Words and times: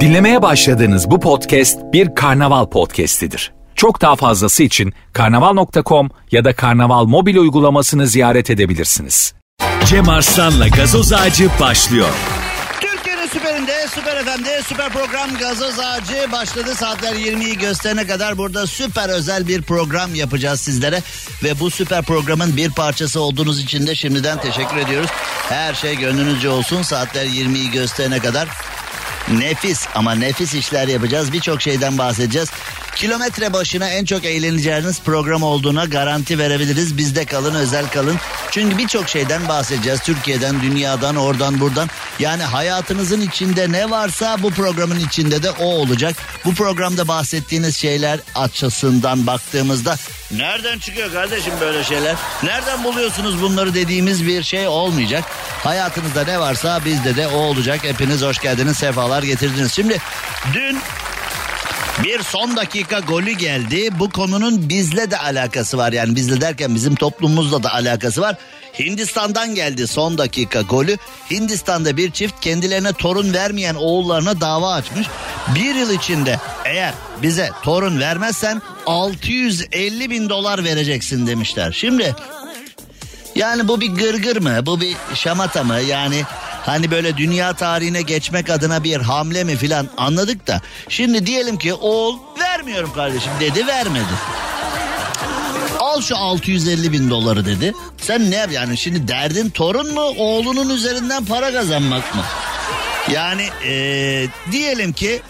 Dinlemeye 0.00 0.42
başladığınız 0.42 1.10
bu 1.10 1.20
podcast 1.20 1.78
bir 1.92 2.14
karnaval 2.14 2.66
podcastidir. 2.66 3.52
Çok 3.74 4.00
daha 4.00 4.16
fazlası 4.16 4.62
için 4.62 4.92
karnaval.com 5.12 6.10
ya 6.30 6.44
da 6.44 6.52
karnaval 6.52 7.04
mobil 7.04 7.36
uygulamasını 7.36 8.06
ziyaret 8.06 8.50
edebilirsiniz. 8.50 9.34
Cem 9.84 10.08
Arslan'la 10.08 10.68
gazoz 10.68 11.12
ağacı 11.12 11.48
başlıyor. 11.60 12.08
Süperinde, 13.32 13.86
süper 13.94 14.24
FM'de 14.24 14.62
süper 14.62 14.92
program 14.92 15.38
Gazoz 15.38 15.78
Ağacı 15.78 16.32
başladı. 16.32 16.74
Saatler 16.74 17.14
20'yi 17.14 17.58
gösterene 17.58 18.06
kadar 18.06 18.38
burada 18.38 18.66
süper 18.66 19.08
özel 19.08 19.48
bir 19.48 19.62
program 19.62 20.14
yapacağız 20.14 20.60
sizlere. 20.60 21.02
Ve 21.42 21.60
bu 21.60 21.70
süper 21.70 22.02
programın 22.02 22.56
bir 22.56 22.70
parçası 22.70 23.20
olduğunuz 23.20 23.60
için 23.60 23.86
de 23.86 23.94
şimdiden 23.94 24.40
teşekkür 24.40 24.76
ediyoruz. 24.76 25.10
Her 25.48 25.74
şey 25.74 25.96
gönlünüzce 25.96 26.48
olsun. 26.48 26.82
Saatler 26.82 27.26
20'yi 27.26 27.70
gösterene 27.70 28.18
kadar 28.18 28.48
Nefis 29.38 29.86
ama 29.94 30.14
nefis 30.14 30.54
işler 30.54 30.88
yapacağız. 30.88 31.32
Birçok 31.32 31.62
şeyden 31.62 31.98
bahsedeceğiz. 31.98 32.50
Kilometre 32.96 33.52
başına 33.52 33.88
en 33.88 34.04
çok 34.04 34.24
eğleneceğiniz 34.24 35.00
program 35.00 35.42
olduğuna 35.42 35.84
garanti 35.84 36.38
verebiliriz. 36.38 36.98
Bizde 36.98 37.24
kalın, 37.24 37.54
özel 37.54 37.88
kalın. 37.88 38.16
Çünkü 38.50 38.78
birçok 38.78 39.08
şeyden 39.08 39.48
bahsedeceğiz. 39.48 40.00
Türkiye'den, 40.00 40.62
dünyadan, 40.62 41.16
oradan, 41.16 41.60
buradan. 41.60 41.88
Yani 42.18 42.42
hayatınızın 42.42 43.20
içinde 43.20 43.72
ne 43.72 43.90
varsa 43.90 44.42
bu 44.42 44.50
programın 44.50 45.00
içinde 45.00 45.42
de 45.42 45.50
o 45.50 45.64
olacak. 45.64 46.16
Bu 46.44 46.54
programda 46.54 47.08
bahsettiğiniz 47.08 47.76
şeyler 47.76 48.20
açısından 48.34 49.26
baktığımızda 49.26 49.96
nereden 50.30 50.78
çıkıyor 50.78 51.12
kardeşim 51.12 51.52
böyle 51.60 51.84
şeyler? 51.84 52.16
Nereden 52.42 52.84
buluyorsunuz 52.84 53.42
bunları 53.42 53.74
dediğimiz 53.74 54.26
bir 54.26 54.42
şey 54.42 54.68
olmayacak. 54.68 55.24
Hayatınızda 55.64 56.24
ne 56.24 56.40
varsa 56.40 56.84
bizde 56.84 57.16
de 57.16 57.28
o 57.28 57.36
olacak. 57.36 57.84
Hepiniz 57.84 58.22
hoş 58.22 58.38
geldiniz, 58.38 58.76
sefalar 58.76 59.22
getirdiniz. 59.22 59.72
Şimdi 59.72 59.98
dün 60.54 60.78
bir 62.04 62.22
son 62.22 62.56
dakika 62.56 62.98
golü 63.00 63.32
geldi. 63.32 63.88
Bu 63.98 64.10
konunun 64.10 64.68
bizle 64.68 65.10
de 65.10 65.18
alakası 65.18 65.78
var. 65.78 65.92
Yani 65.92 66.16
bizle 66.16 66.40
derken 66.40 66.74
bizim 66.74 66.94
toplumumuzla 66.94 67.62
da 67.62 67.74
alakası 67.74 68.20
var. 68.20 68.36
Hindistan'dan 68.78 69.54
geldi 69.54 69.86
son 69.86 70.18
dakika 70.18 70.62
golü. 70.62 70.96
Hindistan'da 71.30 71.96
bir 71.96 72.10
çift 72.10 72.40
kendilerine 72.40 72.92
torun 72.92 73.34
vermeyen 73.34 73.74
oğullarına 73.74 74.40
dava 74.40 74.72
açmış. 74.72 75.06
Bir 75.54 75.74
yıl 75.74 75.90
içinde 75.90 76.38
eğer 76.64 76.94
bize 77.22 77.50
torun 77.62 78.00
vermezsen 78.00 78.62
650 78.86 80.10
bin 80.10 80.28
dolar 80.28 80.64
vereceksin 80.64 81.26
demişler. 81.26 81.72
Şimdi 81.72 82.14
yani 83.34 83.68
bu 83.68 83.80
bir 83.80 83.88
gırgır 83.88 84.36
mı? 84.36 84.66
Bu 84.66 84.80
bir 84.80 84.96
şamata 85.14 85.64
mı? 85.64 85.80
Yani 85.80 86.24
hani 86.66 86.90
böyle 86.90 87.16
dünya 87.16 87.52
tarihine 87.52 88.02
geçmek 88.02 88.50
adına 88.50 88.84
bir 88.84 88.96
hamle 88.96 89.44
mi 89.44 89.56
filan 89.56 89.88
anladık 89.96 90.46
da. 90.46 90.60
Şimdi 90.88 91.26
diyelim 91.26 91.58
ki 91.58 91.74
oğul 91.74 92.18
vermiyorum 92.40 92.92
kardeşim 92.92 93.32
dedi 93.40 93.66
vermedi. 93.66 94.04
Al 95.78 96.00
şu 96.00 96.16
650 96.16 96.92
bin 96.92 97.10
doları 97.10 97.46
dedi. 97.46 97.74
Sen 97.98 98.30
ne 98.30 98.36
yap 98.36 98.52
yani 98.52 98.76
şimdi 98.76 99.08
derdin 99.08 99.50
torun 99.50 99.94
mu 99.94 100.00
oğlunun 100.00 100.68
üzerinden 100.68 101.24
para 101.24 101.52
kazanmak 101.52 102.14
mı? 102.14 102.22
Yani 103.12 103.48
ee, 103.64 104.26
diyelim 104.52 104.92
ki 104.92 105.22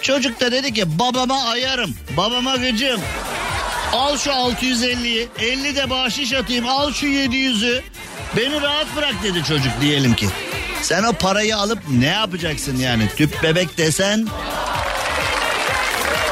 çocuk 0.00 0.40
da 0.40 0.52
dedi 0.52 0.72
ki 0.72 0.98
babama 0.98 1.44
ayarım 1.44 1.94
babama 2.16 2.56
gıcım 2.56 3.00
Al 3.92 4.16
şu 4.16 4.30
650'yi 4.30 5.28
50 5.38 5.76
de 5.76 5.90
bahşiş 5.90 6.32
atayım 6.32 6.68
al 6.68 6.92
şu 6.92 7.06
700'ü 7.06 7.82
beni 8.36 8.60
rahat 8.60 8.96
bırak 8.96 9.14
dedi 9.22 9.44
çocuk 9.44 9.72
diyelim 9.80 10.14
ki. 10.14 10.28
Sen 10.82 11.02
o 11.02 11.12
parayı 11.12 11.56
alıp 11.56 11.78
ne 11.90 12.06
yapacaksın 12.06 12.76
yani? 12.76 13.08
Tüp 13.16 13.42
bebek 13.42 13.78
desen 13.78 14.28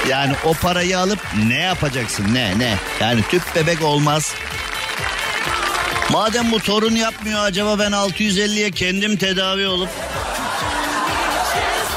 yani 0.08 0.32
o 0.44 0.54
parayı 0.54 0.98
alıp 0.98 1.18
ne 1.48 1.58
yapacaksın? 1.58 2.34
Ne 2.34 2.58
ne? 2.58 2.76
Yani 3.00 3.22
tüp 3.22 3.42
bebek 3.56 3.83
olmaz. 3.83 4.34
Madem 6.10 6.52
bu 6.52 6.58
torun 6.58 6.96
yapmıyor 6.96 7.44
acaba 7.44 7.78
ben 7.78 7.92
650'ye 7.92 8.70
kendim 8.70 9.16
tedavi 9.16 9.66
olup 9.66 9.89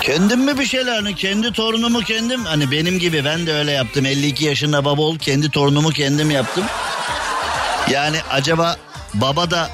Kendim 0.02 0.40
mi 0.40 0.60
bir 0.60 0.66
şeyler? 0.66 0.96
Hani 0.96 1.16
kendi 1.16 1.52
torunumu 1.52 2.00
kendim 2.00 2.46
hani 2.46 2.72
benim 2.72 3.00
gibi 3.00 3.26
ben 3.26 3.48
de 3.48 3.54
öyle 3.54 3.72
yaptım. 3.72 4.06
52 4.06 4.46
yaşında 4.46 4.86
baba 4.86 5.02
ol 5.02 5.18
kendi 5.18 5.50
torunumu 5.50 5.90
kendim 5.90 6.32
yaptım. 6.32 6.64
Yani 7.90 8.18
acaba 8.32 8.78
baba 9.14 9.52
da 9.52 9.70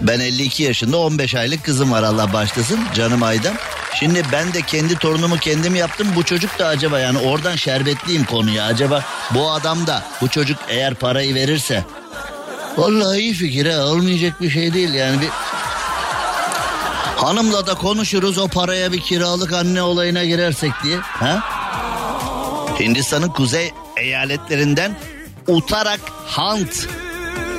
ben 0.00 0.20
52 0.20 0.62
yaşında 0.62 0.96
15 0.96 1.34
aylık 1.34 1.64
kızım 1.64 1.92
var 1.92 2.02
Allah 2.02 2.32
başlasın 2.32 2.80
canım 2.94 3.22
Aydam. 3.22 3.54
Şimdi 4.00 4.22
ben 4.32 4.52
de 4.52 4.62
kendi 4.62 4.98
torunumu 4.98 5.36
kendim 5.36 5.74
yaptım. 5.74 6.08
Bu 6.16 6.22
çocuk 6.22 6.58
da 6.58 6.66
acaba 6.66 6.98
yani 6.98 7.18
oradan 7.18 7.56
şerbetliyim 7.56 8.24
konuya. 8.24 8.64
Acaba 8.64 9.04
bu 9.34 9.50
adam 9.50 9.86
da 9.86 10.02
bu 10.20 10.28
çocuk 10.28 10.58
eğer 10.68 10.94
parayı 10.94 11.34
verirse. 11.34 11.84
Vallahi 12.76 13.18
iyi 13.18 13.34
fikir 13.34 13.66
ha 13.66 13.86
olmayacak 13.86 14.40
bir 14.40 14.50
şey 14.50 14.74
değil 14.74 14.94
yani 14.94 15.20
bir 15.20 15.28
Hanımla 17.16 17.66
da 17.66 17.74
konuşuruz 17.74 18.38
o 18.38 18.48
paraya 18.48 18.92
bir 18.92 19.00
kiralık 19.00 19.52
anne 19.52 19.82
olayına 19.82 20.24
girersek 20.24 20.72
diye. 20.84 20.98
Ha? 20.98 21.42
Hindistan'ın 22.80 23.28
kuzey 23.28 23.72
eyaletlerinden 23.96 24.96
Utarak 25.46 26.00
Hant. 26.26 26.86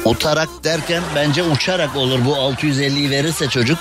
Utarak 0.05 0.49
derken 0.63 1.03
bence 1.15 1.43
uçarak 1.43 1.95
olur 1.95 2.25
bu 2.25 2.33
650'yi 2.33 3.09
verirse 3.09 3.49
çocuk. 3.49 3.77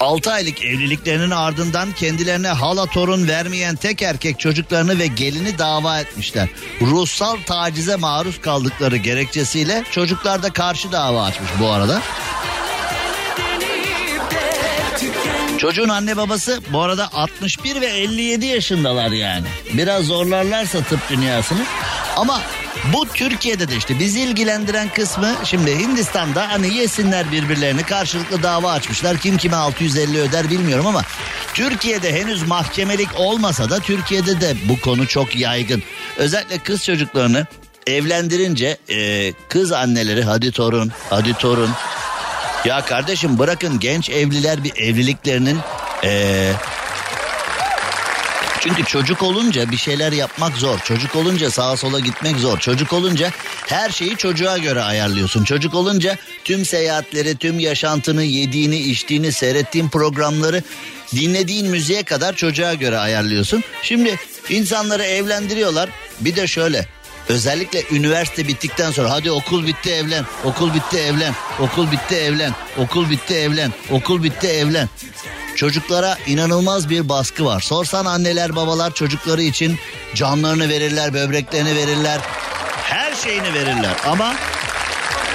6 0.00 0.32
aylık 0.32 0.64
evliliklerinin 0.64 1.30
ardından 1.30 1.92
kendilerine 1.92 2.48
hala 2.48 2.86
torun 2.86 3.28
vermeyen 3.28 3.76
tek 3.76 4.02
erkek 4.02 4.40
çocuklarını 4.40 4.98
ve 4.98 5.06
gelini 5.06 5.58
dava 5.58 6.00
etmişler. 6.00 6.48
Ruhsal 6.80 7.36
tacize 7.46 7.96
maruz 7.96 8.40
kaldıkları 8.40 8.96
gerekçesiyle 8.96 9.84
çocuklar 9.90 10.42
da 10.42 10.52
karşı 10.52 10.92
dava 10.92 11.24
açmış 11.24 11.50
bu 11.60 11.66
arada. 11.70 12.02
Çocuğun 15.58 15.88
anne 15.88 16.16
babası 16.16 16.60
bu 16.72 16.80
arada 16.82 17.08
61 17.12 17.80
ve 17.80 17.86
57 17.86 18.46
yaşındalar 18.46 19.10
yani. 19.10 19.46
Biraz 19.72 20.04
zorlarlarsa 20.04 20.82
tıp 20.82 21.10
dünyasını. 21.10 21.64
Ama 22.16 22.40
bu 22.92 23.06
Türkiye'de 23.08 23.68
de 23.68 23.76
işte 23.76 23.98
bizi 23.98 24.20
ilgilendiren 24.20 24.88
kısmı 24.88 25.34
şimdi 25.44 25.78
Hindistan'da 25.78 26.52
hani 26.52 26.74
yesinler 26.74 27.32
birbirlerini 27.32 27.82
karşılıklı 27.82 28.42
dava 28.42 28.72
açmışlar. 28.72 29.16
Kim 29.16 29.36
kime 29.36 29.56
650 29.56 30.20
öder 30.20 30.50
bilmiyorum 30.50 30.86
ama 30.86 31.02
Türkiye'de 31.54 32.12
henüz 32.12 32.48
mahkemelik 32.48 33.08
olmasa 33.16 33.70
da 33.70 33.80
Türkiye'de 33.80 34.40
de 34.40 34.56
bu 34.68 34.80
konu 34.80 35.06
çok 35.06 35.36
yaygın. 35.36 35.82
Özellikle 36.16 36.58
kız 36.58 36.84
çocuklarını 36.84 37.46
evlendirince 37.86 38.78
e, 38.88 39.32
kız 39.48 39.72
anneleri 39.72 40.22
hadi 40.22 40.52
torun 40.52 40.92
hadi 41.10 41.34
torun 41.34 41.70
ya 42.64 42.84
kardeşim 42.84 43.38
bırakın 43.38 43.80
genç 43.80 44.10
evliler 44.10 44.64
bir 44.64 44.76
evliliklerinin 44.76 45.58
ee, 46.04 46.52
çünkü 48.64 48.84
çocuk 48.84 49.22
olunca 49.22 49.70
bir 49.70 49.76
şeyler 49.76 50.12
yapmak 50.12 50.56
zor. 50.56 50.78
Çocuk 50.78 51.16
olunca 51.16 51.50
sağa 51.50 51.76
sola 51.76 52.00
gitmek 52.00 52.36
zor. 52.36 52.58
Çocuk 52.58 52.92
olunca 52.92 53.30
her 53.66 53.90
şeyi 53.90 54.16
çocuğa 54.16 54.58
göre 54.58 54.82
ayarlıyorsun. 54.82 55.44
Çocuk 55.44 55.74
olunca 55.74 56.16
tüm 56.44 56.64
seyahatleri, 56.64 57.36
tüm 57.36 57.58
yaşantını, 57.58 58.22
yediğini, 58.22 58.76
içtiğini, 58.76 59.32
seyrettiğin 59.32 59.88
programları, 59.88 60.62
dinlediğin 61.14 61.66
müziğe 61.66 62.02
kadar 62.02 62.36
çocuğa 62.36 62.74
göre 62.74 62.98
ayarlıyorsun. 62.98 63.64
Şimdi 63.82 64.16
insanları 64.48 65.04
evlendiriyorlar. 65.04 65.90
Bir 66.20 66.36
de 66.36 66.46
şöyle 66.46 66.86
Özellikle 67.28 67.82
üniversite 67.90 68.48
bittikten 68.48 68.90
sonra 68.90 69.10
hadi 69.10 69.30
okul 69.30 69.66
bitti 69.66 69.90
evlen, 69.90 70.24
okul 70.44 70.74
bitti 70.74 70.98
evlen, 70.98 71.34
okul 71.60 71.92
bitti 71.92 72.14
evlen, 72.14 72.52
okul 72.78 73.10
bitti 73.10 73.34
evlen, 73.34 73.72
okul 73.90 74.22
bitti 74.22 74.46
evlen. 74.46 74.88
Çocuklara 75.56 76.18
inanılmaz 76.26 76.90
bir 76.90 77.08
baskı 77.08 77.44
var. 77.44 77.60
Sorsan 77.60 78.04
anneler 78.04 78.56
babalar 78.56 78.94
çocukları 78.94 79.42
için 79.42 79.78
canlarını 80.14 80.68
verirler, 80.68 81.14
böbreklerini 81.14 81.76
verirler. 81.76 82.20
Her 82.82 83.14
şeyini 83.14 83.54
verirler 83.54 83.96
ama 84.06 84.34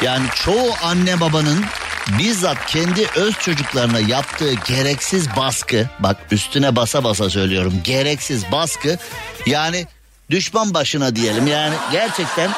yani 0.01 0.25
çoğu 0.35 0.71
anne 0.83 1.19
babanın 1.19 1.65
bizzat 2.19 2.65
kendi 2.65 3.07
öz 3.15 3.39
çocuklarına 3.39 3.99
yaptığı 3.99 4.53
gereksiz 4.53 5.27
baskı 5.37 5.85
bak 5.99 6.17
üstüne 6.31 6.75
basa 6.75 7.03
basa 7.03 7.29
söylüyorum 7.29 7.73
gereksiz 7.83 8.51
baskı 8.51 8.97
yani 9.45 9.87
düşman 10.29 10.73
başına 10.73 11.15
diyelim. 11.15 11.47
Yani 11.47 11.75
gerçekten 11.91 12.51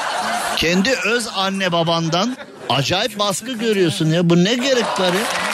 kendi 0.58 0.92
öz 1.06 1.28
anne 1.36 1.72
babandan 1.72 2.38
acayip 2.70 3.20
baskı 3.20 3.52
görüyorsun 3.52 4.10
ya. 4.10 4.30
Bu 4.30 4.44
ne 4.44 4.56
gerek 4.56 5.00
var 5.00 5.14
ya? 5.14 5.51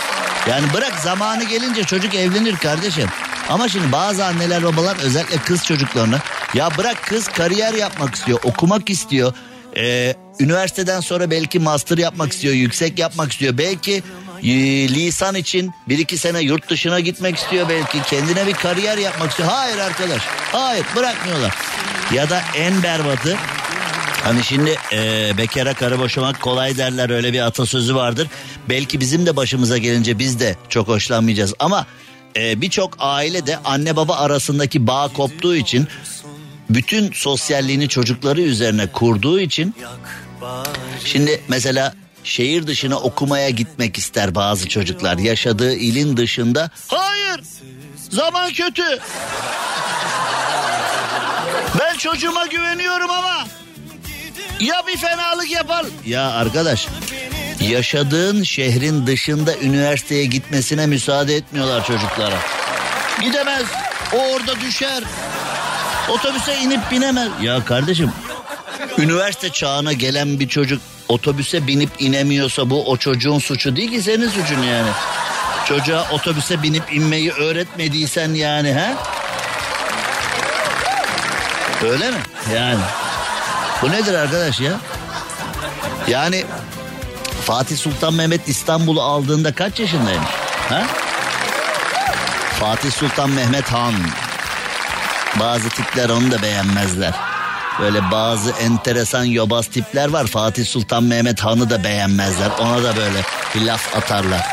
Yani 0.49 0.73
bırak 0.73 0.99
zamanı 0.99 1.43
gelince 1.43 1.83
çocuk 1.83 2.15
evlenir 2.15 2.55
kardeşim. 2.55 3.09
Ama 3.49 3.69
şimdi 3.69 3.91
bazı 3.91 4.25
anneler 4.25 4.63
babalar 4.63 4.97
özellikle 5.03 5.37
kız 5.37 5.65
çocuklarına 5.65 6.19
ya 6.53 6.69
bırak 6.77 7.03
kız 7.03 7.27
kariyer 7.27 7.73
yapmak 7.73 8.15
istiyor, 8.15 8.39
okumak 8.43 8.89
istiyor. 8.89 9.33
Ee, 9.77 10.15
üniversiteden 10.39 10.99
sonra 10.99 11.31
belki 11.31 11.59
master 11.59 11.97
yapmak 11.97 12.33
istiyor, 12.33 12.53
yüksek 12.53 12.99
yapmak 12.99 13.31
istiyor. 13.31 13.57
Belki 13.57 14.03
Ee, 14.43 14.89
lisan 14.89 15.35
için 15.35 15.73
bir 15.89 15.97
iki 15.97 16.17
sene 16.17 16.39
yurt 16.39 16.69
dışına 16.69 16.99
gitmek 16.99 17.37
istiyor 17.37 17.69
belki. 17.69 18.01
Kendine 18.01 18.47
bir 18.47 18.53
kariyer 18.53 18.97
yapmak 18.97 19.29
istiyor. 19.29 19.49
Hayır 19.49 19.77
arkadaş. 19.77 20.21
Hayır 20.51 20.85
bırakmıyorlar. 20.95 21.55
Ya 22.13 22.29
da 22.29 22.41
en 22.55 22.83
berbatı 22.83 23.37
Hani 24.27 24.43
şimdi 24.43 24.75
e, 24.93 25.31
bekara 25.37 25.73
karı 25.73 25.99
boşamak 25.99 26.41
kolay 26.41 26.77
derler 26.77 27.09
öyle 27.09 27.33
bir 27.33 27.39
atasözü 27.39 27.95
vardır. 27.95 28.27
Belki 28.69 28.99
bizim 28.99 29.25
de 29.25 29.35
başımıza 29.35 29.77
gelince 29.77 30.19
biz 30.19 30.39
de 30.39 30.55
çok 30.69 30.87
hoşlanmayacağız 30.87 31.53
ama 31.59 31.85
e, 32.35 32.61
birçok 32.61 32.95
aile 32.99 33.47
de 33.47 33.57
anne 33.57 33.95
baba 33.95 34.15
arasındaki 34.15 34.87
bağ 34.87 35.07
koptuğu 35.07 35.55
için 35.55 35.87
bütün 36.69 37.11
sosyalliğini 37.11 37.89
çocukları 37.89 38.41
üzerine 38.41 38.87
kurduğu 38.87 39.39
için 39.39 39.75
şimdi 41.05 41.41
mesela 41.47 41.93
şehir 42.23 42.67
dışına 42.67 42.97
okumaya 42.97 43.49
gitmek 43.49 43.97
ister 43.97 44.35
bazı 44.35 44.69
çocuklar 44.69 45.17
yaşadığı 45.17 45.73
ilin 45.73 46.17
dışında. 46.17 46.69
Hayır 46.87 47.41
zaman 48.09 48.53
kötü. 48.53 48.99
Ben 51.79 51.97
çocuğuma 51.97 52.45
güveniyorum 52.45 53.09
ama 53.09 53.47
ya 54.59 54.87
bir 54.87 54.97
fenalık 54.97 55.51
yapar. 55.51 55.85
Ya 56.05 56.31
arkadaş 56.31 56.87
yaşadığın 57.59 58.43
şehrin 58.43 59.07
dışında 59.07 59.57
üniversiteye 59.57 60.25
gitmesine 60.25 60.85
müsaade 60.85 61.35
etmiyorlar 61.35 61.85
çocuklara. 61.85 62.37
Gidemez. 63.21 63.65
O 64.13 64.17
orada 64.17 64.61
düşer. 64.61 65.03
Otobüse 66.09 66.57
inip 66.57 66.91
binemez. 66.91 67.29
Ya 67.41 67.65
kardeşim 67.65 68.11
üniversite 68.97 69.49
çağına 69.49 69.93
gelen 69.93 70.39
bir 70.39 70.47
çocuk 70.47 70.81
otobüse 71.09 71.67
binip 71.67 71.89
inemiyorsa 71.99 72.69
bu 72.69 72.91
o 72.91 72.97
çocuğun 72.97 73.39
suçu 73.39 73.75
değil 73.75 73.91
ki 73.91 74.01
senin 74.01 74.29
suçun 74.29 74.63
yani. 74.63 74.89
Çocuğa 75.67 76.07
otobüse 76.11 76.63
binip 76.63 76.93
inmeyi 76.93 77.31
öğretmediysen 77.31 78.33
yani 78.33 78.73
ha? 78.73 78.93
Öyle 81.83 82.11
mi? 82.11 82.17
Yani. 82.55 82.81
Bu 83.81 83.91
nedir 83.91 84.13
arkadaş 84.13 84.59
ya? 84.59 84.71
Yani 86.07 86.45
Fatih 87.45 87.77
Sultan 87.77 88.13
Mehmet 88.13 88.47
İstanbul'u 88.47 89.01
aldığında 89.01 89.55
kaç 89.55 89.79
yaşındaymış? 89.79 90.29
Ha? 90.69 90.83
Fatih 92.59 92.91
Sultan 92.91 93.29
Mehmet 93.29 93.71
Han. 93.71 93.93
Bazı 95.39 95.69
tipler 95.69 96.09
onu 96.09 96.31
da 96.31 96.41
beğenmezler. 96.41 97.13
Böyle 97.79 98.11
bazı 98.11 98.51
enteresan 98.51 99.23
yobaz 99.23 99.67
tipler 99.67 100.09
var. 100.09 100.27
Fatih 100.27 100.65
Sultan 100.65 101.03
Mehmet 101.03 101.39
Han'ı 101.39 101.69
da 101.69 101.83
beğenmezler. 101.83 102.49
Ona 102.59 102.83
da 102.83 102.95
böyle 102.95 103.21
bir 103.55 103.61
laf 103.61 103.95
atarlar. 103.97 104.45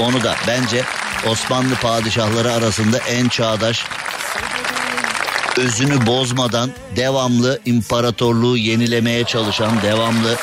Onu 0.00 0.22
da 0.22 0.34
bence 0.46 0.82
Osmanlı 1.26 1.74
padişahları 1.74 2.52
arasında 2.52 2.98
en 2.98 3.28
çağdaş 3.28 3.84
özünü 5.58 6.06
bozmadan 6.06 6.70
devamlı 6.96 7.60
imparatorluğu 7.64 8.56
yenilemeye 8.56 9.24
çalışan, 9.24 9.82
devamlı 9.82 10.36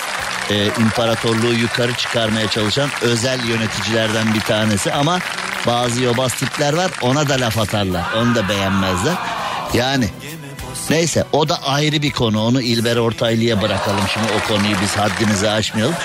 e, 0.50 0.66
imparatorluğu 0.66 1.54
yukarı 1.54 1.94
çıkarmaya 1.94 2.50
çalışan 2.50 2.90
özel 3.02 3.46
yöneticilerden 3.48 4.34
bir 4.34 4.42
tanesi 4.42 4.94
ama 4.94 5.20
bazı 5.68 6.04
yobaz 6.04 6.34
tipler 6.34 6.74
var 6.74 6.92
ona 7.02 7.30
da 7.30 7.34
laf 7.34 7.58
atarlar. 7.58 8.04
Onu 8.18 8.36
da 8.36 8.50
beğenmezler. 8.50 9.16
Yani 9.74 10.10
neyse 10.90 11.26
o 11.32 11.50
da 11.50 11.64
ayrı 11.64 12.02
bir 12.02 12.12
konu. 12.12 12.46
Onu 12.46 12.62
İlber 12.62 12.96
Ortaylı'ya 12.96 13.62
bırakalım 13.62 14.04
şimdi 14.14 14.28
o 14.38 14.48
konuyu 14.48 14.76
biz 14.82 14.98
haddimizi 14.98 15.50
aşmayalım. 15.50 15.96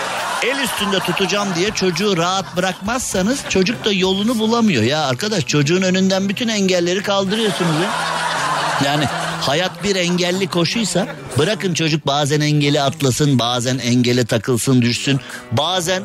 El 0.42 0.58
üstünde 0.58 0.98
tutacağım 0.98 1.48
diye 1.54 1.70
çocuğu 1.70 2.16
rahat 2.16 2.56
bırakmazsanız 2.56 3.40
çocuk 3.48 3.84
da 3.84 3.92
yolunu 3.92 4.38
bulamıyor. 4.38 4.82
Ya 4.82 5.06
arkadaş 5.06 5.46
çocuğun 5.46 5.82
önünden 5.82 6.28
bütün 6.28 6.48
engelleri 6.48 7.02
kaldırıyorsunuz 7.02 7.74
ya. 7.82 7.90
Yani 8.84 9.04
hayat 9.40 9.84
bir 9.84 9.96
engelli 9.96 10.46
koşuysa 10.46 11.06
bırakın 11.38 11.74
çocuk 11.74 12.06
bazen 12.06 12.40
engeli 12.40 12.82
atlasın, 12.82 13.38
bazen 13.38 13.78
engele 13.78 14.26
takılsın, 14.26 14.82
düşsün, 14.82 15.20
bazen 15.52 16.02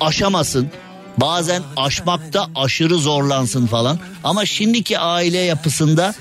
aşamasın, 0.00 0.70
bazen 1.16 1.62
aşmakta 1.76 2.46
aşırı 2.54 2.98
zorlansın 2.98 3.66
falan. 3.66 3.98
Ama 4.24 4.46
şimdiki 4.46 4.98
aile 4.98 5.38
yapısında 5.38 6.14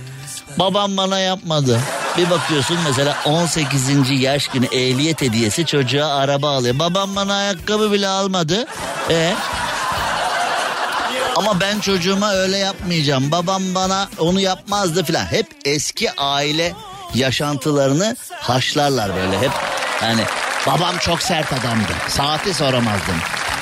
babam 0.60 0.98
bana 0.98 1.20
yapmadı. 1.20 1.80
Bir 2.18 2.30
bakıyorsun 2.30 2.78
mesela 2.88 3.18
18. 3.26 4.22
yaş 4.22 4.48
günü 4.48 4.66
ehliyet 4.66 5.22
hediyesi 5.22 5.66
çocuğa 5.66 6.08
araba 6.08 6.52
alıyor. 6.52 6.80
Babam 6.80 7.16
bana 7.16 7.36
ayakkabı 7.36 7.92
bile 7.92 8.08
almadı. 8.08 8.66
E 9.10 9.34
ama 11.40 11.60
ben 11.60 11.80
çocuğuma 11.80 12.34
öyle 12.34 12.58
yapmayacağım. 12.58 13.32
Babam 13.32 13.76
bana 13.76 14.10
onu 14.18 14.40
yapmazdı 14.40 15.04
filan. 15.04 15.26
Hep 15.26 15.48
eski 15.66 16.12
aile 16.12 16.74
yaşantılarını 17.14 18.16
haşlarlar 18.32 19.16
böyle 19.16 19.40
hep. 19.40 19.52
Yani 20.04 20.22
babam 20.68 20.98
çok 20.98 21.22
sert 21.22 21.54
adamdı. 21.54 21.92
Saati 22.08 22.54
soramazdım. 22.54 23.16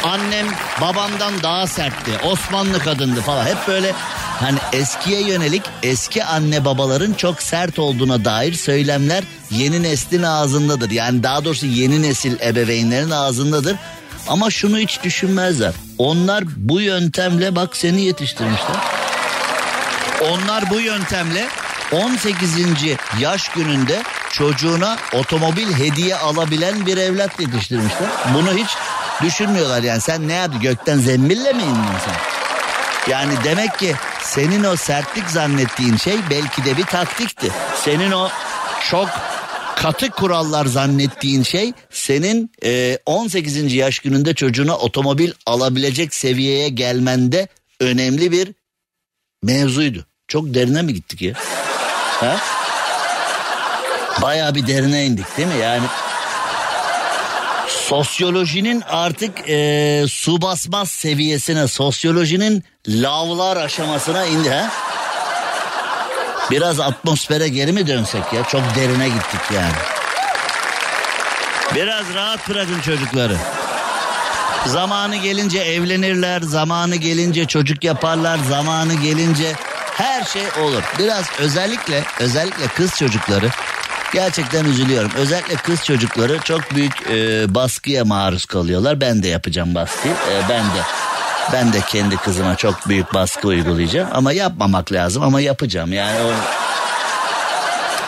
Annem 0.04 0.48
babamdan 0.82 1.44
daha 1.44 1.68
sertti. 1.68 2.12
Osmanlı 2.24 2.80
kadındı 2.80 3.22
falan. 3.22 3.46
Hep 3.46 3.68
böyle 3.68 3.94
hani 4.40 4.58
eskiye 4.74 5.22
yönelik 5.22 5.64
eski 5.84 6.24
anne 6.24 6.66
babaların 6.66 7.14
çok 7.14 7.42
sert 7.42 7.80
olduğuna 7.80 8.26
dair 8.26 8.54
söylemler 8.54 9.24
yeni 9.52 9.84
neslin 9.84 10.24
ağzındadır. 10.24 10.92
Yani 10.92 11.24
daha 11.24 11.46
doğrusu 11.46 11.66
yeni 11.66 12.02
nesil 12.02 12.40
ebeveynlerin 12.42 13.12
ağzındadır. 13.12 13.76
Ama 14.28 14.52
şunu 14.52 14.78
hiç 14.78 15.04
düşünmezler. 15.04 15.74
Onlar 15.98 16.44
bu 16.58 16.82
yöntemle 16.82 17.56
bak 17.56 17.78
seni 17.78 18.02
yetiştirmişler. 18.02 18.76
Onlar 20.22 20.70
bu 20.70 20.80
yöntemle 20.80 21.48
18. 21.92 22.56
yaş 23.20 23.50
gününde 23.50 24.04
çocuğuna 24.32 24.98
otomobil 25.14 25.74
hediye 25.74 26.16
alabilen 26.16 26.86
bir 26.86 26.98
evlat 26.98 27.40
yetiştirmişler. 27.40 28.10
Bunu 28.34 28.54
hiç 28.54 28.70
düşünmüyorlar 29.22 29.84
yani 29.84 30.02
sen 30.02 30.28
ne 30.28 30.34
yaptın 30.34 30.62
gökten 30.62 30.98
zembille 30.98 31.54
mi 31.54 31.64
indin 31.64 31.98
sen? 32.06 32.16
Yani 33.12 33.34
demek 33.44 33.80
ki 33.80 33.96
senin 34.22 34.64
o 34.64 34.76
sertlik 34.76 35.30
zannettiğin 35.30 35.98
şey 35.98 36.18
belki 36.30 36.66
de 36.66 36.78
bir 36.78 36.86
taktikti. 36.86 37.52
Senin 37.84 38.12
o 38.12 38.30
çok 38.90 39.10
katı 39.78 40.10
kurallar 40.10 40.66
zannettiğin 40.66 41.44
şey 41.44 41.74
senin 41.90 42.52
e, 42.64 43.00
18. 43.06 43.74
yaş 43.74 44.00
gününde 44.00 44.34
çocuğuna 44.34 44.78
otomobil 44.78 45.32
alabilecek 45.46 46.14
seviyeye 46.14 46.70
gelmende 46.70 47.48
önemli 47.80 48.32
bir 48.32 48.54
mevzuydu. 49.44 50.06
Çok 50.28 50.54
derine 50.54 50.82
mi 50.82 50.94
gittik 50.94 51.22
ya? 51.22 51.34
Ha? 52.20 52.38
Bayağı 54.22 54.56
bir 54.56 54.68
derine 54.68 55.06
indik 55.06 55.38
değil 55.38 55.48
mi? 55.48 55.58
Yani 55.62 55.86
sosyolojinin 57.68 58.84
artık 58.90 59.50
e, 59.50 60.06
su 60.10 60.42
basmaz 60.42 60.92
seviyesine, 60.92 61.68
sosyolojinin 61.68 62.64
lavlar 62.88 63.58
aşamasına 63.58 64.26
indi 64.26 64.50
ha? 64.50 64.72
Biraz 66.52 66.80
atmosfere 66.80 67.48
geri 67.48 67.72
mi 67.72 67.88
dönsek 67.88 68.34
ya? 68.34 68.44
Çok 68.44 68.62
derine 68.76 69.08
gittik 69.10 69.42
yani. 69.54 69.74
Biraz 71.76 72.14
rahat 72.14 72.50
bırakın 72.50 72.80
çocukları. 72.82 73.38
Zamanı 74.66 75.16
gelince 75.16 75.60
evlenirler, 75.60 76.42
zamanı 76.42 76.96
gelince 76.96 77.46
çocuk 77.46 77.84
yaparlar, 77.84 78.40
zamanı 78.50 78.94
gelince 78.94 79.54
her 79.98 80.24
şey 80.24 80.44
olur. 80.62 80.84
Biraz 81.00 81.26
özellikle 81.40 82.04
özellikle 82.20 82.68
kız 82.68 82.96
çocukları 82.96 83.50
gerçekten 84.14 84.66
üzülüyorum. 84.66 85.12
Özellikle 85.16 85.56
kız 85.56 85.84
çocukları 85.86 86.40
çok 86.40 86.76
büyük 86.76 86.94
e, 87.12 87.46
baskıya 87.56 88.06
maruz 88.06 88.46
kalıyorlar. 88.46 89.02
Ben 89.02 89.24
de 89.24 89.28
yapacağım 89.28 89.76
baskıyı. 89.76 90.14
E, 90.14 90.50
ben 90.50 90.64
de 90.64 90.82
ben 91.54 91.74
de 91.74 91.82
kendi 91.82 92.18
kızıma 92.18 92.56
çok 92.56 92.90
büyük 92.90 93.14
baskı 93.14 93.48
uygulayacağım 93.48 94.10
ama 94.14 94.32
yapmamak 94.34 94.92
lazım 94.92 95.24
ama 95.24 95.42
yapacağım 95.42 95.94
yani 95.94 96.22
o 96.22 96.32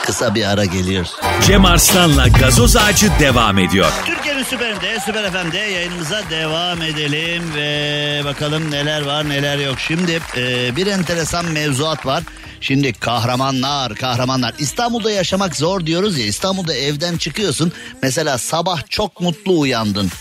kısa 0.05 0.35
bir 0.35 0.45
ara 0.45 0.65
geliyoruz. 0.65 1.11
Cem 1.47 1.65
Arslan'la 1.65 2.27
gazoz 2.27 2.75
ağacı 2.77 3.11
devam 3.19 3.57
ediyor. 3.57 3.91
Türkiye'nin 4.05 4.43
süperinde, 4.43 4.99
süper 5.05 5.31
FM'de 5.31 5.57
yayınımıza 5.57 6.21
devam 6.29 6.81
edelim 6.81 7.43
ve 7.55 8.21
bakalım 8.25 8.71
neler 8.71 9.01
var 9.01 9.29
neler 9.29 9.57
yok. 9.57 9.79
Şimdi 9.79 10.19
e, 10.37 10.75
bir 10.75 10.87
enteresan 10.87 11.45
mevzuat 11.45 12.05
var. 12.05 12.23
Şimdi 12.61 12.93
kahramanlar, 12.93 13.95
kahramanlar. 13.95 14.53
İstanbul'da 14.59 15.11
yaşamak 15.11 15.55
zor 15.55 15.85
diyoruz 15.85 16.17
ya. 16.17 16.25
İstanbul'da 16.25 16.73
evden 16.73 17.17
çıkıyorsun. 17.17 17.71
Mesela 18.03 18.37
sabah 18.37 18.89
çok 18.89 19.21
mutlu 19.21 19.59
uyandın. 19.59 20.11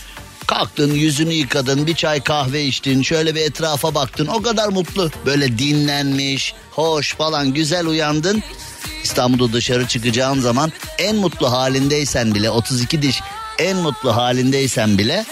Kalktın 0.49 0.93
yüzünü 0.93 1.33
yıkadın 1.33 1.87
bir 1.87 1.95
çay 1.95 2.23
kahve 2.23 2.63
içtin 2.63 3.01
şöyle 3.01 3.35
bir 3.35 3.41
etrafa 3.41 3.95
baktın 3.95 4.27
o 4.27 4.41
kadar 4.41 4.67
mutlu 4.67 5.11
böyle 5.25 5.57
dinlenmiş 5.57 6.53
hoş 6.71 7.15
falan 7.15 7.53
güzel 7.53 7.87
uyandın. 7.87 8.43
İstanbul'da 9.03 9.53
dışarı 9.53 9.87
çıkacağın 9.87 10.39
zaman 10.39 10.71
en 10.97 11.15
mutlu 11.15 11.51
halindeysen 11.51 12.35
bile 12.35 12.49
32 12.49 13.01
diş 13.01 13.21
en 13.59 13.77
mutlu 13.77 14.15
halindeysen 14.15 14.97
bile 14.97 15.25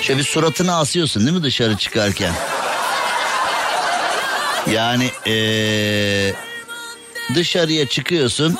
Şöyle 0.00 0.18
bir 0.18 0.24
suratını 0.24 0.76
asıyorsun 0.76 1.26
değil 1.26 1.36
mi 1.36 1.42
dışarı 1.42 1.76
çıkarken? 1.76 2.32
Yani 4.70 5.10
ee, 5.26 6.32
dışarıya 7.34 7.88
çıkıyorsun. 7.88 8.56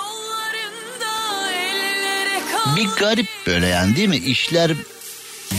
Bir 2.76 2.86
garip 2.86 3.28
böyle 3.46 3.66
yani 3.66 3.96
değil 3.96 4.08
mi? 4.08 4.16
İşler 4.16 4.72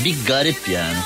bir 0.05 0.15
garip 0.27 0.69
yani. 0.69 0.97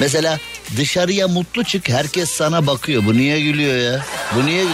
Mesela 0.00 0.38
dışarıya 0.76 1.28
mutlu 1.28 1.64
çık 1.64 1.88
herkes 1.88 2.30
sana 2.30 2.66
bakıyor. 2.66 3.04
Bu 3.04 3.14
niye 3.14 3.40
gülüyor 3.40 3.92
ya? 3.92 4.04
Bu 4.36 4.46
niye 4.46 4.64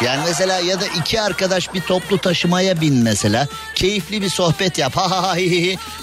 yani 0.00 0.20
mesela 0.26 0.60
ya 0.60 0.80
da 0.80 0.86
iki 0.86 1.20
arkadaş 1.20 1.74
bir 1.74 1.80
toplu 1.80 2.18
taşımaya 2.18 2.80
bin 2.80 2.94
mesela. 2.94 3.48
Keyifli 3.74 4.22
bir 4.22 4.28
sohbet 4.28 4.78
yap. 4.78 4.96
Ha 4.96 5.10
ha 5.10 5.22
ha 5.22 5.36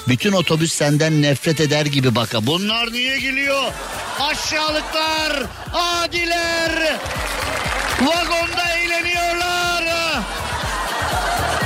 Bütün 0.08 0.32
otobüs 0.32 0.74
senden 0.74 1.22
nefret 1.22 1.62
eder 1.62 1.86
gibi 1.86 2.16
baka. 2.16 2.46
Bunlar 2.48 2.92
niye 2.92 3.20
gülüyor? 3.20 3.72
Aşağılıklar, 4.20 5.44
adiler. 5.74 6.98
Vagonda 8.02 8.78
eğleniyorlar. 8.78 9.84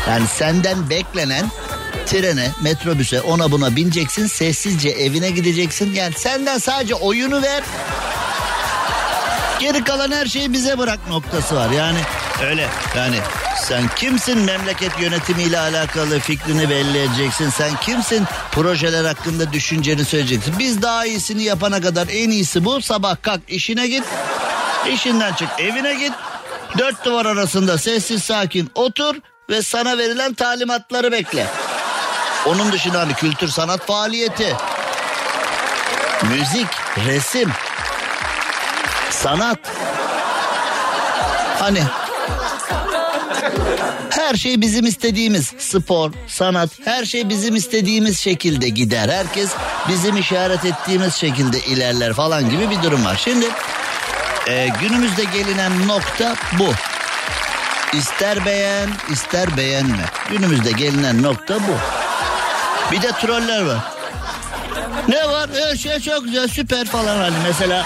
Yani 0.10 0.28
senden 0.28 0.90
beklenen 0.90 1.52
trene, 2.10 2.52
metrobüse 2.62 3.22
ona 3.22 3.52
buna 3.52 3.76
bineceksin. 3.76 4.28
Sessizce 4.28 4.90
evine 4.90 5.30
gideceksin. 5.30 5.94
Yani 5.94 6.14
senden 6.18 6.58
sadece 6.58 6.96
oyunu 6.96 7.42
ver. 7.42 7.64
Geri 9.60 9.84
kalan 9.84 10.12
her 10.12 10.26
şeyi 10.26 10.54
bize 10.54 10.78
bırak 10.78 11.00
noktası 11.10 11.56
var. 11.56 11.70
Yani 11.70 12.00
öyle 12.44 12.68
yani 12.98 13.18
sen 13.64 13.84
kimsin 13.96 14.38
memleket 14.38 15.00
yönetimiyle 15.02 15.60
alakalı 15.60 16.20
fikrini 16.20 16.70
belli 16.70 16.98
edeceksin. 16.98 17.50
Sen 17.50 17.72
kimsin 17.82 18.26
projeler 18.52 19.06
hakkında 19.06 19.54
düşünceni 19.54 20.06
söyleyeceksin. 20.06 20.60
Biz 20.60 20.82
daha 20.82 21.06
iyisini 21.06 21.44
yapana 21.44 21.82
kadar 21.82 22.08
en 22.12 22.30
iyisi 22.30 22.66
bu. 22.66 22.82
Sabah 22.82 23.16
kalk 23.22 23.42
işine 23.48 23.88
git. 23.88 24.04
İşinden 24.94 25.34
çık 25.34 25.50
evine 25.60 25.94
git. 25.94 26.14
Dört 26.78 27.06
duvar 27.06 27.26
arasında 27.26 27.78
sessiz 27.78 28.24
sakin 28.24 28.72
otur 28.76 29.16
ve 29.50 29.62
sana 29.62 29.98
verilen 29.98 30.34
talimatları 30.34 31.12
bekle. 31.12 31.48
Onun 32.46 32.72
dışında 32.72 33.00
hani 33.00 33.14
kültür 33.14 33.48
sanat 33.48 33.88
faaliyeti, 33.88 34.56
müzik, 36.24 36.68
resim, 37.08 37.52
sanat. 39.10 39.60
Hani 41.60 41.84
her 44.10 44.36
şey 44.36 44.62
bizim 44.62 44.86
istediğimiz 44.86 45.54
spor, 45.58 46.12
sanat, 46.28 46.70
her 46.86 47.06
şey 47.06 47.30
bizim 47.30 47.56
istediğimiz 47.56 48.20
şekilde 48.20 48.70
gider. 48.70 49.10
Herkes 49.10 49.50
bizim 49.90 50.18
işaret 50.18 50.66
ettiğimiz 50.66 51.16
şekilde 51.16 51.60
ilerler 51.60 52.14
falan 52.14 52.50
gibi 52.50 52.70
bir 52.70 52.84
durum 52.84 53.06
var. 53.06 53.22
Şimdi 53.24 53.46
e, 54.48 54.70
günümüzde 54.82 55.24
gelinen 55.24 55.88
nokta 55.88 56.36
bu. 56.60 56.74
İster 57.98 58.46
beğen, 58.46 58.90
ister 59.10 59.58
beğenme. 59.58 60.06
Günümüzde 60.30 60.72
gelinen 60.72 61.24
nokta 61.24 61.56
bu. 61.56 61.74
Bir 62.92 63.02
de 63.02 63.12
troller 63.12 63.62
var. 63.62 63.78
Ne 65.08 65.28
var? 65.28 65.50
Her 65.54 65.76
şey 65.76 66.00
çok 66.00 66.24
güzel, 66.24 66.48
süper 66.48 66.86
falan 66.88 67.18
hani 67.18 67.36
mesela 67.48 67.86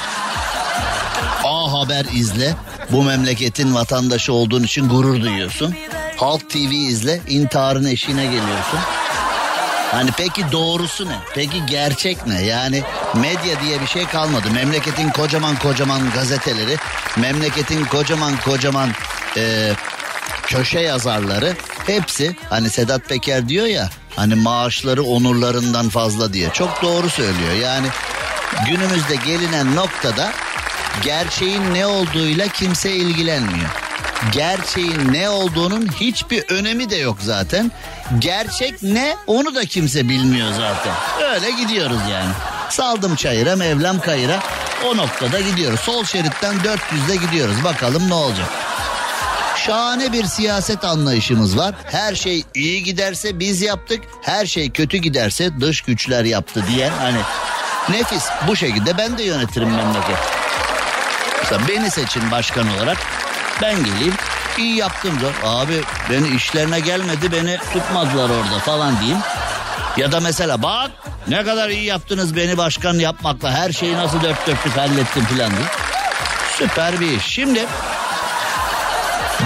A 1.43 1.71
Haber 1.73 2.05
izle. 2.13 2.55
Bu 2.91 3.03
memleketin 3.03 3.75
vatandaşı 3.75 4.33
olduğun 4.33 4.63
için 4.63 4.89
gurur 4.89 5.21
duyuyorsun. 5.21 5.75
Halk 6.17 6.49
TV 6.49 6.71
izle. 6.71 7.21
intiharın 7.27 7.85
eşiğine 7.85 8.25
geliyorsun. 8.25 8.79
Hani 9.91 10.09
peki 10.17 10.51
doğrusu 10.51 11.05
ne? 11.09 11.15
Peki 11.35 11.65
gerçek 11.65 12.27
ne? 12.27 12.41
Yani 12.45 12.83
medya 13.15 13.61
diye 13.61 13.81
bir 13.81 13.87
şey 13.87 14.05
kalmadı. 14.05 14.47
Memleketin 14.53 15.09
kocaman 15.09 15.55
kocaman 15.55 16.01
gazeteleri, 16.11 16.77
memleketin 17.17 17.85
kocaman 17.85 18.37
kocaman 18.37 18.89
e, 19.37 19.71
köşe 20.47 20.79
yazarları 20.79 21.53
hepsi 21.87 22.35
hani 22.49 22.69
Sedat 22.69 23.05
Peker 23.09 23.49
diyor 23.49 23.65
ya 23.65 23.89
hani 24.15 24.35
maaşları 24.35 25.03
onurlarından 25.03 25.89
fazla 25.89 26.33
diye. 26.33 26.49
Çok 26.49 26.81
doğru 26.81 27.09
söylüyor. 27.09 27.53
Yani 27.61 27.87
günümüzde 28.67 29.15
gelinen 29.15 29.75
noktada 29.75 30.31
gerçeğin 31.03 31.73
ne 31.73 31.85
olduğuyla 31.85 32.47
kimse 32.47 32.91
ilgilenmiyor. 32.91 33.69
Gerçeğin 34.31 35.13
ne 35.13 35.29
olduğunun 35.29 35.89
hiçbir 35.99 36.43
önemi 36.49 36.89
de 36.89 36.95
yok 36.95 37.17
zaten. 37.21 37.71
Gerçek 38.19 38.83
ne 38.83 39.15
onu 39.27 39.55
da 39.55 39.65
kimse 39.65 40.09
bilmiyor 40.09 40.49
zaten. 40.51 40.93
Öyle 41.33 41.51
gidiyoruz 41.51 41.99
yani. 42.11 42.31
Saldım 42.69 43.15
çayıra 43.15 43.55
mevlam 43.55 43.99
kayıra 43.99 44.39
o 44.85 44.97
noktada 44.97 45.39
gidiyoruz. 45.39 45.79
Sol 45.79 46.05
şeritten 46.05 46.55
400'de 46.55 47.15
gidiyoruz. 47.15 47.63
Bakalım 47.63 48.09
ne 48.09 48.13
olacak. 48.13 48.49
Şahane 49.65 50.13
bir 50.13 50.25
siyaset 50.25 50.85
anlayışımız 50.85 51.57
var. 51.57 51.75
Her 51.91 52.15
şey 52.15 52.43
iyi 52.55 52.83
giderse 52.83 53.39
biz 53.39 53.61
yaptık. 53.61 54.01
Her 54.21 54.45
şey 54.45 54.71
kötü 54.71 54.97
giderse 54.97 55.49
dış 55.61 55.81
güçler 55.81 56.23
yaptı 56.23 56.63
diyen 56.67 56.91
hani 56.99 57.19
nefis. 57.89 58.23
Bu 58.47 58.55
şekilde 58.55 58.97
ben 58.97 59.17
de 59.17 59.23
yönetirim 59.23 59.69
memleket. 59.69 60.17
Mesela 61.41 61.61
beni 61.67 61.91
seçin 61.91 62.31
başkan 62.31 62.67
olarak. 62.77 62.97
Ben 63.61 63.75
geleyim 63.75 64.13
iyi 64.57 64.75
yaptım 64.75 65.19
da 65.21 65.49
abi 65.49 65.81
beni 66.09 66.35
işlerine 66.35 66.79
gelmedi 66.79 67.31
beni 67.31 67.57
tutmadılar 67.73 68.29
orada 68.29 68.59
falan 68.59 68.99
diyeyim. 68.99 69.19
Ya 69.97 70.11
da 70.11 70.19
mesela 70.19 70.63
bak 70.63 70.91
ne 71.27 71.43
kadar 71.43 71.69
iyi 71.69 71.83
yaptınız 71.83 72.35
beni 72.35 72.57
başkan 72.57 72.93
yapmakla 72.93 73.51
her 73.51 73.71
şeyi 73.71 73.97
nasıl 73.97 74.21
dört 74.21 74.47
dörtlük 74.47 74.77
hallettim 74.77 75.25
falan 75.25 75.51
diye. 75.51 75.67
Süper 76.57 76.99
bir 76.99 77.17
iş. 77.17 77.25
Şimdi 77.25 77.65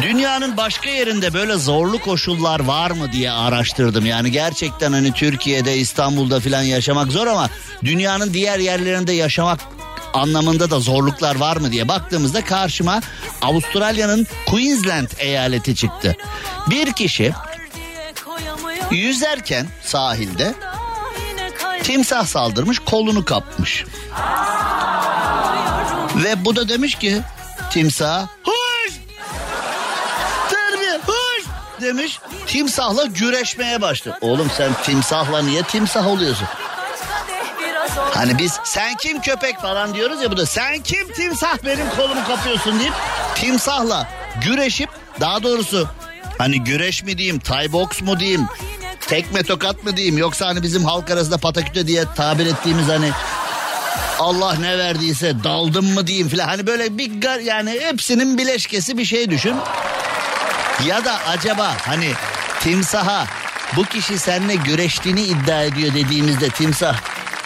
Dünyanın 0.01 0.57
başka 0.57 0.89
yerinde 0.89 1.33
böyle 1.33 1.55
zorlu 1.55 1.99
koşullar 1.99 2.59
var 2.59 2.91
mı 2.91 3.11
diye 3.11 3.31
araştırdım. 3.31 4.05
Yani 4.05 4.31
gerçekten 4.31 4.93
hani 4.93 5.13
Türkiye'de 5.13 5.77
İstanbul'da 5.77 6.39
falan 6.39 6.61
yaşamak 6.61 7.11
zor 7.11 7.27
ama 7.27 7.49
dünyanın 7.83 8.33
diğer 8.33 8.59
yerlerinde 8.59 9.13
yaşamak 9.13 9.59
anlamında 10.13 10.71
da 10.71 10.79
zorluklar 10.79 11.35
var 11.35 11.57
mı 11.57 11.71
diye 11.71 11.87
baktığımızda 11.87 12.45
karşıma 12.45 13.01
Avustralya'nın 13.41 14.27
Queensland 14.45 15.07
eyaleti 15.17 15.75
çıktı. 15.75 16.17
Bir 16.69 16.93
kişi 16.93 17.33
yüzerken 18.91 19.67
sahilde 19.83 20.53
timsah 21.83 22.25
saldırmış 22.25 22.79
kolunu 22.79 23.25
kapmış. 23.25 23.85
Ve 26.15 26.45
bu 26.45 26.55
da 26.55 26.69
demiş 26.69 26.95
ki 26.95 27.21
timsah 27.71 28.27
demiş 31.81 32.19
timsahla 32.47 33.05
güreşmeye 33.05 33.81
başladı. 33.81 34.17
Oğlum 34.21 34.51
sen 34.57 34.71
timsahla 34.83 35.41
niye 35.41 35.63
timsah 35.63 36.07
oluyorsun? 36.07 36.47
Hani 38.13 38.37
biz 38.37 38.59
sen 38.63 38.95
kim 38.95 39.21
köpek 39.21 39.59
falan 39.61 39.93
diyoruz 39.93 40.21
ya 40.21 40.31
bu 40.31 40.37
da 40.37 40.45
sen 40.45 40.79
kim 40.79 41.13
timsah 41.13 41.57
benim 41.65 41.89
kolumu 41.89 42.27
kapıyorsun 42.27 42.79
deyip 42.79 42.93
timsahla 43.35 44.07
güreşip 44.45 44.89
daha 45.19 45.43
doğrusu 45.43 45.89
hani 46.37 46.63
güreş 46.63 47.03
mi 47.03 47.17
diyeyim 47.17 47.39
tay 47.39 47.71
box 47.71 48.01
mu 48.01 48.19
diyeyim 48.19 48.47
tekme 49.07 49.43
tokat 49.43 49.83
mı 49.83 49.97
diyeyim 49.97 50.17
yoksa 50.17 50.47
hani 50.47 50.63
bizim 50.63 50.85
halk 50.85 51.11
arasında 51.11 51.37
pataküte 51.37 51.87
diye 51.87 52.03
tabir 52.15 52.45
ettiğimiz 52.45 52.87
hani 52.87 53.11
Allah 54.19 54.53
ne 54.53 54.77
verdiyse 54.77 55.43
daldım 55.43 55.93
mı 55.93 56.07
diyeyim 56.07 56.29
filan 56.29 56.47
hani 56.47 56.67
böyle 56.67 56.97
bir 56.97 57.21
gar 57.21 57.39
yani 57.39 57.79
hepsinin 57.81 58.37
bileşkesi 58.37 58.97
bir 58.97 59.05
şey 59.05 59.29
düşün. 59.29 59.55
Ya 60.85 61.05
da 61.05 61.19
acaba 61.27 61.73
hani 61.85 62.11
timsaha 62.59 63.27
bu 63.75 63.83
kişi 63.83 64.19
seninle 64.19 64.55
güreştiğini 64.55 65.21
iddia 65.21 65.63
ediyor 65.63 65.93
dediğimizde 65.93 66.49
timsah 66.49 66.95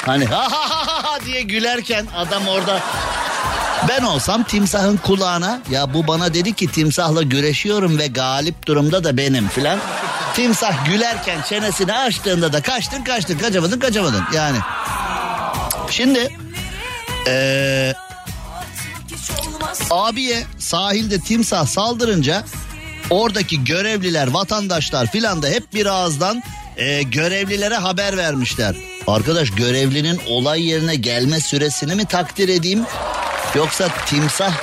Hani 0.05 0.25
ha 0.25 0.51
ha 0.51 0.69
ha 0.69 1.03
ha 1.03 1.19
diye 1.25 1.41
gülerken 1.41 2.07
adam 2.15 2.47
orada 2.47 2.79
ben 3.89 4.03
olsam 4.03 4.43
timsahın 4.43 4.97
kulağına 4.97 5.59
ya 5.71 5.93
bu 5.93 6.07
bana 6.07 6.33
dedi 6.33 6.53
ki 6.53 6.67
timsahla 6.67 7.21
güreşiyorum 7.21 7.99
ve 7.99 8.07
galip 8.07 8.67
durumda 8.67 9.03
da 9.03 9.17
benim 9.17 9.47
filan. 9.47 9.79
Timsah 10.33 10.85
gülerken 10.85 11.41
çenesini 11.41 11.93
açtığında 11.93 12.53
da 12.53 12.61
kaçtın 12.61 13.03
kaçtın 13.03 13.37
kaçamadın 13.37 13.79
kaçamadın 13.79 14.23
yani. 14.33 14.57
Şimdi 15.89 16.37
ee, 17.27 17.93
abiye 19.89 20.43
sahilde 20.57 21.19
timsah 21.19 21.65
saldırınca 21.65 22.43
oradaki 23.11 23.63
görevliler 23.63 24.27
vatandaşlar 24.27 25.07
filan 25.07 25.41
da 25.41 25.47
hep 25.47 25.73
bir 25.73 25.85
ağızdan 25.85 26.43
e, 26.77 27.03
görevlilere 27.03 27.75
haber 27.75 28.17
vermişler. 28.17 28.75
Arkadaş 29.07 29.49
görevlinin 29.51 30.21
olay 30.27 30.67
yerine 30.67 30.95
gelme 30.95 31.39
süresini 31.39 31.95
mi 31.95 32.05
takdir 32.05 32.49
edeyim? 32.49 32.85
Yoksa 33.55 33.87
timsah 34.05 34.53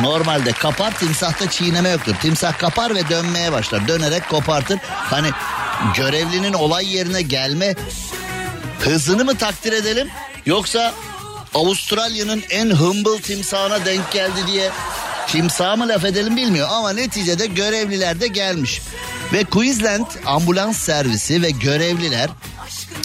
normalde 0.00 0.52
kapar 0.52 0.98
timsahta 0.98 1.50
çiğneme 1.50 1.88
yoktur. 1.88 2.14
Timsah 2.22 2.58
kapar 2.58 2.94
ve 2.94 3.08
dönmeye 3.08 3.52
başlar. 3.52 3.88
Dönerek 3.88 4.28
kopartır. 4.28 4.78
Hani 4.84 5.28
görevlinin 5.96 6.52
olay 6.52 6.96
yerine 6.96 7.22
gelme 7.22 7.74
hızını 8.80 9.24
mı 9.24 9.38
takdir 9.38 9.72
edelim? 9.72 10.08
Yoksa 10.46 10.94
Avustralya'nın 11.54 12.42
en 12.50 12.70
humble 12.70 13.22
timsahına 13.22 13.84
denk 13.84 14.12
geldi 14.12 14.46
diye 14.46 14.70
timsah 15.28 15.76
mı 15.76 15.88
laf 15.88 16.04
edelim 16.04 16.36
bilmiyor 16.36 16.68
ama 16.70 16.92
neticede 16.92 17.46
görevliler 17.46 18.20
de 18.20 18.26
gelmiş. 18.26 18.82
Ve 19.32 19.44
Queensland 19.44 20.06
ambulans 20.26 20.78
servisi 20.78 21.42
ve 21.42 21.50
görevliler 21.50 22.28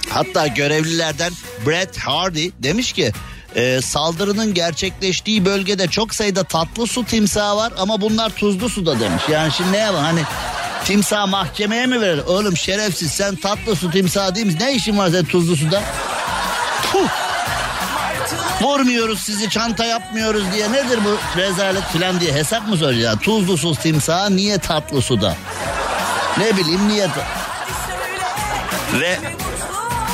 hatta 0.10 0.48
görevlilerden 0.48 1.34
Brett 1.66 1.98
Hardy 1.98 2.50
demiş 2.60 2.94
ki 2.94 3.12
e, 3.56 3.82
saldırının 3.82 4.54
gerçekleştiği 4.54 5.46
bölgede 5.46 5.88
çok 5.88 6.16
sayıda 6.16 6.44
tatlı 6.44 6.88
su 6.88 7.06
timsahı 7.06 7.56
var 7.56 7.74
ama 7.78 8.02
bunlar 8.02 8.30
tuzlu 8.30 8.70
suda 8.70 9.00
demiş. 9.00 9.24
Yani 9.32 9.52
şimdi 9.52 9.72
ne 9.72 9.78
yapalım 9.78 10.04
hani 10.04 10.22
timsah 10.86 11.28
mahkemeye 11.28 11.86
mi 11.86 12.02
verir? 12.02 12.22
Oğlum 12.28 12.58
şerefsiz 12.58 13.12
sen 13.12 13.36
tatlı 13.36 13.76
su 13.76 13.92
timsahı 13.92 14.36
değil 14.36 14.46
misin? 14.46 14.60
Ne 14.62 14.76
işin 14.76 14.98
var 14.98 15.10
sen 15.10 15.26
tuzlu 15.26 15.56
suda? 15.56 15.84
Puh. 16.92 17.23
Vurmuyoruz 18.64 19.20
sizi 19.20 19.50
çanta 19.50 19.86
yapmıyoruz 19.86 20.44
diye 20.54 20.72
nedir 20.72 21.00
bu 21.06 21.40
rezalet 21.40 21.84
filan 21.84 22.20
diye 22.20 22.34
hesap 22.34 22.68
mı 22.68 22.78
soracağız? 22.78 23.20
Tuzlu 23.22 23.58
su 23.58 23.76
timsahı 23.76 24.36
niye 24.36 24.58
tatlı 24.58 25.02
suda? 25.02 25.36
Ne 26.38 26.58
bileyim 26.58 26.88
niye... 26.88 27.08
Ve 29.00 29.20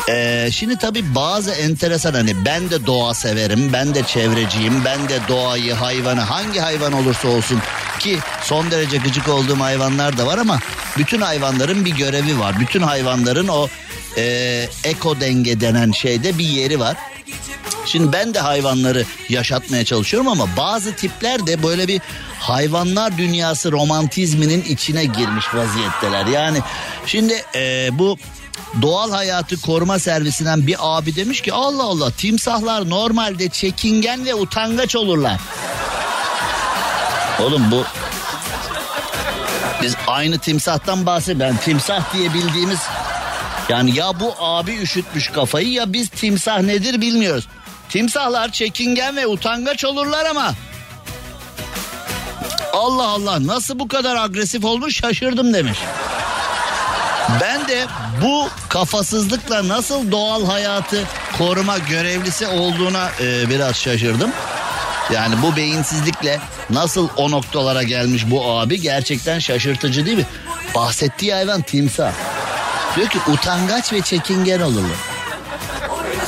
ee, 0.10 0.50
şimdi 0.52 0.78
tabii 0.78 1.16
bazı 1.16 1.52
enteresan 1.52 2.14
hani 2.14 2.46
ben 2.46 2.70
de 2.70 2.86
doğa 2.86 3.14
severim, 3.14 3.74
ben 3.74 3.96
de 3.96 4.04
çevreciyim, 4.04 4.86
ben 4.86 5.10
de 5.10 5.20
doğayı, 5.28 5.74
hayvanı 5.74 6.22
hangi 6.22 6.60
hayvan 6.60 6.94
olursa 6.94 7.28
olsun 7.28 7.60
ki 8.00 8.20
son 8.42 8.72
derece 8.72 8.98
gıcık 8.98 9.30
olduğum 9.30 9.60
hayvanlar 9.60 10.18
da 10.18 10.28
var 10.28 10.38
ama 10.38 10.60
bütün 10.98 11.22
hayvanların 11.22 11.86
bir 11.86 11.96
görevi 11.96 12.40
var. 12.40 12.60
Bütün 12.60 12.82
hayvanların 12.82 13.48
o 13.48 13.68
e, 14.18 14.66
eko 14.84 15.20
denge 15.20 15.60
denen 15.60 15.92
şeyde 15.92 16.38
bir 16.38 16.46
yeri 16.46 16.80
var. 16.80 16.96
Şimdi 17.86 18.14
ben 18.14 18.34
de 18.34 18.40
hayvanları 18.40 19.06
yaşatmaya 19.30 19.86
çalışıyorum 19.86 20.28
ama 20.28 20.48
bazı 20.58 20.96
tipler 20.96 21.48
de 21.48 21.64
böyle 21.64 21.88
bir 21.88 22.02
hayvanlar 22.40 23.18
dünyası 23.18 23.72
romantizminin 23.72 24.62
içine 24.62 25.06
girmiş 25.06 25.56
vaziyetteler. 25.56 26.26
Yani 26.26 26.60
şimdi 27.06 27.44
e, 27.56 27.90
bu 27.92 28.18
Doğal 28.82 29.12
Hayatı 29.12 29.62
Koruma 29.62 30.00
Servisinden 30.00 30.68
bir 30.68 30.76
abi 30.80 31.16
demiş 31.16 31.42
ki 31.42 31.54
Allah 31.54 31.84
Allah 31.84 32.12
timsahlar 32.12 32.90
normalde 32.90 33.50
çekingen 33.50 34.26
ve 34.26 34.36
utangaç 34.36 34.96
olurlar. 34.96 35.40
Oğlum 37.40 37.72
bu 37.72 37.84
biz 39.82 39.96
aynı 40.08 40.40
timsahtan 40.40 41.06
bahsediyoruz. 41.06 41.56
Ben 41.56 41.58
timsah 41.58 42.14
diye 42.14 42.34
bildiğimiz 42.34 42.80
yani 43.70 43.98
ya 43.98 44.20
bu 44.20 44.34
abi 44.40 44.76
üşütmüş 44.76 45.28
kafayı 45.28 45.72
ya 45.72 45.94
biz 45.94 46.10
timsah 46.10 46.62
nedir 46.62 47.02
bilmiyoruz. 47.02 47.48
Timsahlar 47.90 48.52
çekingen 48.52 49.16
ve 49.16 49.28
utangaç 49.28 49.86
olurlar 49.86 50.26
ama 50.26 50.54
Allah 52.74 53.08
Allah 53.08 53.48
nasıl 53.48 53.80
bu 53.80 53.88
kadar 53.88 54.16
agresif 54.16 54.66
olmuş 54.66 54.96
şaşırdım 55.00 55.54
demiş. 55.54 55.80
Ben 57.42 57.68
de 57.68 57.86
bu 58.24 58.50
kafasızlıkla 58.70 59.68
nasıl 59.68 60.12
doğal 60.12 60.46
hayatı 60.46 61.04
koruma 61.38 61.78
görevlisi 61.78 62.48
olduğuna 62.48 63.10
e, 63.22 63.50
biraz 63.50 63.76
şaşırdım. 63.76 64.32
Yani 65.14 65.36
bu 65.42 65.56
beyinsizlikle 65.56 66.40
nasıl 66.70 67.10
o 67.18 67.32
noktalara 67.32 67.84
gelmiş 67.84 68.24
bu 68.32 68.52
abi 68.52 68.82
gerçekten 68.82 69.40
şaşırtıcı 69.40 70.06
değil 70.06 70.18
mi? 70.18 70.26
Bahsettiği 70.76 71.34
hayvan 71.34 71.62
timsah. 71.62 72.12
Diyor 72.96 73.10
ki 73.10 73.20
utangaç 73.28 73.94
ve 73.94 74.02
çekingen 74.02 74.62
olurlar. 74.62 75.09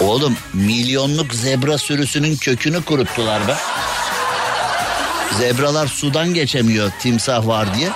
Oğlum 0.01 0.37
milyonluk 0.53 1.33
zebra 1.33 1.77
sürüsünün 1.77 2.35
kökünü 2.35 2.81
kuruttular 2.83 3.47
be. 3.47 3.55
Zebralar 5.37 5.87
sudan 5.87 6.33
geçemiyor 6.33 6.91
timsah 6.99 7.47
var 7.47 7.75
diye. 7.75 7.89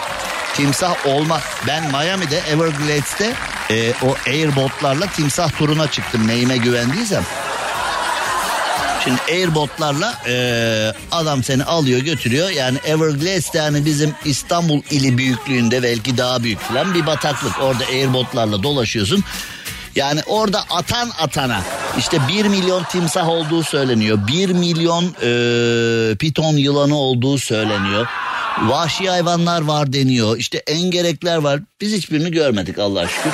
Timsah 0.54 1.08
olma. 1.08 1.41
Ben 1.68 1.91
Miami'de 1.91 2.38
Everglades'te 2.38 3.34
e, 3.72 3.94
o 4.02 4.15
airbotlarla 4.28 5.08
timsah 5.08 5.58
turuna 5.58 5.91
çıktım 5.91 6.28
neyime 6.28 6.58
güvendiysem. 6.58 7.24
Şimdi 9.04 9.22
airbotlarla 9.32 10.13
e, 10.28 10.36
adam 11.12 11.44
seni 11.44 11.63
alıyor 11.63 12.00
götürüyor. 12.00 12.50
Yani 12.50 12.78
Everglades'te 12.86 13.58
yani 13.58 13.86
bizim 13.86 14.15
İstanbul 14.26 14.82
ili 14.91 15.18
büyüklüğünde 15.18 15.84
belki 15.84 16.18
daha 16.18 16.44
büyük 16.44 16.60
falan 16.60 16.94
bir 16.94 17.06
bataklık. 17.06 17.62
Orada 17.62 17.86
airbotlarla 17.86 18.63
dolaşıyorsun. 18.63 19.24
Yani 19.95 20.21
orada 20.27 20.63
atan 20.69 21.10
atana 21.21 21.62
işte 21.97 22.17
1 22.27 22.45
milyon 22.45 22.84
timsah 22.84 23.29
olduğu 23.29 23.63
söyleniyor. 23.63 24.19
1 24.27 24.49
milyon 24.49 25.03
e, 25.03 26.15
piton 26.15 26.53
yılanı 26.53 26.95
olduğu 26.95 27.38
söyleniyor. 27.38 28.08
Vahşi 28.62 29.10
hayvanlar 29.10 29.62
var 29.62 29.93
deniyor. 29.93 30.38
İşte 30.38 30.58
engerekler 30.58 31.38
var. 31.38 31.60
Biz 31.81 31.93
hiçbirini 31.93 32.31
görmedik 32.31 32.79
Allah 32.79 33.08
şükür. 33.08 33.31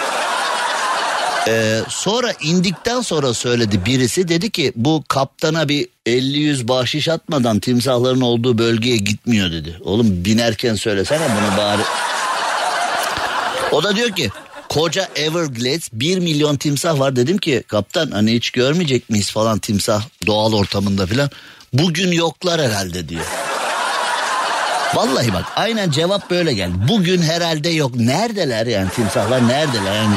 Ee, 1.48 1.80
sonra 1.90 2.34
indikten 2.42 3.02
sonra 3.02 3.34
söyledi 3.34 3.86
birisi 3.86 4.28
dedi 4.28 4.50
ki 4.50 4.74
bu 4.76 5.04
kaptana 5.08 5.70
bir 5.70 5.88
50-100 6.06 6.68
bahşiş 6.68 7.08
atmadan 7.08 7.60
timsahların 7.60 8.22
olduğu 8.22 8.58
bölgeye 8.58 8.98
gitmiyor 8.98 9.52
dedi. 9.52 9.78
Oğlum 9.84 10.26
binerken 10.26 10.76
söylesene 10.76 11.24
bunu 11.24 11.58
bari. 11.58 11.82
O 13.72 13.84
da 13.84 13.96
diyor 13.96 14.10
ki 14.10 14.30
koca 14.72 15.08
Everglades 15.16 15.90
1 15.94 16.20
milyon 16.20 16.56
timsah 16.58 17.00
var 17.00 17.16
dedim 17.16 17.38
ki 17.38 17.64
kaptan 17.68 18.12
hani 18.12 18.34
hiç 18.34 18.50
görmeyecek 18.50 19.10
miyiz 19.10 19.32
falan 19.32 19.60
timsah 19.60 20.04
doğal 20.28 20.54
ortamında 20.54 21.06
filan. 21.06 21.30
Bugün 21.74 22.12
yoklar 22.12 22.62
herhalde 22.62 23.10
diyor. 23.10 23.26
Vallahi 24.96 25.34
bak 25.34 25.46
aynen 25.56 25.92
cevap 25.92 26.30
böyle 26.30 26.54
geldi. 26.54 26.74
Bugün 26.90 27.22
herhalde 27.22 27.70
yok. 27.70 27.96
Neredeler 27.96 28.66
yani 28.66 28.90
timsahlar 28.90 29.48
neredeler 29.48 29.96
yani? 29.96 30.16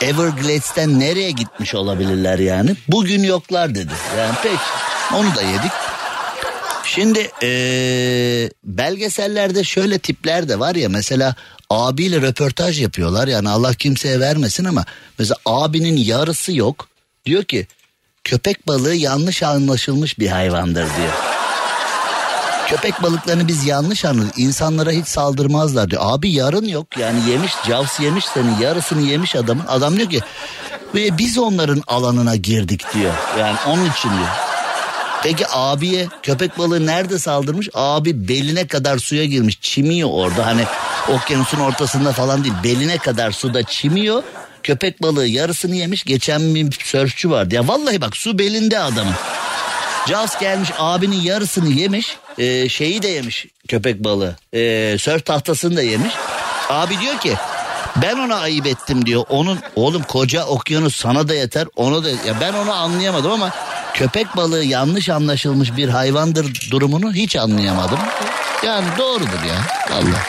Everglades'ten 0.00 1.00
nereye 1.00 1.30
gitmiş 1.30 1.74
olabilirler 1.74 2.38
yani? 2.38 2.76
Bugün 2.88 3.22
yoklar 3.22 3.74
dedi. 3.74 3.92
Yani 4.18 4.34
pek 4.42 4.58
onu 5.14 5.34
da 5.34 5.42
yedik. 5.42 5.72
Şimdi 6.86 7.30
ee, 7.42 8.50
belgesellerde 8.64 9.64
şöyle 9.64 9.98
tipler 9.98 10.48
de 10.48 10.58
var 10.58 10.74
ya 10.74 10.88
mesela 10.88 11.34
abiyle 11.70 12.20
röportaj 12.20 12.82
yapıyorlar 12.82 13.28
yani 13.28 13.48
Allah 13.48 13.74
kimseye 13.74 14.20
vermesin 14.20 14.64
ama 14.64 14.84
mesela 15.18 15.36
abinin 15.46 15.96
yarısı 15.96 16.56
yok 16.56 16.88
diyor 17.26 17.44
ki 17.44 17.66
köpek 18.24 18.68
balığı 18.68 18.94
yanlış 18.94 19.42
anlaşılmış 19.42 20.18
bir 20.18 20.28
hayvandır 20.28 20.84
diyor. 20.96 21.12
Köpek 22.68 23.02
balıklarını 23.02 23.48
biz 23.48 23.66
yanlış 23.66 24.04
anladık. 24.04 24.38
İnsanlara 24.38 24.90
hiç 24.90 25.06
saldırmazlar 25.06 25.90
diyor. 25.90 26.02
Abi 26.04 26.32
yarın 26.32 26.68
yok 26.68 26.98
yani 26.98 27.30
yemiş 27.30 27.52
Jaws 27.66 28.00
yemiş 28.00 28.24
senin 28.24 28.58
yarısını 28.58 29.02
yemiş 29.02 29.36
adamın. 29.36 29.66
Adam 29.68 29.96
diyor 29.96 30.10
ki 30.10 30.20
biz 30.94 31.38
onların 31.38 31.82
alanına 31.86 32.36
girdik 32.36 32.94
diyor. 32.94 33.14
Yani 33.38 33.56
onun 33.66 33.90
için 33.90 34.08
diyor. 34.08 34.55
Peki 35.22 35.44
abiye 35.48 36.08
köpek 36.22 36.58
balığı 36.58 36.86
nerede 36.86 37.18
saldırmış? 37.18 37.68
Abi 37.74 38.28
beline 38.28 38.66
kadar 38.66 38.98
suya 38.98 39.24
girmiş. 39.24 39.58
Çimiyor 39.60 40.08
orada 40.12 40.46
hani 40.46 40.64
okyanusun 41.08 41.58
ortasında 41.58 42.12
falan 42.12 42.44
değil. 42.44 42.54
Beline 42.64 42.98
kadar 42.98 43.30
suda 43.30 43.62
çimiyor. 43.62 44.22
Köpek 44.62 45.02
balığı 45.02 45.26
yarısını 45.26 45.76
yemiş. 45.76 46.04
Geçen 46.04 46.54
bir 46.54 46.78
sörfçü 46.84 47.30
vardı. 47.30 47.54
Ya 47.54 47.68
vallahi 47.68 48.00
bak 48.00 48.16
su 48.16 48.38
belinde 48.38 48.78
adamın. 48.78 49.14
Jaws 50.08 50.38
gelmiş 50.40 50.70
abinin 50.78 51.20
yarısını 51.20 51.68
yemiş. 51.68 52.16
E, 52.38 52.68
şeyi 52.68 53.02
de 53.02 53.08
yemiş 53.08 53.46
köpek 53.68 54.04
balığı. 54.04 54.36
E, 54.52 54.96
sörf 54.98 55.24
tahtasını 55.24 55.76
da 55.76 55.82
yemiş. 55.82 56.14
Abi 56.68 57.00
diyor 57.00 57.18
ki 57.18 57.34
ben 58.02 58.18
ona 58.18 58.36
ayıp 58.36 58.66
ettim 58.66 59.06
diyor. 59.06 59.24
Onun 59.28 59.58
oğlum 59.76 60.02
koca 60.02 60.44
okyanus 60.44 60.96
sana 60.96 61.28
da 61.28 61.34
yeter. 61.34 61.66
Ona 61.76 62.04
da 62.04 62.10
ya 62.10 62.40
ben 62.40 62.52
onu 62.52 62.72
anlayamadım 62.72 63.32
ama 63.32 63.52
köpek 63.96 64.36
balığı 64.36 64.64
yanlış 64.64 65.08
anlaşılmış 65.08 65.76
bir 65.76 65.88
hayvandır 65.88 66.70
durumunu 66.70 67.12
hiç 67.12 67.36
anlayamadım. 67.36 67.98
Yani 68.66 68.86
doğrudur 68.98 69.42
ya. 69.48 69.66
Allah. 69.92 70.22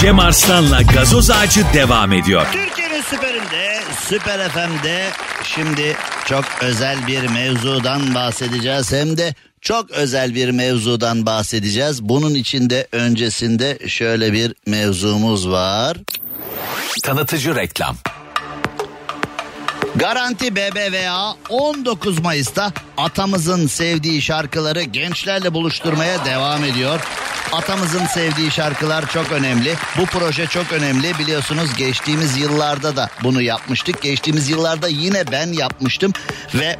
Cem 0.00 0.18
Arslan'la 0.18 0.82
gazoz 0.82 1.30
ağacı 1.30 1.64
devam 1.74 2.12
ediyor. 2.12 2.46
Türkiye'nin 2.52 3.02
süperinde, 3.02 3.80
süper 4.08 4.48
FM'de 4.48 5.10
şimdi 5.44 5.96
çok 6.24 6.44
özel 6.60 7.06
bir 7.06 7.28
mevzudan 7.28 8.14
bahsedeceğiz. 8.14 8.92
Hem 8.92 9.16
de 9.16 9.34
çok 9.60 9.90
özel 9.90 10.34
bir 10.34 10.50
mevzudan 10.50 11.26
bahsedeceğiz. 11.26 12.02
Bunun 12.02 12.34
içinde 12.34 12.88
öncesinde 12.92 13.78
şöyle 13.88 14.32
bir 14.32 14.54
mevzumuz 14.66 15.48
var. 15.48 15.96
Tanıtıcı 17.02 17.54
reklam. 17.54 17.96
Garanti 19.98 20.56
BBVA 20.56 21.34
19 21.48 22.18
Mayıs'ta 22.20 22.72
atamızın 22.96 23.66
sevdiği 23.66 24.22
şarkıları 24.22 24.82
gençlerle 24.82 25.54
buluşturmaya 25.54 26.24
devam 26.24 26.64
ediyor. 26.64 27.00
Atamızın 27.52 28.06
sevdiği 28.06 28.50
şarkılar 28.50 29.10
çok 29.10 29.32
önemli. 29.32 29.74
Bu 29.98 30.06
proje 30.06 30.46
çok 30.46 30.72
önemli. 30.72 31.18
Biliyorsunuz 31.18 31.74
geçtiğimiz 31.74 32.36
yıllarda 32.36 32.96
da 32.96 33.10
bunu 33.22 33.42
yapmıştık. 33.42 34.02
Geçtiğimiz 34.02 34.48
yıllarda 34.48 34.88
yine 34.88 35.32
ben 35.32 35.52
yapmıştım 35.52 36.12
ve 36.54 36.76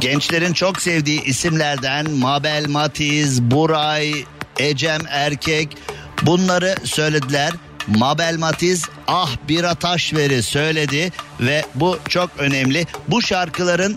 gençlerin 0.00 0.52
çok 0.52 0.82
sevdiği 0.82 1.24
isimlerden 1.24 2.10
Mabel 2.10 2.68
Matiz, 2.68 3.42
Buray, 3.42 4.24
Ecem 4.58 5.00
Erkek 5.08 5.76
bunları 6.22 6.74
söylediler. 6.84 7.52
Mabel 7.98 8.36
Matiz 8.38 8.88
ah 9.06 9.30
bir 9.48 9.64
ataş 9.64 10.14
veri 10.14 10.42
söyledi 10.42 11.12
ve 11.40 11.64
bu 11.74 11.98
çok 12.08 12.30
önemli. 12.38 12.86
Bu 13.08 13.22
şarkıların 13.22 13.96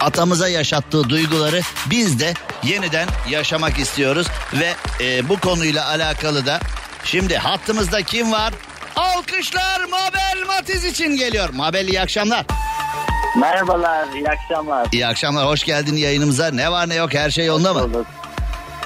atamıza 0.00 0.48
yaşattığı 0.48 1.08
duyguları 1.08 1.60
biz 1.90 2.20
de 2.20 2.34
yeniden 2.62 3.08
yaşamak 3.28 3.78
istiyoruz 3.78 4.26
ve 4.52 4.74
e, 5.00 5.28
bu 5.28 5.40
konuyla 5.40 5.88
alakalı 5.88 6.46
da 6.46 6.60
şimdi 7.04 7.36
hattımızda 7.36 8.02
kim 8.02 8.32
var? 8.32 8.52
Alkışlar 8.96 9.80
Mabel 9.90 10.46
Matiz 10.46 10.84
için 10.84 11.16
geliyor. 11.16 11.48
Mabel 11.52 11.88
iyi 11.88 12.00
akşamlar. 12.00 12.46
Merhabalar, 13.40 14.08
iyi 14.14 14.28
akşamlar. 14.28 14.88
İyi 14.92 15.06
akşamlar, 15.06 15.46
hoş 15.46 15.64
geldin 15.64 15.96
yayınımıza. 15.96 16.50
Ne 16.50 16.72
var 16.72 16.88
ne 16.88 16.94
yok 16.94 17.14
her 17.14 17.30
şey 17.30 17.46
yolunda 17.46 17.74
mı? 17.74 17.82
Bulduk. 17.82 18.06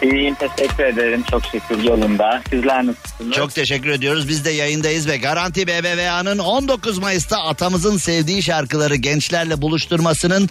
İyiyim, 0.02 0.34
teşekkür 0.34 0.84
ederim. 0.84 1.24
Çok 1.30 1.42
şükür 1.44 1.82
yolunda. 1.82 2.42
Sizler 2.50 2.86
nasılsınız? 2.86 3.36
Çok 3.36 3.54
teşekkür 3.54 3.88
ediyoruz. 3.88 4.28
Biz 4.28 4.44
de 4.44 4.50
yayındayız 4.50 5.08
ve 5.08 5.16
Garanti 5.16 5.66
BBVA'nın 5.66 6.38
19 6.38 6.98
Mayıs'ta 6.98 7.38
atamızın 7.38 7.96
sevdiği 7.96 8.42
şarkıları 8.42 8.94
gençlerle 8.96 9.62
buluşturmasının 9.62 10.48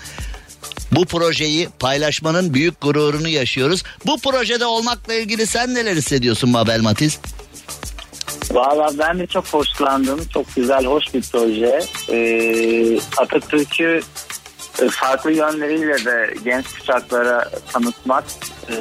bu 0.91 1.05
projeyi 1.05 1.69
paylaşmanın 1.79 2.53
büyük 2.53 2.81
gururunu 2.81 3.27
yaşıyoruz. 3.27 3.83
Bu 4.05 4.19
projede 4.19 4.65
olmakla 4.65 5.13
ilgili 5.13 5.47
sen 5.47 5.75
neler 5.75 5.95
hissediyorsun 5.95 6.49
Mabel 6.49 6.81
Matiz? 6.81 7.19
Valla 8.51 8.89
ben 8.99 9.19
de 9.19 9.27
çok 9.27 9.45
hoşlandım. 9.45 10.19
Çok 10.33 10.55
güzel, 10.55 10.85
hoş 10.85 11.13
bir 11.13 11.21
proje. 11.31 11.79
Ee, 12.09 12.99
Atatürk'ü 13.17 14.01
farklı 14.91 15.31
yönleriyle 15.31 16.05
de 16.05 16.33
genç 16.43 16.65
kuşaklara 16.79 17.49
tanıtmak, 17.73 18.23
e, 18.69 18.75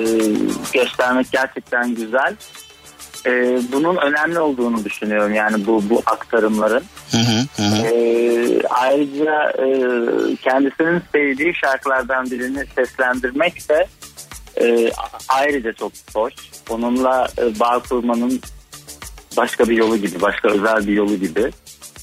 göstermek 0.73 1.33
gerçekten 1.33 1.95
güzel. 1.95 2.37
E, 3.27 3.59
bunun 3.73 3.97
önemli 3.97 4.39
olduğunu 4.39 4.85
düşünüyorum 4.85 5.35
yani 5.35 5.67
bu 5.67 5.91
bu 5.91 6.03
aktarımların. 6.07 6.85
Hı 7.11 7.19
hı, 7.19 7.63
hı. 7.63 8.61
Ayrıca 8.71 9.51
e, 9.51 9.67
kendisinin 10.37 11.03
sevdiği 11.13 11.55
şarkılardan 11.55 12.31
birini 12.31 12.65
seslendirmek 12.75 13.69
de 13.69 13.87
e, 14.61 14.91
ayrıca 15.29 15.73
çok 15.73 15.93
hoş. 16.15 16.35
Onunla 16.71 17.29
e, 17.39 17.61
bağ 17.61 17.83
kurmanın 17.89 18.41
başka 19.37 19.69
bir 19.69 19.77
yolu 19.77 19.97
gibi, 19.97 20.21
başka 20.21 20.49
özel 20.49 20.87
bir 20.87 20.93
yolu 20.93 21.17
gibi. 21.17 21.51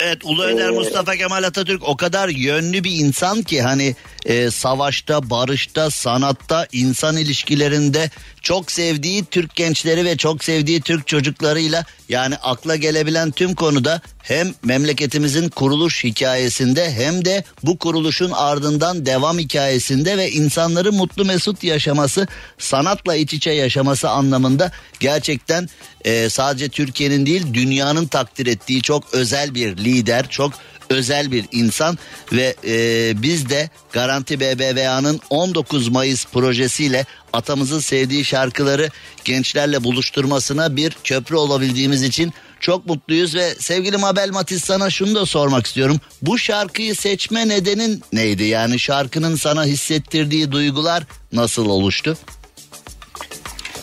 Evet 0.04 0.26
Ulu 0.26 0.44
Önder 0.44 0.70
Ee, 0.70 0.72
Mustafa 0.72 1.16
Kemal 1.16 1.44
Atatürk 1.44 1.84
o 1.84 1.98
kadar 1.98 2.30
yönlü 2.30 2.84
bir 2.84 2.92
insan 2.92 3.42
ki 3.42 3.62
hani 3.62 3.96
e, 4.26 4.52
savaşta, 4.52 5.30
barışta, 5.30 5.90
sanatta, 5.90 6.68
insan 6.72 7.18
ilişkilerinde 7.18 8.10
çok 8.42 8.72
sevdiği 8.72 9.26
Türk 9.26 9.56
gençleri 9.56 10.06
ve 10.06 10.18
çok 10.18 10.44
sevdiği 10.44 10.82
Türk 10.82 11.08
çocuklarıyla 11.08 11.86
yani 12.10 12.36
akla 12.36 12.76
gelebilen 12.76 13.32
tüm 13.32 13.56
konuda 13.56 14.02
hem 14.24 14.54
memleketimizin 14.64 15.50
kuruluş 15.50 16.04
hikayesinde 16.04 16.92
hem 16.92 17.26
de 17.26 17.44
bu 17.64 17.78
kuruluşun 17.78 18.32
ardından 18.32 19.06
devam 19.06 19.40
hikayesinde 19.40 20.18
ve 20.18 20.32
insanların 20.32 20.96
mutlu 20.96 21.26
mesut 21.26 21.64
yaşaması, 21.64 22.28
sanatla 22.58 23.16
iç 23.16 23.34
içe 23.34 23.52
yaşaması 23.52 24.10
anlamında 24.10 24.72
gerçekten 25.00 25.70
e, 26.06 26.30
sadece 26.30 26.70
Türkiye'nin 26.70 27.26
değil 27.26 27.54
dünyanın 27.54 28.08
takdir 28.08 28.48
ettiği 28.48 28.82
çok 28.82 29.14
özel 29.14 29.56
bir 29.56 29.78
lider, 29.78 30.30
çok 30.30 30.54
özel 30.90 31.32
bir 31.32 31.46
insan 31.52 31.98
ve 32.32 32.56
e, 32.68 33.14
biz 33.22 33.50
de 33.50 33.70
Garanti 33.92 34.40
BBVA'nın 34.40 35.20
19 35.30 35.88
Mayıs 35.88 36.26
projesiyle 36.26 37.06
atamızın 37.34 37.80
sevdiği 37.80 38.26
şarkıları 38.26 38.90
gençlerle 39.24 39.84
buluşturmasına 39.84 40.76
bir 40.76 40.98
köprü 41.04 41.36
olabildiğimiz 41.36 42.04
için 42.04 42.34
çok 42.60 42.86
mutluyuz 42.86 43.36
ve 43.36 43.50
sevgili 43.50 43.98
Mabel 43.98 44.30
Matiz 44.30 44.64
sana 44.64 44.90
şunu 44.90 45.16
da 45.16 45.26
sormak 45.26 45.66
istiyorum. 45.66 46.00
Bu 46.22 46.38
şarkıyı 46.38 46.96
seçme 46.96 47.48
nedenin 47.48 48.02
neydi? 48.14 48.44
Yani 48.44 48.80
şarkının 48.80 49.36
sana 49.36 49.66
hissettirdiği 49.66 50.52
duygular 50.52 51.04
nasıl 51.34 51.66
oluştu? 51.70 52.18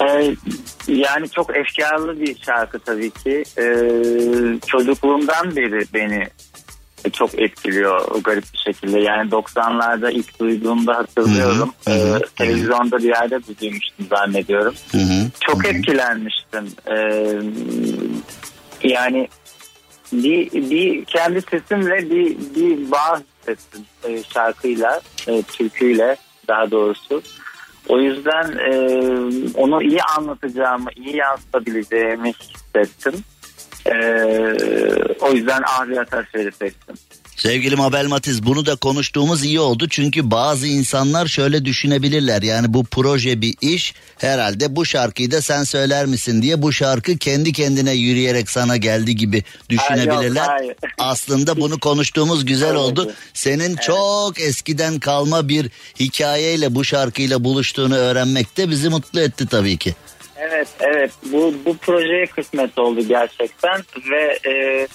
Ee, 0.03 0.37
yani 0.89 1.31
çok 1.31 1.57
efkarlı 1.57 2.21
bir 2.21 2.37
şarkı 2.47 2.79
tabii 2.79 3.11
ki. 3.11 3.45
Ee, 3.59 3.65
çocukluğumdan 4.67 5.57
beri 5.57 5.85
beni 5.95 6.29
çok 7.13 7.39
etkiliyor 7.39 8.09
o 8.11 8.23
garip 8.23 8.45
bir 8.53 8.59
şekilde. 8.59 9.01
Yani 9.01 9.31
90'larda 9.31 10.13
ilk 10.13 10.41
duyduğumda 10.41 10.97
hatırlıyorum. 10.97 11.73
Hı 11.85 11.91
hı, 11.91 11.95
hı 11.95 12.15
hı. 12.15 12.19
Ee, 12.19 12.27
televizyonda 12.37 12.99
bir 12.99 13.09
yerde 13.09 13.41
duymuştum 13.61 14.07
zannediyorum. 14.11 14.75
Hı 14.93 14.99
hı. 14.99 15.31
Çok 15.41 15.67
etkilenmiştim. 15.67 16.69
Ee, 16.87 17.41
yani 18.83 19.29
bir, 20.13 20.53
bir 20.53 21.05
kendi 21.05 21.41
sesimle 21.41 22.11
bir, 22.11 22.37
bir 22.55 22.91
bağ 22.91 23.21
hissettim 23.41 23.85
e, 24.09 24.23
şarkıyla, 24.23 25.01
e, 25.29 25.43
türküyle 25.43 26.17
daha 26.49 26.71
doğrusu. 26.71 27.23
O 27.89 28.01
yüzden 28.01 28.53
e, 28.59 28.73
onu 29.55 29.83
iyi 29.83 30.03
anlatacağımı, 30.03 30.91
iyi 30.97 31.17
yansıtabileceğimi 31.17 32.33
hissettim. 32.33 33.15
E, 33.87 33.95
o 35.21 35.33
yüzden 35.33 35.62
Ahri 35.62 36.01
Ataşver'i 36.01 36.53
seçtim. 36.53 36.95
Sevgili 37.37 37.77
Mabel 37.77 38.07
Matiz 38.07 38.47
bunu 38.47 38.66
da 38.66 38.77
konuştuğumuz 38.77 39.45
iyi 39.45 39.61
oldu. 39.61 39.88
Çünkü 39.88 40.31
bazı 40.31 40.66
insanlar 40.66 41.27
şöyle 41.27 41.64
düşünebilirler. 41.64 42.43
Yani 42.43 42.75
bu 42.75 42.85
proje 42.85 43.40
bir 43.40 43.55
iş 43.61 43.95
herhalde 44.19 44.77
bu 44.77 44.87
şarkıyı 44.87 45.31
da 45.31 45.43
sen 45.43 45.64
söyler 45.64 46.07
misin 46.07 46.43
diye 46.43 46.62
bu 46.62 46.73
şarkı 46.73 47.19
kendi 47.19 47.53
kendine 47.53 47.93
yürüyerek 47.93 48.51
sana 48.51 48.77
geldi 48.77 49.16
gibi 49.16 49.45
düşünebilirler. 49.69 50.47
Hayır, 50.47 50.61
hayır. 50.61 50.77
Aslında 50.99 51.57
bunu 51.57 51.79
konuştuğumuz 51.79 52.45
güzel 52.45 52.69
Evet. 52.69 52.79
oldu. 52.79 53.12
Senin 53.35 53.77
çok 53.77 54.40
eskiden 54.40 54.99
kalma 54.99 55.49
bir 55.49 55.71
hikayeyle 56.01 56.75
bu 56.75 56.85
şarkıyla 56.85 57.45
buluştuğunu 57.45 57.97
öğrenmek 57.97 58.57
de 58.57 58.71
bizi 58.71 58.88
mutlu 58.88 59.21
etti 59.21 59.47
tabii 59.47 59.77
ki. 59.77 59.95
Evet, 60.40 60.68
evet. 60.81 61.11
Bu 61.33 61.55
bu 61.66 61.76
projeye 61.76 62.26
kısmet 62.26 62.79
oldu 62.79 63.00
gerçekten 63.09 63.81
ve 64.11 64.38
e, 64.50 64.87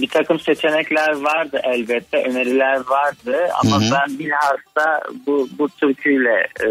bir 0.00 0.08
takım 0.08 0.40
seçenekler 0.40 1.16
vardı 1.16 1.60
elbette, 1.64 2.16
öneriler 2.16 2.80
vardı 2.88 3.48
ama 3.64 3.80
Hı 3.80 3.84
hı. 3.84 3.90
ben 3.92 4.18
bilhassa 4.18 5.00
bu 5.26 5.48
bu 5.58 5.68
türküyle 5.68 6.46
e, 6.60 6.68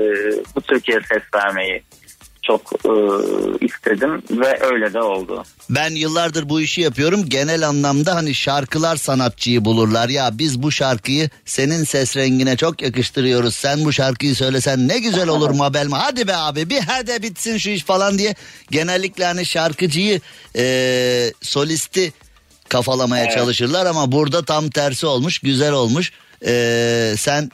bu 0.55 0.61
türküye 0.61 0.99
ses 1.01 1.23
vermeyi 1.35 1.83
çok 2.49 2.61
e, 2.85 2.91
istedim 3.65 4.23
ve 4.31 4.59
öyle 4.61 4.93
de 4.93 5.01
oldu. 5.01 5.43
Ben 5.69 5.89
yıllardır 5.95 6.49
bu 6.49 6.61
işi 6.61 6.81
yapıyorum. 6.81 7.29
Genel 7.29 7.67
anlamda 7.67 8.15
hani 8.15 8.35
şarkılar 8.35 8.95
sanatçıyı 8.95 9.65
bulurlar. 9.65 10.09
Ya 10.09 10.29
biz 10.33 10.61
bu 10.63 10.71
şarkıyı 10.71 11.29
senin 11.45 11.83
ses 11.83 12.17
rengine 12.17 12.57
çok 12.57 12.81
yakıştırıyoruz. 12.81 13.55
Sen 13.55 13.85
bu 13.85 13.93
şarkıyı 13.93 14.35
söylesen 14.35 14.87
ne 14.87 14.99
güzel 14.99 15.27
olur 15.27 15.49
Mabel 15.55 15.85
mi? 15.87 15.95
Hadi 15.95 16.27
be 16.27 16.35
abi 16.35 16.69
bir 16.69 16.79
hadi 16.79 17.23
bitsin 17.23 17.57
şu 17.57 17.69
iş 17.69 17.83
falan 17.83 18.17
diye. 18.17 18.35
Genellikle 18.71 19.25
hani 19.25 19.45
şarkıcıyı 19.45 20.21
eee, 20.55 21.33
solisti 21.41 22.13
kafalamaya 22.69 23.23
Evet. 23.25 23.35
çalışırlar 23.35 23.85
ama 23.85 24.11
burada 24.11 24.45
tam 24.45 24.69
tersi 24.69 25.05
olmuş. 25.05 25.39
Güzel 25.39 25.71
olmuş. 25.73 26.11
Eee, 26.45 27.13
sen 27.17 27.51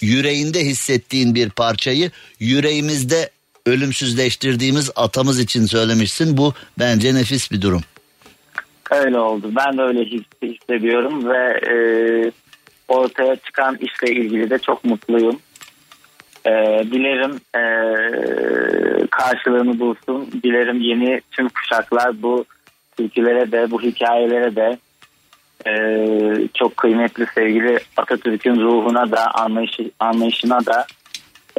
yüreğinde 0.00 0.64
hissettiğin 0.64 1.34
bir 1.34 1.50
parçayı 1.50 2.10
yüreğimizde 2.40 3.30
ölümsüzleştirdiğimiz 3.66 4.90
atamız 4.96 5.40
için 5.40 5.66
söylemişsin. 5.66 6.36
Bu 6.36 6.54
bence 6.78 7.14
nefis 7.14 7.52
bir 7.52 7.62
durum. 7.62 7.80
Öyle 8.90 9.18
oldu. 9.18 9.50
Ben 9.56 9.78
de 9.78 9.82
öyle 9.82 10.00
his- 10.04 10.24
hissediyorum 10.42 11.28
ve 11.28 11.60
e, 11.70 11.74
ortaya 12.88 13.36
çıkan 13.36 13.78
işle 13.80 14.14
ilgili 14.14 14.50
de 14.50 14.58
çok 14.58 14.84
mutluyum. 14.84 15.38
E, 16.46 16.50
dilerim 16.92 17.40
e, 17.54 17.64
karşılığını 19.10 19.80
bulsun. 19.80 20.30
Dilerim 20.42 20.80
yeni 20.80 21.20
tüm 21.30 21.48
kuşaklar 21.48 22.22
bu 22.22 22.44
türkülere 22.96 23.52
de 23.52 23.70
bu 23.70 23.82
hikayelere 23.82 24.56
de 24.56 24.78
e, 25.66 25.72
çok 26.54 26.76
kıymetli 26.76 27.26
sevgili 27.34 27.78
Atatürk'ün 27.96 28.60
ruhuna 28.60 29.10
da 29.10 29.34
anlayışı, 29.34 29.90
anlayışına 30.00 30.66
da 30.66 30.86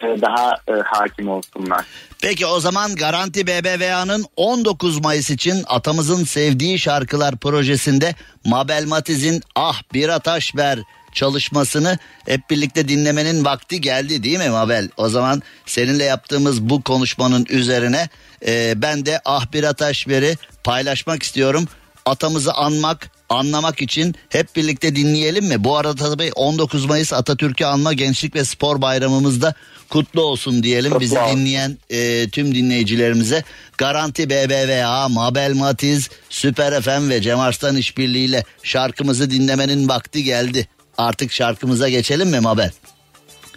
daha 0.01 0.51
e, 0.67 0.73
hakim 0.86 1.29
olsunlar. 1.29 1.86
Peki 2.21 2.45
o 2.45 2.60
zaman 2.60 2.95
Garanti 2.95 3.47
BBVA'nın 3.47 4.25
19 4.36 4.99
Mayıs 4.99 5.29
için 5.29 5.63
atamızın 5.67 6.23
sevdiği 6.23 6.79
şarkılar 6.79 7.36
projesinde 7.36 8.15
Mabel 8.45 8.86
Matiz'in 8.86 9.41
Ah 9.56 9.82
Bir 9.93 10.10
Ataş 10.10 10.56
Ver 10.56 10.79
çalışmasını 11.13 11.97
hep 12.25 12.49
birlikte 12.49 12.88
dinlemenin 12.88 13.45
vakti 13.45 13.82
geldi 13.82 14.23
değil 14.23 14.38
mi 14.38 14.49
Mabel? 14.49 14.89
O 14.97 15.10
zaman 15.10 15.41
seninle 15.65 16.03
yaptığımız 16.03 16.62
bu 16.62 16.82
konuşmanın 16.82 17.45
üzerine 17.49 18.10
e, 18.47 18.82
ben 18.82 19.06
de 19.06 19.21
Ah 19.25 19.53
Bir 19.53 19.63
Ataş 19.63 20.08
Ver'i 20.08 20.38
paylaşmak 20.63 21.23
istiyorum. 21.23 21.65
Atamızı 22.06 22.53
anmak, 22.53 23.12
anlamak 23.33 23.81
için 23.81 24.15
hep 24.29 24.55
birlikte 24.55 24.95
dinleyelim 24.95 25.45
mi? 25.45 25.63
Bu 25.63 25.77
arada 25.77 26.09
tabii 26.11 26.31
19 26.35 26.85
Mayıs 26.85 27.13
Atatürk'ü 27.13 27.65
anma 27.65 27.93
Gençlik 27.93 28.35
ve 28.35 28.45
Spor 28.45 28.81
Bayramımızda 28.81 29.53
kutlu 29.89 30.21
olsun 30.21 30.63
diyelim. 30.63 30.91
Kutlu 30.91 31.01
Bizi 31.01 31.19
olsun. 31.19 31.37
dinleyen 31.37 31.77
e, 31.89 32.29
tüm 32.29 32.55
dinleyicilerimize 32.55 33.43
Garanti 33.77 34.29
BBVA, 34.29 35.09
Mabel 35.09 35.53
Matiz, 35.53 36.09
Süper 36.29 36.81
FM 36.81 37.09
ve 37.09 37.21
Cem 37.21 37.39
Arslan 37.39 37.75
işbirliğiyle 37.77 38.43
şarkımızı 38.63 39.31
dinlemenin 39.31 39.89
vakti 39.89 40.23
geldi. 40.23 40.67
Artık 40.97 41.31
şarkımıza 41.31 41.89
geçelim 41.89 42.29
mi 42.29 42.39
Mabel? 42.39 42.71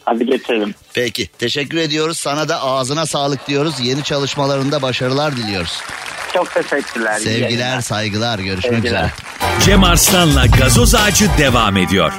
Hadi 0.04 0.26
geçelim. 0.26 0.74
Peki 0.94 1.30
teşekkür 1.38 1.76
ediyoruz. 1.78 2.18
Sana 2.18 2.48
da 2.48 2.62
ağzına 2.62 3.06
sağlık 3.06 3.48
diyoruz. 3.48 3.74
Yeni 3.82 4.02
çalışmalarında 4.02 4.82
başarılar 4.82 5.36
diliyoruz. 5.36 5.80
Çok 6.32 6.54
teşekkürler. 6.54 7.18
Sevgiler, 7.18 7.80
saygılar. 7.80 8.38
Görüşmek 8.38 8.72
Sevgiler. 8.74 8.90
üzere. 8.90 9.10
Cem 9.64 9.84
Arslan'la 9.84 10.46
gazoz 10.46 10.94
ağacı 10.94 11.28
devam 11.38 11.76
ediyor. 11.76 12.12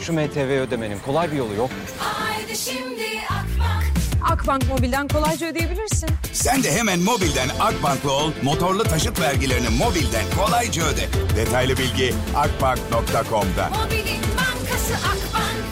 Şu 0.00 0.12
MTV 0.12 0.38
ödemenin 0.60 0.98
kolay 0.98 1.32
bir 1.32 1.36
yolu 1.36 1.54
yok. 1.54 1.70
Haydi 1.98 2.56
şimdi 2.58 3.04
Akbank. 3.30 3.84
Akbank 4.32 4.68
Mobil'den 4.68 5.08
kolayca 5.08 5.46
ödeyebilirsin. 5.46 6.08
Sen 6.32 6.62
de 6.62 6.72
hemen 6.72 7.00
mobilden 7.00 7.48
Akbank'la 7.60 8.10
ol, 8.10 8.32
motorlu 8.42 8.84
taşıt 8.84 9.20
vergilerini 9.20 9.68
mobilden 9.68 10.24
kolayca 10.38 10.82
öde. 10.84 11.08
Detaylı 11.36 11.78
bilgi 11.78 12.14
akbank.com'da. 12.36 13.68
Mobilin 13.68 14.20
bankası 14.36 14.94
Akbank. 14.94 15.64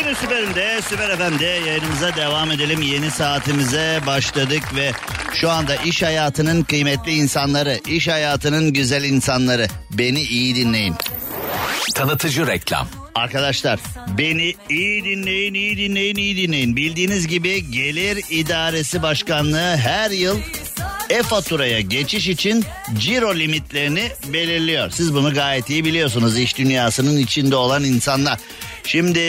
Türkiye'nin 0.00 0.20
süperinde, 0.20 0.80
süper 0.82 1.16
FM'de 1.16 1.44
yayınımıza 1.44 2.16
devam 2.16 2.50
edelim. 2.50 2.82
Yeni 2.82 3.10
saatimize 3.10 4.00
başladık 4.06 4.62
ve 4.76 4.92
şu 5.34 5.50
anda 5.50 5.76
iş 5.76 6.02
hayatının 6.02 6.62
kıymetli 6.62 7.12
insanları, 7.12 7.80
iş 7.88 8.08
hayatının 8.08 8.72
güzel 8.72 9.04
insanları 9.04 9.66
beni 9.90 10.20
iyi 10.20 10.54
dinleyin. 10.54 10.94
Tanıtıcı 11.94 12.46
reklam. 12.46 12.88
Arkadaşlar 13.14 13.80
beni 14.18 14.54
iyi 14.70 15.04
dinleyin, 15.04 15.54
iyi 15.54 15.76
dinleyin, 15.76 16.16
iyi 16.16 16.36
dinleyin. 16.36 16.76
Bildiğiniz 16.76 17.26
gibi 17.26 17.70
Gelir 17.70 18.24
İdaresi 18.30 19.02
Başkanlığı 19.02 19.76
her 19.76 20.10
yıl 20.10 20.38
e-faturaya 21.10 21.80
geçiş 21.80 22.28
için 22.28 22.64
ciro 22.98 23.34
limitlerini 23.34 24.08
belirliyor. 24.32 24.90
Siz 24.90 25.14
bunu 25.14 25.34
gayet 25.34 25.70
iyi 25.70 25.84
biliyorsunuz 25.84 26.38
iş 26.38 26.58
dünyasının 26.58 27.16
içinde 27.16 27.56
olan 27.56 27.84
insanlar. 27.84 28.38
Şimdi 28.90 29.20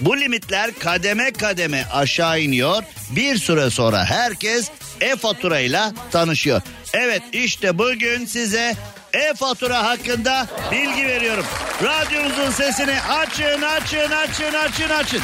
bu 0.00 0.16
limitler 0.20 0.70
kademe 0.78 1.32
kademe 1.32 1.84
aşağı 1.92 2.40
iniyor. 2.40 2.82
Bir 3.10 3.36
süre 3.36 3.70
sonra 3.70 4.04
herkes 4.04 4.70
e-faturayla 5.00 5.92
tanışıyor. 6.10 6.62
Evet 6.92 7.22
işte 7.32 7.78
bugün 7.78 8.26
size 8.26 8.74
e-fatura 9.12 9.84
hakkında 9.84 10.46
bilgi 10.72 11.06
veriyorum. 11.06 11.44
Radyonuzun 11.82 12.50
sesini 12.50 13.00
açın 13.00 13.62
açın 13.62 14.10
açın 14.10 14.54
açın 14.54 14.88
açın. 14.88 15.20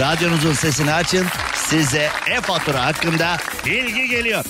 Radyonuzun 0.00 0.52
sesini 0.52 0.92
açın 0.92 1.26
size 1.54 2.08
e-fatura 2.30 2.86
hakkında 2.86 3.36
bilgi 3.66 4.08
geliyor. 4.08 4.44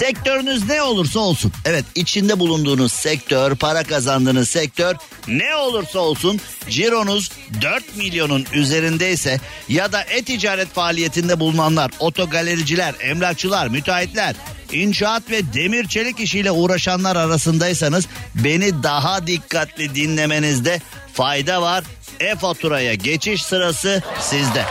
Sektörünüz 0.00 0.68
ne 0.68 0.82
olursa 0.82 1.20
olsun. 1.20 1.52
Evet 1.64 1.84
içinde 1.94 2.38
bulunduğunuz 2.38 2.92
sektör, 2.92 3.56
para 3.56 3.84
kazandığınız 3.84 4.48
sektör 4.48 4.94
ne 5.28 5.56
olursa 5.56 5.98
olsun 5.98 6.40
cironuz 6.68 7.30
4 7.62 7.96
milyonun 7.96 8.46
üzerindeyse 8.52 9.40
ya 9.68 9.92
da 9.92 10.02
e-ticaret 10.02 10.68
faaliyetinde 10.68 11.40
bulunanlar, 11.40 11.90
otogalericiler, 11.98 12.94
emlakçılar, 13.00 13.68
müteahhitler, 13.68 14.36
inşaat 14.72 15.30
ve 15.30 15.52
demir 15.52 15.88
çelik 15.88 16.20
işiyle 16.20 16.50
uğraşanlar 16.50 17.16
arasındaysanız 17.16 18.06
beni 18.34 18.82
daha 18.82 19.26
dikkatli 19.26 19.94
dinlemenizde 19.94 20.80
fayda 21.14 21.62
var. 21.62 21.84
E-faturaya 22.20 22.94
geçiş 22.94 23.42
sırası 23.42 24.02
sizde. 24.20 24.64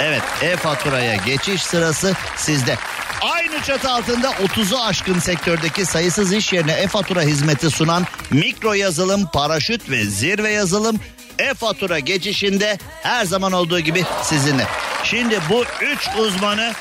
Evet 0.00 0.22
e-faturaya 0.42 1.16
geçiş 1.16 1.62
sırası 1.62 2.14
sizde. 2.36 2.76
Aynı 3.20 3.62
çatı 3.62 3.90
altında 3.90 4.30
30'u 4.30 4.78
aşkın 4.78 5.18
sektördeki 5.18 5.86
sayısız 5.86 6.32
iş 6.32 6.52
yerine 6.52 6.72
e-fatura 6.72 7.22
hizmeti 7.22 7.70
sunan 7.70 8.06
mikro 8.30 8.74
yazılım, 8.74 9.26
paraşüt 9.32 9.90
ve 9.90 10.04
zirve 10.04 10.50
yazılım 10.50 11.00
e-fatura 11.38 11.98
geçişinde 11.98 12.78
her 13.02 13.24
zaman 13.24 13.52
olduğu 13.52 13.80
gibi 13.80 14.04
sizinle. 14.22 14.66
Şimdi 15.04 15.40
bu 15.50 15.64
üç 15.82 16.08
uzmanı 16.18 16.72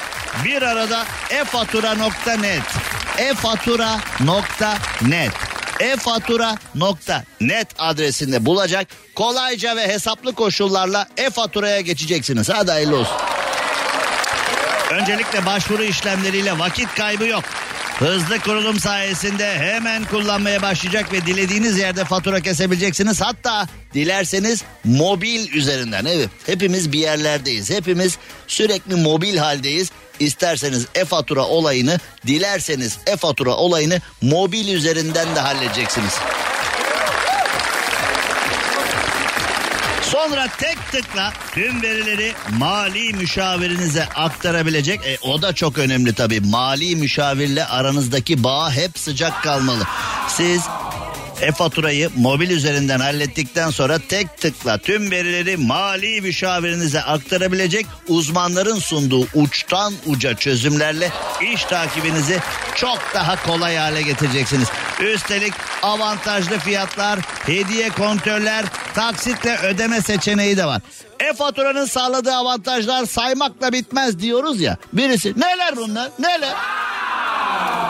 bir 0.45 0.61
arada 0.61 1.05
e-fatura.net 1.29 2.63
e-fatura.net 3.17 5.31
e-fatura.net 5.79 7.67
adresinde 7.77 8.45
bulacak. 8.45 8.87
Kolayca 9.15 9.75
ve 9.75 9.87
hesaplı 9.87 10.33
koşullarla 10.33 11.07
e-faturaya 11.17 11.81
geçeceksiniz. 11.81 12.49
Hadi 12.49 12.71
hayırlı 12.71 12.97
olsun. 12.97 13.15
Öncelikle 14.89 15.45
başvuru 15.45 15.83
işlemleriyle 15.83 16.59
vakit 16.59 16.95
kaybı 16.95 17.25
yok. 17.25 17.43
Hızlı 17.99 18.39
kurulum 18.39 18.79
sayesinde 18.79 19.57
hemen 19.59 20.05
kullanmaya 20.05 20.61
başlayacak 20.61 21.13
ve 21.13 21.25
dilediğiniz 21.25 21.77
yerde 21.77 22.05
fatura 22.05 22.39
kesebileceksiniz. 22.39 23.21
Hatta 23.21 23.67
dilerseniz 23.93 24.63
mobil 24.83 25.53
üzerinden. 25.53 26.05
Evet 26.05 26.29
hepimiz 26.45 26.91
bir 26.91 26.99
yerlerdeyiz. 26.99 27.69
Hepimiz 27.69 28.17
sürekli 28.47 28.95
mobil 28.95 29.37
haldeyiz. 29.37 29.91
İsterseniz 30.19 30.85
e-fatura 30.95 31.45
olayını, 31.45 31.99
dilerseniz 32.27 32.97
e-fatura 33.07 33.55
olayını 33.55 34.01
mobil 34.21 34.67
üzerinden 34.67 35.35
de 35.35 35.39
halledeceksiniz. 35.39 36.13
Sonra 40.11 40.47
tek 40.57 40.91
tıkla 40.91 41.33
tüm 41.51 41.81
verileri 41.81 42.33
mali 42.59 43.13
müşavirinize 43.13 44.05
aktarabilecek. 44.05 44.99
E, 45.05 45.17
o 45.21 45.41
da 45.41 45.53
çok 45.53 45.77
önemli 45.77 46.13
tabii. 46.13 46.41
Mali 46.41 46.95
müşavirle 46.95 47.65
aranızdaki 47.65 48.43
bağ 48.43 48.71
hep 48.71 48.99
sıcak 48.99 49.43
kalmalı. 49.43 49.83
Siz 50.27 50.61
e-faturayı 51.41 52.09
mobil 52.15 52.49
üzerinden 52.49 52.99
hallettikten 52.99 53.69
sonra 53.69 53.99
tek 54.09 54.37
tıkla 54.37 54.77
tüm 54.77 55.11
verileri 55.11 55.57
mali 55.57 56.21
müşavirinize 56.21 57.01
aktarabilecek 57.01 57.85
uzmanların 58.07 58.79
sunduğu 58.79 59.27
uçtan 59.33 59.93
uca 60.05 60.35
çözümlerle 60.35 61.11
iş 61.53 61.63
takibinizi 61.63 62.39
çok 62.75 62.99
daha 63.13 63.43
kolay 63.43 63.75
hale 63.75 64.01
getireceksiniz. 64.01 64.67
Üstelik 64.99 65.53
avantajlı 65.83 66.59
fiyatlar, 66.59 67.19
hediye 67.45 67.89
kontörler, 67.89 68.65
taksitle 68.95 69.57
ödeme 69.57 70.01
seçeneği 70.01 70.57
de 70.57 70.65
var. 70.65 70.81
E-faturanın 71.19 71.85
sağladığı 71.85 72.35
avantajlar 72.35 73.05
saymakla 73.05 73.71
bitmez 73.71 74.19
diyoruz 74.19 74.61
ya. 74.61 74.77
Birisi 74.93 75.33
neler 75.39 75.75
bunlar 75.75 76.09
neler? 76.19 76.53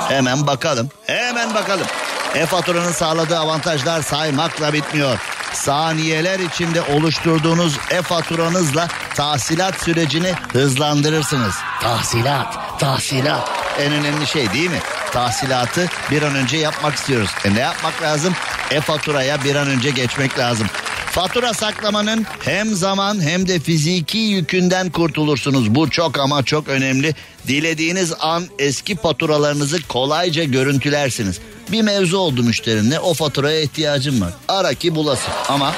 Hemen 0.09 0.47
bakalım. 0.47 0.89
Hemen 1.07 1.53
bakalım. 1.53 1.87
E-faturanın 2.35 2.91
sağladığı 2.91 3.39
avantajlar 3.39 4.01
saymakla 4.01 4.73
bitmiyor. 4.73 5.19
Saniyeler 5.53 6.39
içinde 6.39 6.81
oluşturduğunuz 6.81 7.77
e-faturanızla 7.91 8.87
tahsilat 9.15 9.81
sürecini 9.83 10.33
hızlandırırsınız. 10.53 11.55
Tahsilat, 11.81 12.79
tahsilat. 12.79 13.49
En 13.79 13.93
önemli 13.93 14.27
şey 14.27 14.53
değil 14.53 14.69
mi? 14.69 14.79
Tahsilatı 15.11 15.89
bir 16.11 16.21
an 16.21 16.35
önce 16.35 16.57
yapmak 16.57 16.95
istiyoruz. 16.95 17.29
E 17.45 17.55
ne 17.55 17.59
yapmak 17.59 18.01
lazım? 18.01 18.33
E-faturaya 18.71 19.43
bir 19.43 19.55
an 19.55 19.67
önce 19.67 19.89
geçmek 19.89 20.39
lazım. 20.39 20.67
Fatura 21.11 21.53
saklamanın 21.53 22.25
hem 22.45 22.75
zaman 22.75 23.21
hem 23.21 23.47
de 23.47 23.59
fiziki 23.59 24.17
yükünden 24.17 24.89
kurtulursunuz. 24.89 25.75
Bu 25.75 25.89
çok 25.89 26.19
ama 26.19 26.43
çok 26.43 26.67
önemli. 26.67 27.15
Dilediğiniz 27.47 28.13
an 28.19 28.43
eski 28.59 28.95
faturalarınızı 28.95 29.87
kolayca 29.87 30.43
görüntülersiniz. 30.43 31.39
Bir 31.71 31.81
mevzu 31.81 32.17
oldu 32.17 32.43
müşterinle 32.43 32.99
o 32.99 33.13
faturaya 33.13 33.61
ihtiyacım 33.61 34.21
var. 34.21 34.33
Ara 34.47 34.73
ki 34.73 34.95
bulasın 34.95 35.33
ama 35.49 35.73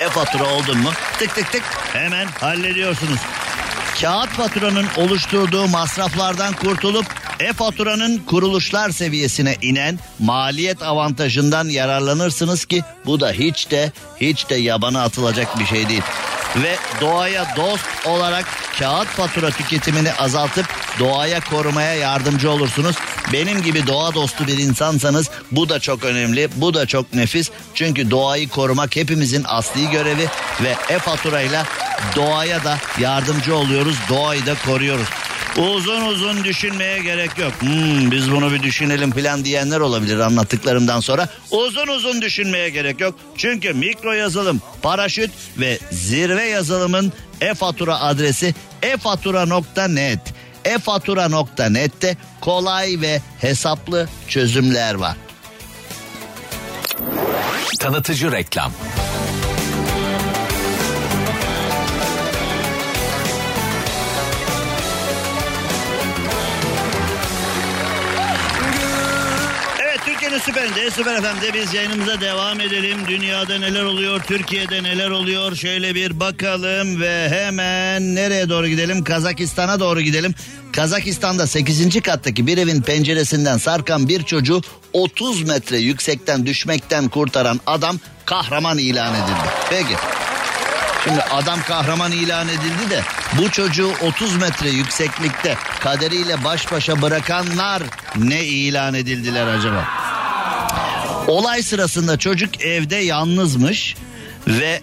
e-fatura 0.00 0.44
oldun 0.44 0.78
mu 0.78 0.90
tık 1.18 1.34
tık 1.34 1.52
tık 1.52 1.62
hemen 1.92 2.26
hallediyorsunuz. 2.26 3.20
Kağıt 4.00 4.30
faturanın 4.30 4.86
oluşturduğu 4.96 5.68
masraflardan 5.68 6.52
kurtulup 6.52 7.06
e-faturanın 7.40 8.18
kuruluşlar 8.18 8.90
seviyesine 8.90 9.56
inen 9.62 9.98
maliyet 10.18 10.82
avantajından 10.82 11.68
yararlanırsınız 11.68 12.64
ki 12.64 12.82
bu 13.06 13.20
da 13.20 13.32
hiç 13.32 13.70
de 13.70 13.92
hiç 14.20 14.50
de 14.50 14.54
yabana 14.54 15.02
atılacak 15.02 15.58
bir 15.58 15.66
şey 15.66 15.88
değil. 15.88 16.02
Ve 16.56 16.76
doğaya 17.00 17.56
dost 17.56 18.06
olarak 18.06 18.44
kağıt 18.78 19.08
fatura 19.08 19.50
tüketimini 19.50 20.12
azaltıp 20.12 20.66
doğaya 20.98 21.40
korumaya 21.40 21.94
yardımcı 21.94 22.50
olursunuz. 22.50 22.96
Benim 23.32 23.62
gibi 23.62 23.86
doğa 23.86 24.14
dostu 24.14 24.46
bir 24.46 24.58
insansanız 24.58 25.30
bu 25.52 25.68
da 25.68 25.80
çok 25.80 26.04
önemli, 26.04 26.48
bu 26.56 26.74
da 26.74 26.86
çok 26.86 27.14
nefis. 27.14 27.50
Çünkü 27.74 28.10
doğayı 28.10 28.48
korumak 28.48 28.96
hepimizin 28.96 29.44
asli 29.46 29.90
görevi 29.90 30.26
ve 30.62 30.76
e-faturayla 30.88 31.66
doğaya 32.16 32.64
da 32.64 32.78
yardımcı 33.00 33.56
oluyoruz, 33.56 33.96
doğayı 34.08 34.46
da 34.46 34.54
koruyoruz. 34.66 35.08
Uzun 35.56 36.00
uzun 36.00 36.44
düşünmeye 36.44 36.98
gerek 36.98 37.38
yok. 37.38 37.52
Hmm, 37.60 38.10
biz 38.10 38.30
bunu 38.30 38.52
bir 38.52 38.62
düşünelim 38.62 39.10
falan 39.10 39.44
diyenler 39.44 39.80
olabilir 39.80 40.18
anlattıklarımdan 40.18 41.00
sonra. 41.00 41.28
Uzun 41.50 41.86
uzun 41.88 42.22
düşünmeye 42.22 42.70
gerek 42.70 43.00
yok. 43.00 43.14
Çünkü 43.36 43.72
mikro 43.72 44.12
yazılım, 44.12 44.62
paraşüt 44.82 45.30
ve 45.58 45.78
zirve 45.90 46.44
yazılımın 46.44 47.12
e-fatura 47.40 48.00
adresi 48.00 48.54
e-fatura.net. 48.82 50.20
e-fatura.net'te 50.64 52.16
kolay 52.40 53.00
ve 53.00 53.20
hesaplı 53.40 54.08
çözümler 54.28 54.94
var. 54.94 55.16
Tanıtıcı 57.80 58.32
reklam. 58.32 58.72
Süperinde, 70.40 70.90
süper 70.90 71.22
FM'de 71.22 71.54
biz 71.54 71.74
yayınımıza 71.74 72.20
devam 72.20 72.60
edelim. 72.60 72.98
Dünyada 73.08 73.58
neler 73.58 73.82
oluyor, 73.82 74.20
Türkiye'de 74.20 74.82
neler 74.82 75.10
oluyor 75.10 75.56
şöyle 75.56 75.94
bir 75.94 76.20
bakalım 76.20 77.00
ve 77.00 77.28
hemen 77.28 78.14
nereye 78.14 78.48
doğru 78.48 78.68
gidelim? 78.68 79.04
Kazakistan'a 79.04 79.80
doğru 79.80 80.00
gidelim. 80.00 80.34
Kazakistan'da 80.72 81.46
8. 81.46 82.00
kattaki 82.02 82.46
bir 82.46 82.58
evin 82.58 82.82
penceresinden 82.82 83.58
sarkan 83.58 84.08
bir 84.08 84.22
çocuğu 84.22 84.62
30 84.92 85.42
metre 85.42 85.78
yüksekten 85.78 86.46
düşmekten 86.46 87.08
kurtaran 87.08 87.60
adam 87.66 87.98
kahraman 88.24 88.78
ilan 88.78 89.14
edildi. 89.14 89.48
Peki. 89.70 89.94
Şimdi 91.04 91.22
adam 91.22 91.62
kahraman 91.62 92.12
ilan 92.12 92.48
edildi 92.48 92.90
de 92.90 93.02
bu 93.38 93.50
çocuğu 93.50 93.90
30 94.02 94.36
metre 94.36 94.68
yükseklikte 94.68 95.56
kaderiyle 95.80 96.44
baş 96.44 96.72
başa 96.72 97.02
bırakanlar 97.02 97.82
ne 98.16 98.44
ilan 98.44 98.94
edildiler 98.94 99.46
acaba? 99.46 99.99
Olay 101.28 101.62
sırasında 101.62 102.18
çocuk 102.18 102.60
evde 102.64 102.96
yalnızmış 102.96 103.96
ve 104.46 104.82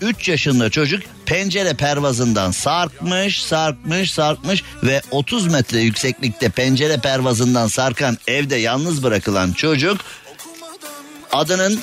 3 0.00 0.28
yaşında 0.28 0.70
çocuk 0.70 1.02
pencere 1.26 1.74
pervazından 1.74 2.50
sarkmış, 2.50 3.42
sarkmış, 3.42 4.12
sarkmış 4.12 4.62
ve 4.82 5.02
30 5.10 5.46
metre 5.46 5.80
yükseklikte 5.80 6.48
pencere 6.48 6.96
pervazından 6.96 7.66
sarkan 7.66 8.18
evde 8.26 8.56
yalnız 8.56 9.02
bırakılan 9.02 9.52
çocuk 9.52 10.00
adının 11.32 11.80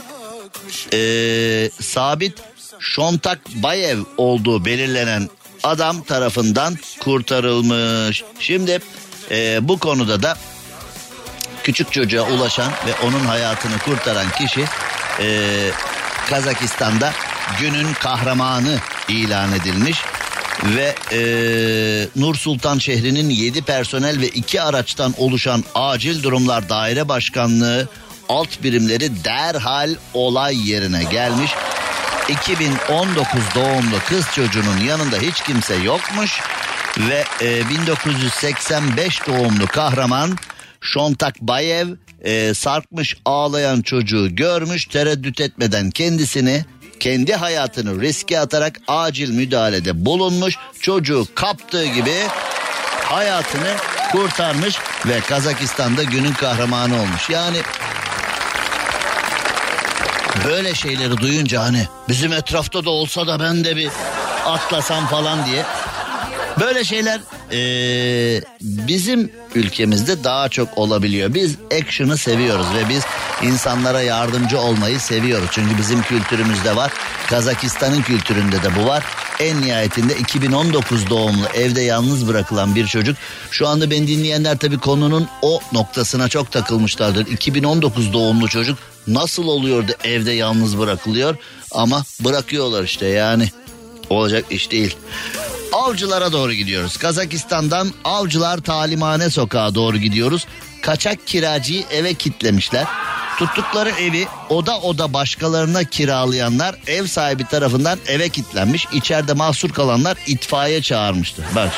e, 0.93 1.69
sabit 1.81 2.33
Şontak 2.79 3.39
Bayev 3.55 3.99
olduğu 4.17 4.65
belirlenen 4.65 5.29
adam 5.63 6.03
tarafından 6.03 6.77
kurtarılmış. 6.99 8.23
Şimdi 8.39 8.79
e, 9.31 9.59
bu 9.61 9.79
konuda 9.79 10.23
da 10.23 10.37
küçük 11.63 11.91
çocuğa 11.91 12.27
ulaşan 12.27 12.71
ve 12.87 13.07
onun 13.07 13.25
hayatını 13.25 13.77
kurtaran 13.79 14.31
kişi 14.31 14.65
e, 15.19 15.47
Kazakistan'da 16.29 17.13
günün 17.59 17.93
kahramanı 17.93 18.77
ilan 19.07 19.51
edilmiş 19.53 19.97
ve 20.63 20.95
e, 21.11 21.21
Nur 22.15 22.35
Sultan 22.35 22.77
şehrinin 22.77 23.29
7 23.29 23.61
personel 23.61 24.21
ve 24.21 24.27
2 24.27 24.61
araçtan 24.61 25.13
oluşan 25.17 25.63
acil 25.75 26.23
durumlar 26.23 26.69
daire 26.69 27.09
başkanlığı 27.09 27.87
alt 28.29 28.63
birimleri 28.63 29.23
derhal 29.23 29.95
olay 30.13 30.69
yerine 30.69 31.03
gelmiş. 31.03 31.51
2019 32.29 33.27
doğumlu 33.55 33.99
kız 34.09 34.25
çocuğunun 34.35 34.77
yanında 34.77 35.17
hiç 35.17 35.41
kimse 35.41 35.75
yokmuş 35.75 36.41
ve 36.97 37.23
e, 37.41 37.69
1985 37.69 39.27
doğumlu 39.27 39.67
kahraman 39.67 40.37
Şontak 40.81 41.41
Bayev 41.41 41.87
e, 42.23 42.53
sarkmış 42.53 43.17
ağlayan 43.25 43.81
çocuğu 43.81 44.35
görmüş 44.35 44.85
tereddüt 44.85 45.41
etmeden 45.41 45.91
kendisini 45.91 46.65
kendi 46.99 47.33
hayatını 47.33 48.01
riske 48.01 48.39
atarak 48.39 48.79
acil 48.87 49.29
müdahalede 49.29 50.05
bulunmuş 50.05 50.57
çocuğu 50.81 51.27
kaptığı 51.35 51.85
gibi 51.85 52.15
hayatını 53.03 53.75
kurtarmış 54.11 54.75
ve 55.05 55.19
Kazakistan'da 55.19 56.03
günün 56.03 56.33
kahramanı 56.33 57.01
olmuş. 57.01 57.29
Yani 57.29 57.57
böyle 60.45 60.75
şeyleri 60.75 61.17
duyunca 61.17 61.61
hani 61.63 61.87
bizim 62.09 62.33
etrafta 62.33 62.85
da 62.85 62.89
olsa 62.89 63.27
da 63.27 63.39
ben 63.39 63.63
de 63.63 63.75
bir 63.75 63.89
atlasam 64.45 65.07
falan 65.07 65.45
diye. 65.45 65.65
Böyle 66.59 66.83
şeyler 66.83 67.19
eee, 67.51 68.41
bizim 68.61 69.31
ülkemizde 69.55 70.23
daha 70.23 70.49
çok 70.49 70.77
olabiliyor. 70.77 71.33
Biz 71.33 71.55
action'ı 71.81 72.17
seviyoruz 72.17 72.65
ve 72.75 72.89
biz 72.89 73.03
insanlara 73.43 74.01
yardımcı 74.01 74.59
olmayı 74.59 74.99
seviyoruz. 74.99 75.49
Çünkü 75.51 75.77
bizim 75.77 76.01
kültürümüzde 76.01 76.75
var. 76.75 76.91
Kazakistan'ın 77.29 78.01
kültüründe 78.01 78.63
de 78.63 78.75
bu 78.75 78.85
var. 78.87 79.03
En 79.39 79.61
nihayetinde 79.61 80.15
2019 80.17 81.09
doğumlu 81.09 81.47
evde 81.53 81.81
yalnız 81.81 82.27
bırakılan 82.27 82.75
bir 82.75 82.87
çocuk. 82.87 83.17
Şu 83.51 83.67
anda 83.67 83.91
beni 83.91 84.07
dinleyenler 84.07 84.57
tabii 84.57 84.77
konunun 84.77 85.27
o 85.41 85.59
noktasına 85.73 86.29
çok 86.29 86.51
takılmışlardır. 86.51 87.27
2019 87.27 88.13
doğumlu 88.13 88.47
çocuk 88.49 88.77
nasıl 89.07 89.47
oluyor 89.47 89.87
da 89.87 89.93
evde 90.03 90.31
yalnız 90.31 90.79
bırakılıyor? 90.79 91.35
Ama 91.71 92.03
bırakıyorlar 92.19 92.83
işte 92.83 93.05
yani. 93.07 93.49
Olacak 94.09 94.45
iş 94.49 94.71
değil. 94.71 94.95
Avcılara 95.71 96.31
doğru 96.31 96.53
gidiyoruz. 96.53 96.97
Kazakistan'dan 96.97 97.91
Avcılar 98.03 98.57
Talimhane 98.57 99.29
Sokağa 99.29 99.75
doğru 99.75 99.97
gidiyoruz. 99.97 100.45
Kaçak 100.81 101.27
kiracıyı 101.27 101.83
eve 101.91 102.13
kitlemişler. 102.13 102.85
Tuttukları 103.37 103.89
evi 103.89 104.27
oda 104.49 104.79
oda 104.79 105.13
başkalarına 105.13 105.83
kiralayanlar 105.83 106.75
ev 106.87 107.05
sahibi 107.05 107.45
tarafından 107.45 107.99
eve 108.07 108.29
kitlenmiş. 108.29 108.87
İçeride 108.93 109.33
mahsur 109.33 109.69
kalanlar 109.69 110.17
itfaiye 110.27 110.81
çağırmıştı. 110.81 111.43
Bak. 111.55 111.69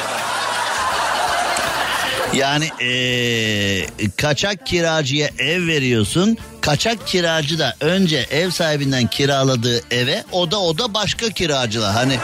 Yani 2.34 2.70
eee, 2.82 3.88
kaçak 4.18 4.66
kiracıya 4.66 5.30
ev 5.40 5.68
veriyorsun. 5.68 6.38
Kaçak 6.62 7.08
kiracı 7.08 7.60
da 7.60 7.76
önce 7.82 8.18
ev 8.32 8.50
sahibinden 8.50 9.08
kiraladığı 9.08 9.82
eve 9.92 10.24
oda 10.32 10.60
oda 10.60 10.94
başka 10.94 11.30
kiracılar. 11.30 11.94
Hani 11.94 12.18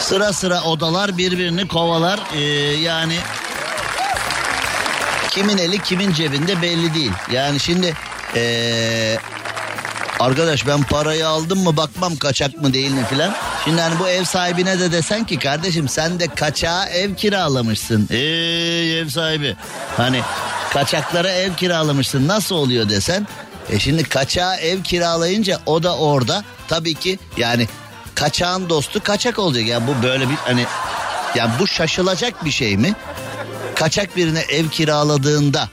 sıra 0.00 0.32
sıra 0.32 0.62
odalar 0.62 1.18
birbirini 1.18 1.68
kovalar. 1.68 2.20
Ee, 2.34 2.40
yani 2.80 3.16
kimin 5.30 5.58
eli 5.58 5.78
kimin 5.78 6.12
cebinde 6.12 6.62
belli 6.62 6.94
değil. 6.94 7.12
Yani 7.32 7.60
şimdi 7.60 7.94
ee, 8.36 9.16
arkadaş 10.20 10.66
ben 10.66 10.82
parayı 10.82 11.28
aldım 11.28 11.64
mı 11.64 11.76
bakmam 11.76 12.16
kaçak 12.16 12.62
mı 12.62 12.72
değil 12.72 12.90
mi 12.90 13.04
filan. 13.10 13.34
Şimdi 13.64 13.80
hani 13.80 13.98
bu 13.98 14.08
ev 14.08 14.24
sahibine 14.24 14.80
de 14.80 14.92
desen 14.92 15.24
ki 15.24 15.38
kardeşim 15.38 15.88
sen 15.88 16.20
de 16.20 16.26
kaçağa 16.26 16.86
ev 16.86 17.14
kiralamışsın. 17.14 18.08
Ey 18.10 19.00
ev 19.00 19.08
sahibi 19.08 19.56
hani 19.96 20.20
kaçaklara 20.72 21.30
ev 21.30 21.54
kiralamışsın 21.54 22.28
nasıl 22.28 22.54
oluyor 22.54 22.88
desen. 22.88 23.26
E 23.70 23.78
şimdi 23.78 24.04
kaçağa 24.04 24.56
ev 24.56 24.82
kiralayınca 24.82 25.60
o 25.66 25.82
da 25.82 25.96
orada 25.96 26.44
tabii 26.68 26.94
ki 26.94 27.18
yani 27.36 27.68
kaçağın 28.20 28.68
dostu 28.68 29.02
kaçak 29.02 29.38
olacak. 29.38 29.66
Yani 29.66 29.86
bu 29.86 30.02
böyle 30.02 30.28
bir 30.28 30.34
hani 30.34 30.66
yani 31.34 31.50
bu 31.58 31.66
şaşılacak 31.66 32.44
bir 32.44 32.50
şey 32.50 32.76
mi? 32.76 32.94
Kaçak 33.74 34.16
birine 34.16 34.40
ev 34.40 34.68
kiraladığında 34.68 35.68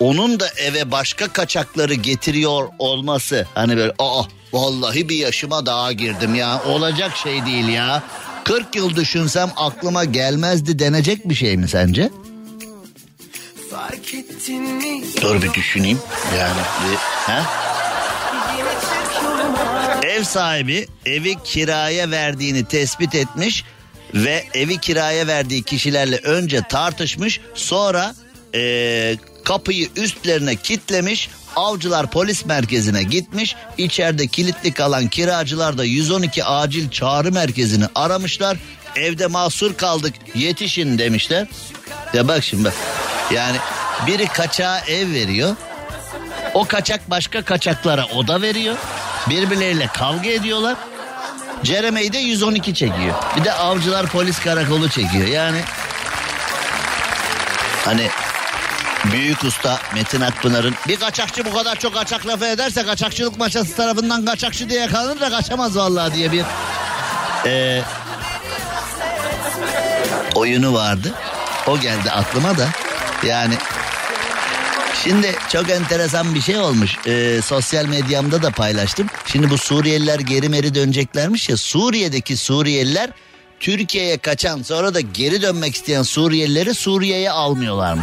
onun 0.00 0.40
da 0.40 0.48
eve 0.56 0.90
başka 0.90 1.28
kaçakları 1.28 1.94
getiriyor 1.94 2.68
olması 2.78 3.46
hani 3.54 3.76
böyle 3.76 3.92
aa 3.98 4.22
vallahi 4.52 5.08
bir 5.08 5.16
yaşıma 5.16 5.66
daha 5.66 5.92
girdim 5.92 6.34
ya 6.34 6.62
olacak 6.66 7.16
şey 7.16 7.46
değil 7.46 7.68
ya. 7.68 8.02
40 8.44 8.76
yıl 8.76 8.96
düşünsem 8.96 9.50
aklıma 9.56 10.04
gelmezdi 10.04 10.78
denecek 10.78 11.28
bir 11.28 11.34
şey 11.34 11.56
mi 11.56 11.68
sence? 11.68 12.10
Dur 15.22 15.42
bir 15.42 15.52
düşüneyim. 15.54 15.98
Yani 16.38 16.60
bir, 16.90 16.96
ha? 17.32 17.69
Ev 20.02 20.24
sahibi 20.24 20.86
evi 21.06 21.34
kiraya 21.44 22.10
verdiğini 22.10 22.64
tespit 22.64 23.14
etmiş 23.14 23.64
ve 24.14 24.44
evi 24.54 24.78
kiraya 24.78 25.26
verdiği 25.26 25.62
kişilerle 25.62 26.16
önce 26.16 26.62
tartışmış 26.68 27.40
sonra 27.54 28.14
eee, 28.54 29.18
kapıyı 29.44 29.88
üstlerine 29.96 30.56
kitlemiş 30.56 31.30
avcılar 31.56 32.10
polis 32.10 32.46
merkezine 32.46 33.02
gitmiş 33.02 33.56
içeride 33.78 34.26
kilitli 34.26 34.72
kalan 34.72 35.08
kiracılar 35.08 35.78
da 35.78 35.84
112 35.84 36.44
acil 36.44 36.90
çağrı 36.90 37.32
merkezini 37.32 37.84
aramışlar 37.94 38.58
evde 38.96 39.26
mahsur 39.26 39.74
kaldık 39.74 40.14
yetişin 40.34 40.98
demişler 40.98 41.46
ya 42.14 42.28
bak 42.28 42.44
şimdi 42.44 42.64
bak 42.64 42.74
yani 43.34 43.56
biri 44.06 44.26
kaçağa 44.26 44.78
ev 44.78 45.12
veriyor 45.12 45.56
o 46.54 46.64
kaçak 46.64 47.10
başka 47.10 47.42
kaçaklara 47.42 48.06
oda 48.06 48.42
veriyor. 48.42 48.76
Birbirleriyle 49.28 49.86
kavga 49.86 50.30
ediyorlar. 50.30 50.76
Ceremey'i 51.64 52.12
de 52.12 52.18
112 52.18 52.74
çekiyor. 52.74 53.14
Bir 53.36 53.44
de 53.44 53.52
avcılar 53.52 54.06
polis 54.06 54.38
karakolu 54.38 54.88
çekiyor. 54.88 55.26
Yani 55.26 55.60
Hani 57.84 58.10
büyük 59.12 59.44
usta 59.44 59.78
Metin 59.94 60.20
Akpınar'ın 60.20 60.74
bir 60.88 60.96
kaçakçı 60.96 61.44
bu 61.44 61.54
kadar 61.54 61.76
çok 61.76 61.94
kaçak 61.94 62.26
lafı 62.26 62.44
ederse 62.44 62.86
kaçakçılık 62.86 63.38
maçası 63.38 63.76
tarafından 63.76 64.24
kaçakçı 64.24 64.68
diye 64.68 64.80
yakalanır 64.80 65.20
da 65.20 65.30
kaçamaz 65.30 65.76
vallahi 65.76 66.14
diye 66.14 66.32
bir 66.32 66.44
e, 67.46 67.82
oyunu 70.34 70.74
vardı. 70.74 71.12
O 71.66 71.80
geldi 71.80 72.10
aklıma 72.10 72.58
da 72.58 72.68
yani 73.22 73.54
Şimdi 75.04 75.36
çok 75.48 75.70
enteresan 75.70 76.34
bir 76.34 76.40
şey 76.40 76.58
olmuş. 76.58 76.96
Ee, 77.06 77.40
sosyal 77.42 77.84
medyamda 77.84 78.42
da 78.42 78.50
paylaştım. 78.50 79.06
Şimdi 79.32 79.50
bu 79.50 79.58
Suriyeliler 79.58 80.20
geri 80.20 80.48
meri 80.48 80.74
döneceklermiş 80.74 81.48
ya. 81.48 81.56
Suriye'deki 81.56 82.36
Suriyeliler 82.36 83.10
Türkiye'ye 83.60 84.18
kaçan 84.18 84.62
sonra 84.62 84.94
da 84.94 85.00
geri 85.00 85.42
dönmek 85.42 85.74
isteyen 85.74 86.02
Suriyelileri 86.02 86.74
Suriye'ye 86.74 87.30
almıyorlar 87.30 87.94
mı? 87.94 88.02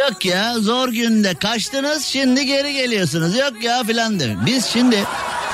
Yok 0.00 0.24
ya 0.24 0.58
zor 0.58 0.88
günde 0.88 1.34
kaçtınız 1.34 2.04
şimdi 2.04 2.46
geri 2.46 2.74
geliyorsunuz. 2.74 3.36
Yok 3.36 3.62
ya 3.62 3.84
filan 3.84 4.20
demiş. 4.20 4.36
Biz 4.46 4.66
şimdi 4.66 5.04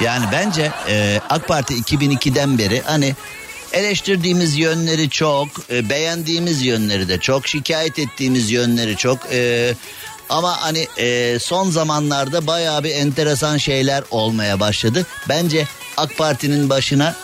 yani 0.00 0.24
bence 0.32 0.72
e, 0.88 1.20
AK 1.30 1.48
Parti 1.48 1.74
2002'den 1.74 2.58
beri 2.58 2.82
hani 2.84 3.14
eleştirdiğimiz 3.72 4.58
yönleri 4.58 5.10
çok, 5.10 5.48
e, 5.70 5.88
beğendiğimiz 5.88 6.62
yönleri 6.62 7.08
de 7.08 7.18
çok, 7.18 7.48
şikayet 7.48 7.98
ettiğimiz 7.98 8.50
yönleri 8.50 8.96
çok. 8.96 9.18
e, 9.32 9.74
ama 10.32 10.62
hani 10.62 10.86
e, 10.98 11.38
son 11.38 11.70
zamanlarda 11.70 12.46
bayağı 12.46 12.84
bir 12.84 12.94
enteresan 12.94 13.56
şeyler 13.56 14.04
olmaya 14.10 14.60
başladı. 14.60 15.06
Bence 15.28 15.66
AK 15.96 16.18
Parti'nin 16.18 16.70
başına 16.70 17.14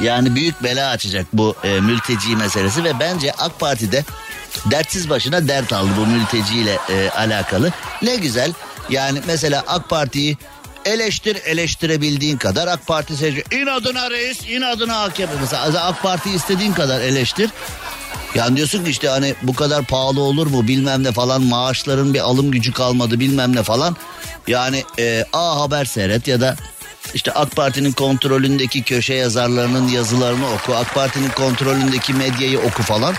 yani 0.00 0.34
büyük 0.34 0.62
bela 0.62 0.90
açacak 0.90 1.26
bu 1.32 1.56
e, 1.64 1.80
mülteci 1.80 2.36
meselesi 2.36 2.84
ve 2.84 3.00
bence 3.00 3.32
AK 3.32 3.60
Parti'de 3.60 4.04
dertsiz 4.70 5.10
başına 5.10 5.48
dert 5.48 5.72
aldı 5.72 5.90
bu 5.96 6.06
mülteciyle 6.06 6.78
e, 6.90 7.10
alakalı. 7.10 7.72
Ne 8.02 8.16
güzel 8.16 8.52
yani 8.90 9.20
mesela 9.26 9.64
AK 9.66 9.88
Parti'yi 9.88 10.36
eleştir 10.84 11.36
eleştirebildiğin 11.44 12.36
kadar 12.36 12.68
AK 12.68 12.86
Parti 12.86 13.16
seçiyor. 13.16 13.46
İnadına 13.52 14.10
reis 14.10 14.48
inadına 14.48 15.02
AKP 15.02 15.32
mesela 15.40 15.84
AK 15.84 16.02
Parti 16.02 16.30
istediğin 16.30 16.72
kadar 16.72 17.00
eleştir. 17.00 17.50
Yani 18.34 18.56
diyorsun 18.56 18.84
ki 18.84 18.90
işte 18.90 19.08
hani 19.08 19.34
bu 19.42 19.54
kadar 19.54 19.84
pahalı 19.84 20.20
olur 20.20 20.46
mu 20.46 20.68
bilmem 20.68 21.04
ne 21.04 21.12
falan 21.12 21.42
maaşların 21.42 22.14
bir 22.14 22.20
alım 22.20 22.50
gücü 22.50 22.72
kalmadı 22.72 23.20
bilmem 23.20 23.56
ne 23.56 23.62
falan. 23.62 23.96
Yani 24.46 24.84
e, 24.98 25.24
A 25.32 25.60
Haber 25.60 25.84
seyret 25.84 26.28
ya 26.28 26.40
da 26.40 26.56
işte 27.14 27.32
AK 27.32 27.56
Parti'nin 27.56 27.92
kontrolündeki 27.92 28.82
köşe 28.82 29.14
yazarlarının 29.14 29.88
yazılarını 29.88 30.52
oku. 30.54 30.76
AK 30.76 30.94
Parti'nin 30.94 31.30
kontrolündeki 31.30 32.14
medyayı 32.14 32.60
oku 32.60 32.82
falan. 32.82 33.14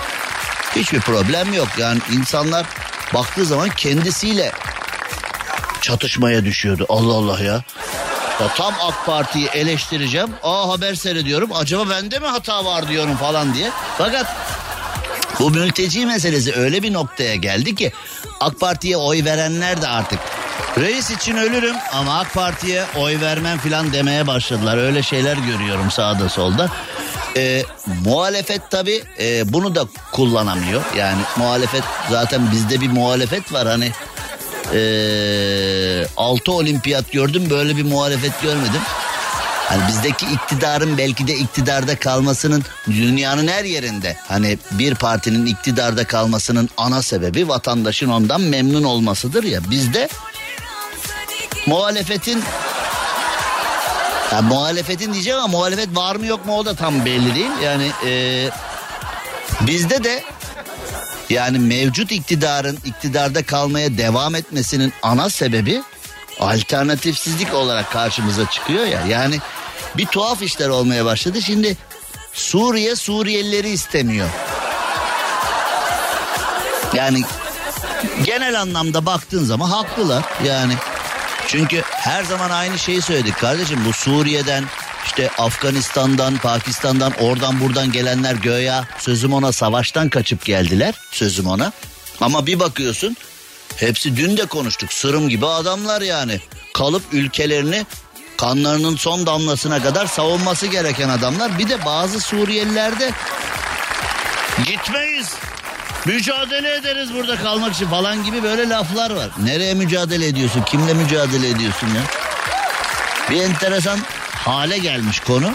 Hiçbir 0.76 1.00
problem 1.00 1.54
yok. 1.54 1.68
Yani 1.78 2.00
insanlar 2.12 2.66
baktığı 3.14 3.46
zaman 3.46 3.70
kendisiyle 3.70 4.52
çatışmaya 5.82 6.46
düşüyordu. 6.46 6.86
Allah 6.90 7.14
Allah 7.14 7.40
ya. 7.44 7.64
Ya 8.42 8.48
tam 8.58 8.74
AK 8.82 9.06
Parti'yi 9.06 9.48
eleştireceğim. 9.48 10.30
Aa 10.44 10.70
haber 10.70 10.96
seyrediyorum. 10.96 11.50
Acaba 11.54 11.90
bende 11.90 12.20
mi 12.20 12.28
hata 12.28 12.66
var 12.66 12.88
diyorum 12.88 13.16
falan 13.16 13.54
diye. 13.54 13.72
Fakat 13.98 14.36
bu 15.40 15.52
mülteci 15.52 16.06
meselesi 16.06 16.56
öyle 16.56 16.84
bir 16.84 16.94
noktaya 16.94 17.36
geldi 17.36 17.76
ki 17.76 17.92
AK 18.40 18.60
Parti'ye 18.60 18.98
oy 18.98 19.26
verenler 19.26 19.82
de 19.82 19.88
artık 19.88 20.20
reis 20.78 21.12
için 21.12 21.38
ölürüm 21.38 21.76
ama 21.94 22.20
AK 22.20 22.34
Parti'ye 22.34 22.86
oy 22.98 23.22
vermem 23.22 23.58
filan 23.58 23.94
demeye 23.94 24.28
başladılar. 24.28 24.78
Öyle 24.78 25.04
şeyler 25.04 25.38
görüyorum 25.38 25.92
sağda 25.92 26.30
solda. 26.30 26.70
Ee, 27.38 27.64
muhalefet 28.06 28.72
tabi 28.72 29.04
bunu 29.46 29.76
da 29.76 29.86
kullanamıyor. 30.12 30.82
Yani 30.98 31.22
muhalefet 31.38 31.84
zaten 32.10 32.52
bizde 32.52 32.82
bir 32.82 32.90
muhalefet 32.90 33.54
var 33.54 33.68
hani 33.68 33.92
ee, 34.74 36.06
6 36.18 36.52
olimpiyat 36.52 37.12
gördüm 37.12 37.50
böyle 37.50 37.78
bir 37.78 37.84
muhalefet 37.84 38.42
görmedim. 38.42 38.82
Hani 39.70 39.88
bizdeki 39.88 40.26
iktidarın 40.26 40.98
belki 40.98 41.28
de 41.28 41.36
iktidarda 41.36 42.00
kalmasının 42.00 42.64
dünyanın 42.88 43.48
her 43.48 43.64
yerinde 43.64 44.18
hani 44.28 44.58
bir 44.72 44.96
partinin 44.96 45.46
iktidarda 45.46 46.08
kalmasının 46.08 46.70
ana 46.78 47.02
sebebi 47.02 47.48
vatandaşın 47.48 48.10
ondan 48.10 48.42
memnun 48.42 48.84
olmasıdır 48.84 49.44
ya. 49.44 49.70
Bizde 49.70 50.10
muhalefetin 51.66 52.44
ya 54.32 54.42
muhalefetin 54.42 55.14
diyeceğim 55.14 55.40
ama 55.40 55.48
muhalefet 55.48 55.96
var 55.96 56.16
mı 56.16 56.26
yok 56.26 56.46
mu 56.46 56.58
o 56.58 56.66
da 56.66 56.76
tam 56.76 57.06
belli 57.06 57.36
değil. 57.36 57.52
Yani 57.64 57.92
e, 58.06 58.50
bizde 59.62 60.04
de 60.04 60.24
yani 61.30 61.60
mevcut 61.60 62.12
iktidarın 62.12 62.78
iktidarda 62.86 63.44
kalmaya 63.44 63.98
devam 63.98 64.36
etmesinin 64.36 64.94
ana 65.02 65.30
sebebi 65.30 65.82
alternatifsizlik 66.40 67.54
olarak 67.54 67.92
karşımıza 67.92 68.50
çıkıyor 68.50 68.86
ya. 68.86 69.06
Yani 69.06 69.40
bir 69.98 70.06
tuhaf 70.06 70.42
işler 70.42 70.70
olmaya 70.70 71.06
başladı. 71.06 71.42
Şimdi 71.42 71.78
Suriye 72.34 72.96
Suriyelileri 72.96 73.70
istemiyor. 73.70 74.30
Yani 76.94 77.22
genel 78.24 78.62
anlamda 78.62 79.06
baktığın 79.06 79.44
zaman 79.44 79.70
haklılar. 79.70 80.24
Yani 80.46 80.74
çünkü 81.48 81.82
her 81.86 82.24
zaman 82.24 82.50
aynı 82.50 82.80
şeyi 82.80 83.02
söyledik 83.02 83.38
kardeşim. 83.38 83.80
Bu 83.86 83.94
Suriye'den 83.94 84.64
işte 85.06 85.30
Afganistan'dan, 85.38 86.38
Pakistan'dan, 86.38 87.14
oradan 87.20 87.60
buradan 87.60 87.92
gelenler 87.92 88.36
göya 88.36 88.88
sözüm 89.00 89.34
ona 89.34 89.52
savaştan 89.52 90.10
kaçıp 90.10 90.46
geldiler. 90.46 90.96
Sözüm 91.12 91.48
ona. 91.48 91.72
Ama 92.22 92.48
bir 92.48 92.60
bakıyorsun 92.60 93.18
hepsi 93.76 94.18
dün 94.18 94.38
de 94.38 94.46
konuştuk. 94.46 94.94
Sırım 94.94 95.30
gibi 95.30 95.46
adamlar 95.46 96.02
yani. 96.02 96.42
Kalıp 96.74 97.04
ülkelerini 97.12 97.86
kanlarının 98.40 98.96
son 98.96 99.26
damlasına 99.26 99.82
kadar 99.82 100.06
savunması 100.06 100.68
gereken 100.68 101.10
adamlar. 101.10 101.60
Bir 101.60 101.70
de 101.70 101.86
bazı 101.86 102.20
Suriyeliler 102.20 103.00
de 103.00 103.12
gitmeyiz. 104.66 105.34
Mücadele 106.06 106.76
ederiz 106.76 107.14
burada 107.14 107.36
kalmak 107.36 107.74
için 107.74 107.88
falan 107.88 108.24
gibi 108.24 108.44
böyle 108.44 108.70
laflar 108.70 109.12
var. 109.12 109.30
Nereye 109.44 109.74
mücadele 109.74 110.28
ediyorsun? 110.28 110.62
Kimle 110.62 110.94
mücadele 110.94 111.50
ediyorsun 111.50 111.88
ya? 111.88 112.02
Bir 113.30 113.42
enteresan 113.42 114.00
hale 114.32 114.78
gelmiş 114.78 115.20
konu. 115.20 115.52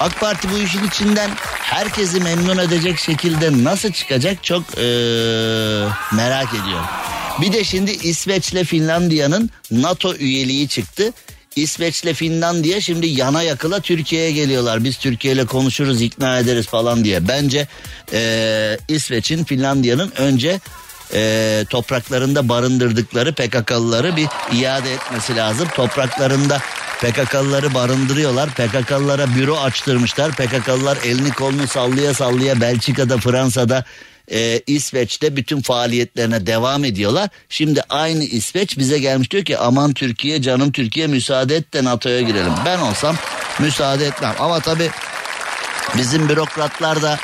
AK 0.00 0.20
Parti 0.20 0.50
bu 0.50 0.58
işin 0.58 0.84
içinden 0.84 1.30
herkesi 1.62 2.20
memnun 2.20 2.58
edecek 2.58 2.98
şekilde 2.98 3.64
nasıl 3.64 3.92
çıkacak 3.92 4.44
çok 4.44 4.62
ee, 4.62 4.82
merak 6.12 6.48
ediyorum. 6.54 6.86
Bir 7.40 7.52
de 7.52 7.64
şimdi 7.64 7.90
İsveç'le 7.90 8.64
Finlandiya'nın 8.64 9.50
NATO 9.70 10.14
üyeliği 10.14 10.68
çıktı. 10.68 11.12
İsveç'le 11.56 12.14
Finlandiya 12.14 12.80
şimdi 12.80 13.06
yana 13.06 13.42
yakıla 13.42 13.80
Türkiye'ye 13.80 14.32
geliyorlar. 14.32 14.84
Biz 14.84 14.96
Türkiye 14.96 15.34
ile 15.34 15.46
konuşuruz 15.46 16.02
ikna 16.02 16.38
ederiz 16.38 16.66
falan 16.66 17.04
diye. 17.04 17.28
Bence 17.28 17.68
ee, 18.12 18.78
İsveç'in 18.88 19.44
Finlandiya'nın 19.44 20.12
önce 20.16 20.60
e, 21.14 21.64
topraklarında 21.70 22.48
barındırdıkları 22.48 23.32
PKK'lıları 23.32 24.16
bir 24.16 24.28
iade 24.52 24.92
etmesi 24.92 25.36
lazım. 25.36 25.68
Topraklarında 25.74 26.60
PKK'lıları 27.00 27.74
barındırıyorlar. 27.74 28.50
PKK'lılara 28.50 29.34
büro 29.34 29.56
açtırmışlar. 29.56 30.32
PKK'lılar 30.32 30.98
elini 31.04 31.30
kolunu 31.30 31.66
sallaya 31.66 32.14
sallaya 32.14 32.60
Belçika'da, 32.60 33.18
Fransa'da, 33.18 33.84
e, 34.32 34.60
İsveç'te 34.66 35.36
bütün 35.36 35.60
faaliyetlerine 35.60 36.46
devam 36.46 36.84
ediyorlar. 36.84 37.28
Şimdi 37.48 37.82
aynı 37.88 38.24
İsveç 38.24 38.78
bize 38.78 38.98
gelmiş 38.98 39.30
diyor 39.30 39.44
ki 39.44 39.58
aman 39.58 39.92
Türkiye 39.92 40.42
canım 40.42 40.72
Türkiye 40.72 41.06
müsaade 41.06 41.56
et 41.56 41.74
de 41.74 41.84
NATO'ya 41.84 42.20
girelim. 42.20 42.52
Ben 42.64 42.78
olsam 42.78 43.16
müsaade 43.58 44.06
etmem. 44.06 44.34
Ama 44.38 44.60
tabii 44.60 44.90
bizim 45.98 46.28
bürokratlar 46.28 47.02
da 47.02 47.18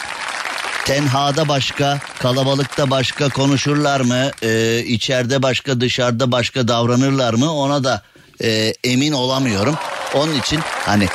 tenhada 0.85 1.49
başka, 1.49 1.99
kalabalıkta 2.19 2.91
başka 2.91 3.29
konuşurlar 3.29 4.01
mı? 4.01 4.31
Ee, 4.43 4.79
içeride 4.79 5.43
başka, 5.43 5.81
dışarıda 5.81 6.33
başka 6.33 6.69
davranırlar 6.69 7.35
mı? 7.35 7.53
Ona 7.53 7.85
da 7.85 8.03
e, 8.43 8.75
emin 8.85 9.13
olamıyorum. 9.13 9.77
Onun 10.15 10.41
için 10.41 10.61
hani 10.87 11.09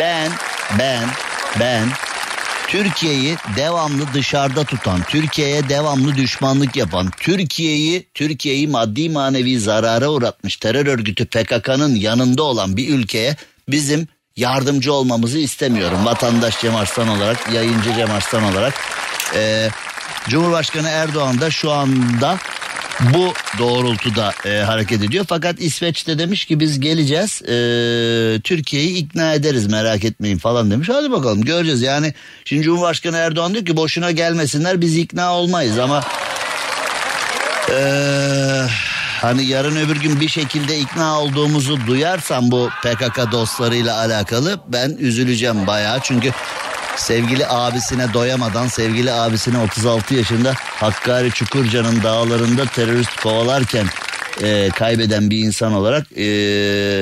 ben, 0.00 0.32
ben, 0.78 1.08
ben 1.60 1.88
Türkiye'yi 2.68 3.36
devamlı 3.56 4.14
dışarıda 4.14 4.64
tutan, 4.64 5.02
Türkiye'ye 5.08 5.68
devamlı 5.68 6.16
düşmanlık 6.16 6.76
yapan, 6.76 7.10
Türkiye'yi 7.20 8.06
Türkiye'yi 8.14 8.68
maddi 8.68 9.10
manevi 9.10 9.60
zarara 9.60 10.08
uğratmış 10.08 10.56
terör 10.56 10.86
örgütü 10.86 11.26
PKK'nın 11.26 11.94
yanında 11.94 12.42
olan 12.42 12.76
bir 12.76 12.88
ülkeye 12.88 13.36
bizim 13.68 14.08
yardımcı 14.36 14.92
olmamızı 14.92 15.38
istemiyorum. 15.38 15.98
Vatandaş 16.04 16.60
Cem 16.60 16.76
Arslan 16.76 17.08
olarak, 17.08 17.52
yayıncı 17.52 17.94
Cem 17.94 18.10
Arslan 18.10 18.44
olarak. 18.44 18.74
Ee, 19.34 19.68
Cumhurbaşkanı 20.28 20.88
Erdoğan 20.88 21.40
da 21.40 21.50
şu 21.50 21.72
anda 21.72 22.38
bu 23.00 23.32
doğrultuda 23.58 24.32
e, 24.44 24.58
hareket 24.58 25.02
ediyor. 25.02 25.24
Fakat 25.28 25.60
İsveç'te 25.60 26.18
demiş 26.18 26.44
ki 26.44 26.60
biz 26.60 26.80
geleceğiz 26.80 27.42
e, 27.42 28.40
Türkiye'yi 28.40 28.96
ikna 28.96 29.34
ederiz 29.34 29.66
merak 29.66 30.04
etmeyin 30.04 30.38
falan 30.38 30.70
demiş. 30.70 30.88
Hadi 30.92 31.10
bakalım 31.10 31.42
göreceğiz 31.42 31.82
yani 31.82 32.14
şimdi 32.44 32.62
Cumhurbaşkanı 32.62 33.16
Erdoğan 33.16 33.54
diyor 33.54 33.64
ki 33.64 33.76
boşuna 33.76 34.10
gelmesinler 34.10 34.80
biz 34.80 34.96
ikna 34.96 35.34
olmayız 35.34 35.78
ama 35.78 36.04
e, 37.70 37.80
hani 39.20 39.44
yarın 39.44 39.76
öbür 39.76 39.96
gün 39.96 40.20
bir 40.20 40.28
şekilde 40.28 40.78
ikna 40.78 41.20
olduğumuzu 41.20 41.86
duyarsam 41.86 42.50
bu 42.50 42.68
PKK 42.82 43.32
dostlarıyla 43.32 43.96
alakalı 43.98 44.60
ben 44.68 44.96
üzüleceğim 44.98 45.66
bayağı 45.66 46.00
çünkü 46.02 46.32
sevgili 47.00 47.46
abisine 47.46 48.12
doyamadan 48.12 48.68
sevgili 48.68 49.12
abisine 49.12 49.58
36 49.58 50.14
yaşında 50.14 50.54
Hakkari 50.56 51.30
Çukurca'nın 51.30 52.02
dağlarında 52.02 52.66
terörist 52.66 53.20
kovalarken 53.20 53.86
e, 54.42 54.68
kaybeden 54.68 55.30
bir 55.30 55.38
insan 55.38 55.72
olarak 55.72 56.06
e, 56.16 56.26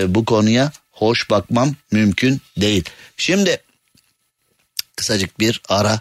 bu 0.09 0.25
konuya 0.25 0.73
hoş 0.93 1.31
bakmam 1.31 1.75
mümkün 1.93 2.41
değil. 2.57 2.85
Şimdi 3.17 3.59
kısacık 4.97 5.41
bir 5.41 5.63
ara 5.69 6.01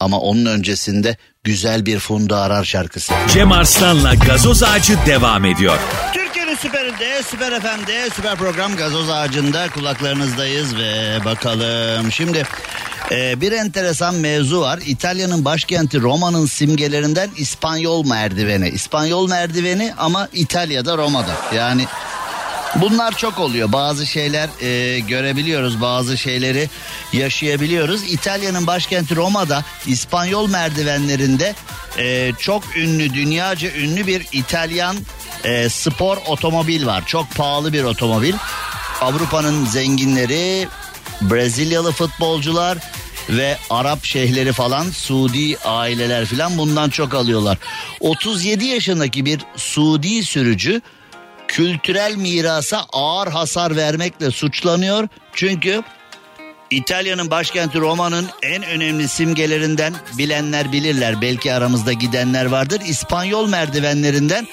ama 0.00 0.20
onun 0.20 0.46
öncesinde 0.46 1.16
güzel 1.44 1.86
bir 1.86 1.98
Funda 1.98 2.40
Arar 2.40 2.64
şarkısı. 2.64 3.14
Cem 3.32 3.52
Arslan'la 3.52 4.14
gazoz 4.14 4.62
ağacı 4.62 4.98
devam 5.06 5.44
ediyor. 5.44 5.78
Türkiye'nin 6.54 6.92
süperinde, 6.92 7.22
süper 7.22 7.60
FM'de, 7.60 8.10
süper 8.10 8.36
program 8.36 8.76
gazoz 8.76 9.10
ağacında 9.10 9.68
kulaklarınızdayız 9.68 10.76
ve 10.76 11.18
bakalım. 11.24 12.12
Şimdi 12.12 12.42
e, 13.10 13.40
bir 13.40 13.52
enteresan 13.52 14.14
mevzu 14.14 14.60
var. 14.60 14.80
İtalya'nın 14.86 15.44
başkenti 15.44 16.00
Roma'nın 16.00 16.46
simgelerinden 16.46 17.30
İspanyol 17.36 18.06
merdiveni. 18.06 18.68
İspanyol 18.68 19.28
merdiveni 19.28 19.94
ama 19.98 20.28
İtalya'da 20.32 20.96
Roma'da. 20.96 21.34
Yani 21.54 21.86
Bunlar 22.76 23.16
çok 23.16 23.38
oluyor. 23.38 23.72
Bazı 23.72 24.06
şeyler 24.06 24.48
e, 24.60 25.00
görebiliyoruz, 25.00 25.80
bazı 25.80 26.18
şeyleri 26.18 26.68
yaşayabiliyoruz. 27.12 28.12
İtalya'nın 28.12 28.66
başkenti 28.66 29.16
Roma'da 29.16 29.64
İspanyol 29.86 30.50
merdivenlerinde 30.50 31.54
e, 31.98 32.32
çok 32.38 32.76
ünlü, 32.76 33.14
dünyaca 33.14 33.70
ünlü 33.70 34.06
bir 34.06 34.26
İtalyan 34.32 34.96
e, 35.44 35.68
spor 35.68 36.16
otomobil 36.26 36.86
var. 36.86 37.06
Çok 37.06 37.30
pahalı 37.30 37.72
bir 37.72 37.84
otomobil. 37.84 38.34
Avrupa'nın 39.00 39.64
zenginleri, 39.64 40.68
Brezilyalı 41.20 41.92
futbolcular 41.92 42.78
ve 43.28 43.56
Arap 43.70 44.04
şeyhleri 44.04 44.52
falan 44.52 44.90
Suudi 44.90 45.58
aileler 45.58 46.26
falan 46.26 46.58
bundan 46.58 46.90
çok 46.90 47.14
alıyorlar. 47.14 47.58
37 48.00 48.64
yaşındaki 48.64 49.24
bir 49.24 49.40
Suudi 49.56 50.24
sürücü 50.24 50.80
kültürel 51.48 52.16
mirasa 52.16 52.84
ağır 52.92 53.28
hasar 53.28 53.76
vermekle 53.76 54.30
suçlanıyor. 54.30 55.08
Çünkü 55.32 55.82
İtalya'nın 56.70 57.30
başkenti 57.30 57.78
Roma'nın 57.78 58.28
en 58.42 58.62
önemli 58.62 59.08
simgelerinden 59.08 59.94
bilenler 60.18 60.72
bilirler. 60.72 61.20
Belki 61.20 61.54
aramızda 61.54 61.92
gidenler 61.92 62.44
vardır. 62.44 62.80
İspanyol 62.86 63.48
merdivenlerinden 63.48 64.46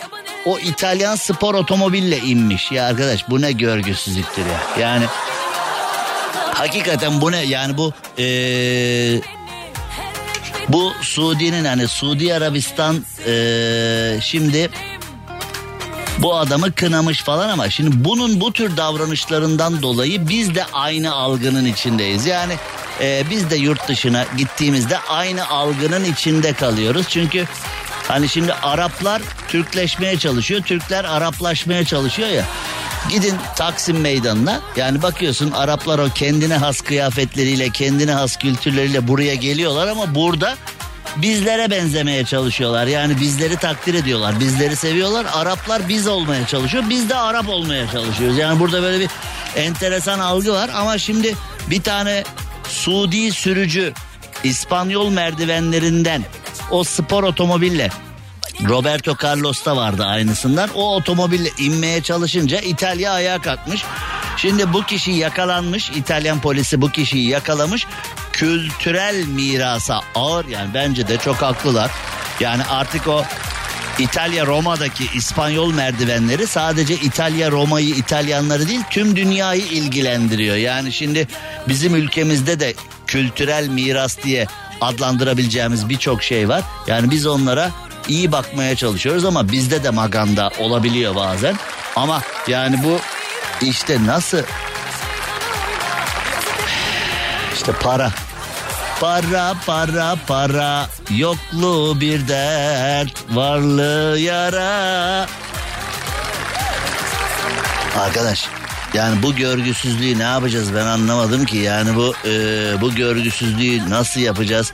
o 0.45 0.59
İtalyan 0.59 1.15
spor 1.15 1.55
otomobille 1.55 2.17
inmiş. 2.17 2.71
Ya 2.71 2.85
arkadaş 2.85 3.29
bu 3.29 3.41
ne 3.41 3.51
görgüsüzlüktür 3.51 4.45
ya. 4.45 4.85
Yani 4.87 5.05
hakikaten 6.53 7.21
bu 7.21 7.31
ne 7.31 7.43
yani 7.43 7.77
bu 7.77 7.93
ee, 8.19 9.21
bu 10.69 10.93
Suudi'nin 11.01 11.65
hani 11.65 11.87
Suudi 11.87 12.33
Arabistan 12.33 13.05
ee, 13.27 14.17
şimdi 14.21 14.69
bu 16.19 16.35
adamı 16.35 16.71
kınamış 16.71 17.23
falan 17.23 17.49
ama 17.49 17.69
şimdi 17.69 18.05
bunun 18.05 18.41
bu 18.41 18.53
tür 18.53 18.77
davranışlarından 18.77 19.81
dolayı 19.81 20.29
biz 20.29 20.55
de 20.55 20.65
aynı 20.73 21.13
algının 21.13 21.65
içindeyiz. 21.65 22.25
Yani 22.25 22.53
e, 23.01 23.23
biz 23.29 23.49
de 23.49 23.55
yurt 23.55 23.87
dışına 23.87 24.25
gittiğimizde 24.37 24.97
aynı 24.99 25.49
algının 25.49 26.03
içinde 26.03 26.53
kalıyoruz. 26.53 27.05
Çünkü 27.09 27.45
hani 28.07 28.29
şimdi 28.29 28.53
Araplar 28.53 29.21
Türkleşmeye 29.47 30.17
çalışıyor, 30.17 30.61
Türkler 30.61 31.05
Araplaşmaya 31.05 31.85
çalışıyor 31.85 32.29
ya. 32.29 32.45
Gidin 33.09 33.35
Taksim 33.55 33.99
Meydanı'na 33.99 34.61
yani 34.75 35.01
bakıyorsun 35.01 35.51
Araplar 35.51 35.99
o 35.99 36.09
kendine 36.15 36.57
has 36.57 36.81
kıyafetleriyle 36.81 37.69
kendine 37.69 38.11
has 38.11 38.37
kültürleriyle 38.37 39.07
buraya 39.07 39.35
geliyorlar 39.35 39.87
ama 39.87 40.15
burada 40.15 40.57
bizlere 41.15 41.71
benzemeye 41.71 42.25
çalışıyorlar. 42.25 42.87
Yani 42.87 43.19
bizleri 43.19 43.57
takdir 43.57 43.93
ediyorlar. 43.93 44.39
Bizleri 44.39 44.75
seviyorlar. 44.75 45.25
Araplar 45.33 45.89
biz 45.89 46.07
olmaya 46.07 46.47
çalışıyor. 46.47 46.83
Biz 46.89 47.09
de 47.09 47.15
Arap 47.15 47.49
olmaya 47.49 47.91
çalışıyoruz. 47.91 48.37
Yani 48.37 48.59
burada 48.59 48.81
böyle 48.81 48.99
bir 48.99 49.09
enteresan 49.55 50.19
algı 50.19 50.53
var 50.53 50.69
ama 50.75 50.97
şimdi 50.97 51.35
bir 51.69 51.81
tane 51.81 52.23
Suudi 52.67 53.31
sürücü 53.31 53.93
İspanyol 54.43 55.09
merdivenlerinden 55.09 56.23
o 56.71 56.83
spor 56.83 57.23
otomobille 57.23 57.89
Roberto 58.67 59.15
Carlos 59.23 59.65
da 59.65 59.77
vardı 59.77 60.05
aynısından. 60.05 60.69
O 60.75 60.95
otomobille 60.95 61.49
inmeye 61.59 62.01
çalışınca 62.01 62.59
İtalya 62.59 63.11
ayağa 63.11 63.41
kalkmış. 63.41 63.83
Şimdi 64.37 64.73
bu 64.73 64.83
kişi 64.83 65.11
yakalanmış. 65.11 65.89
İtalyan 65.89 66.41
polisi 66.41 66.81
bu 66.81 66.91
kişiyi 66.91 67.29
yakalamış. 67.29 67.87
Kültürel 68.41 69.25
mirasa 69.27 70.01
ağır 70.15 70.45
yani 70.45 70.69
bence 70.73 71.07
de 71.07 71.17
çok 71.17 71.35
haklılar. 71.35 71.91
Yani 72.39 72.63
artık 72.69 73.07
o 73.07 73.23
İtalya 73.99 74.45
Roma'daki 74.45 75.03
İspanyol 75.15 75.73
merdivenleri 75.73 76.47
sadece 76.47 76.93
İtalya 76.93 77.51
Roma'yı 77.51 77.95
İtalyanları 77.95 78.67
değil 78.67 78.81
tüm 78.89 79.15
dünyayı 79.15 79.61
ilgilendiriyor. 79.61 80.55
Yani 80.55 80.93
şimdi 80.93 81.27
bizim 81.67 81.95
ülkemizde 81.95 82.59
de 82.59 82.73
kültürel 83.07 83.67
miras 83.67 84.23
diye 84.23 84.47
adlandırabileceğimiz 84.81 85.89
birçok 85.89 86.23
şey 86.23 86.49
var. 86.49 86.63
Yani 86.87 87.11
biz 87.11 87.27
onlara 87.27 87.71
iyi 88.07 88.31
bakmaya 88.31 88.75
çalışıyoruz 88.75 89.25
ama 89.25 89.51
bizde 89.51 89.83
de 89.83 89.89
maganda 89.89 90.49
olabiliyor 90.59 91.15
bazen. 91.15 91.55
Ama 91.95 92.21
yani 92.47 92.79
bu 92.83 92.99
işte 93.65 94.05
nasıl 94.05 94.41
işte 97.53 97.71
para 97.71 98.11
Para 99.01 99.55
para 99.65 100.15
para 100.27 100.89
yokluğu 101.09 102.01
bir 102.01 102.27
dert 102.27 103.23
varlığı 103.31 104.19
yara. 104.19 105.27
Arkadaş 107.99 108.45
yani 108.93 109.23
bu 109.23 109.35
görgüsüzlüğü 109.35 110.19
ne 110.19 110.23
yapacağız 110.23 110.75
ben 110.75 110.85
anlamadım 110.85 111.45
ki 111.45 111.57
yani 111.57 111.95
bu 111.95 112.13
e, 112.25 112.31
bu 112.81 112.95
görgüsüzlüğü 112.95 113.89
nasıl 113.89 114.19
yapacağız? 114.19 114.73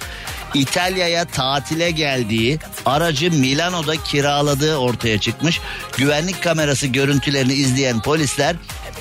İtalya'ya 0.53 1.25
tatile 1.25 1.91
geldiği 1.91 2.59
aracı 2.85 3.31
Milano'da 3.31 3.95
kiraladığı 3.95 4.77
ortaya 4.77 5.19
çıkmış. 5.19 5.61
Güvenlik 5.97 6.43
kamerası 6.43 6.87
görüntülerini 6.87 7.53
izleyen 7.53 8.01
polisler 8.01 8.55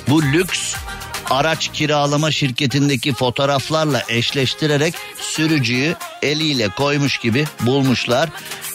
bu 0.07 0.23
lüks 0.23 0.75
araç 1.29 1.69
kiralama 1.73 2.31
şirketindeki 2.31 3.13
fotoğraflarla 3.13 4.03
eşleştirerek 4.09 4.93
sürücüyü 5.19 5.95
eliyle 6.21 6.69
koymuş 6.69 7.17
gibi 7.17 7.45
bulmuşlar. 7.61 8.29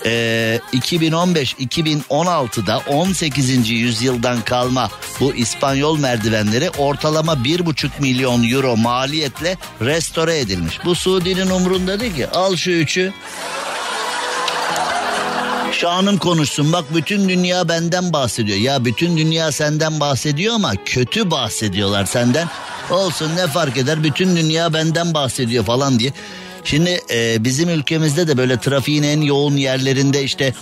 Ee, 0.07 0.61
2015-2016'da 0.73 2.81
18. 2.89 3.71
yüzyıldan 3.71 4.41
kalma 4.41 4.91
bu 5.21 5.35
İspanyol 5.35 5.99
merdivenleri 5.99 6.71
ortalama 6.71 7.33
1,5 7.33 7.91
milyon 8.01 8.51
euro 8.51 8.77
maliyetle 8.77 9.57
restore 9.81 10.39
edilmiş. 10.39 10.79
Bu 10.85 10.95
Suudi'nin 10.95 11.51
umrunda 11.51 12.01
değil 12.01 12.15
ki 12.15 12.29
al 12.29 12.57
şu 12.57 12.71
üçü 12.71 13.13
Şanın 15.73 16.17
konuşsun 16.17 16.73
bak 16.73 16.85
bütün 16.95 17.29
dünya 17.29 17.69
benden 17.69 18.13
bahsediyor. 18.13 18.59
Ya 18.59 18.85
bütün 18.85 19.17
dünya 19.17 19.53
senden 19.53 20.01
bahsediyor 20.01 20.55
ama 20.55 20.73
kötü 20.85 21.31
bahsediyorlar 21.31 22.05
senden. 22.05 22.49
Olsun 22.91 23.37
ne 23.37 23.47
fark 23.47 23.77
eder 23.77 24.03
bütün 24.03 24.37
dünya 24.37 24.73
benden 24.73 25.15
bahsediyor 25.15 25.65
falan 25.65 25.99
diye. 25.99 26.13
Şimdi 26.65 27.01
e, 27.11 27.45
bizim 27.45 27.69
ülkemizde 27.69 28.29
de 28.29 28.37
böyle 28.37 28.61
trafiğin 28.61 29.03
en 29.03 29.21
yoğun 29.21 29.57
yerlerinde 29.57 30.23
işte 30.23 30.55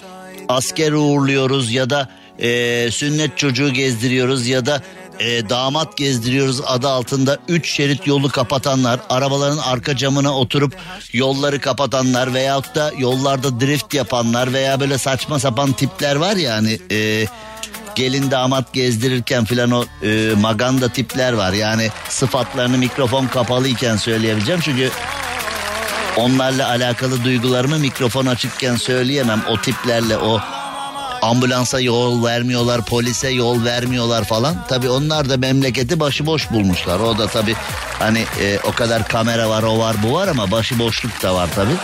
asker 0.48 0.92
uğurluyoruz 0.92 1.72
ya 1.72 1.90
da 1.90 2.08
e, 2.38 2.88
sünnet 2.90 3.38
çocuğu 3.38 3.72
gezdiriyoruz 3.72 4.46
ya 4.46 4.66
da 4.66 4.82
e, 5.20 5.48
damat 5.48 5.96
gezdiriyoruz 5.96 6.60
adı 6.66 6.88
altında 6.88 7.38
3 7.48 7.70
şerit 7.70 8.06
yolu 8.06 8.28
kapatanlar, 8.28 9.00
arabaların 9.08 9.58
arka 9.58 9.96
camına 9.96 10.36
oturup 10.36 10.76
yolları 11.12 11.60
kapatanlar 11.60 12.34
veyahut 12.34 12.74
da 12.74 12.92
yollarda 12.98 13.60
drift 13.60 13.94
yapanlar 13.94 14.52
veya 14.52 14.80
böyle 14.80 14.98
saçma 14.98 15.38
sapan 15.38 15.72
tipler 15.72 16.16
var 16.16 16.36
ya 16.36 16.54
hani 16.54 16.78
e, 16.90 17.26
gelin 17.94 18.30
damat 18.30 18.72
gezdirirken 18.72 19.44
filan 19.44 19.70
o 19.70 19.84
e, 20.02 20.34
maganda 20.40 20.88
tipler 20.88 21.32
var. 21.32 21.52
Yani 21.52 21.90
sıfatlarını 22.08 22.78
mikrofon 22.78 23.26
kapalı 23.26 23.68
iken 23.68 23.96
söyleyebileceğim 23.96 24.60
çünkü 24.60 24.90
onlarla 26.16 26.68
alakalı 26.68 27.24
duygularımı 27.24 27.78
mikrofon 27.78 28.26
açıkken 28.26 28.76
söyleyemem 28.76 29.42
o 29.48 29.60
tiplerle 29.60 30.18
o 30.18 30.40
Ambulansa 31.22 31.80
yol 31.80 32.24
vermiyorlar, 32.24 32.84
polise 32.84 33.28
yol 33.28 33.64
vermiyorlar 33.64 34.24
falan. 34.24 34.66
Tabii 34.68 34.90
onlar 34.90 35.28
da 35.28 35.36
memleketi 35.36 36.00
başıboş 36.00 36.50
bulmuşlar. 36.50 37.00
O 37.00 37.18
da 37.18 37.26
tabii 37.26 37.54
hani 37.98 38.24
e, 38.40 38.58
o 38.64 38.72
kadar 38.72 39.08
kamera 39.08 39.48
var, 39.50 39.62
o 39.62 39.78
var, 39.78 39.96
bu 40.02 40.12
var 40.12 40.28
ama 40.28 40.50
başıboşluk 40.50 41.22
da 41.22 41.34
var 41.34 41.48
tabii. 41.54 41.76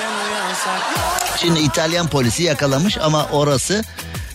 Şimdi 1.40 1.60
İtalyan 1.60 2.08
polisi 2.08 2.42
yakalamış 2.42 2.98
ama 2.98 3.26
orası 3.32 3.84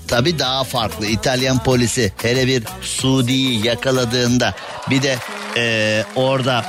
tabii 0.07 0.39
daha 0.39 0.63
farklı. 0.63 1.05
İtalyan 1.05 1.63
polisi 1.63 2.13
hele 2.21 2.47
bir 2.47 2.63
Suudi'yi 2.81 3.67
yakaladığında 3.67 4.53
bir 4.89 5.01
de 5.03 5.17
e, 5.57 6.03
orada 6.15 6.65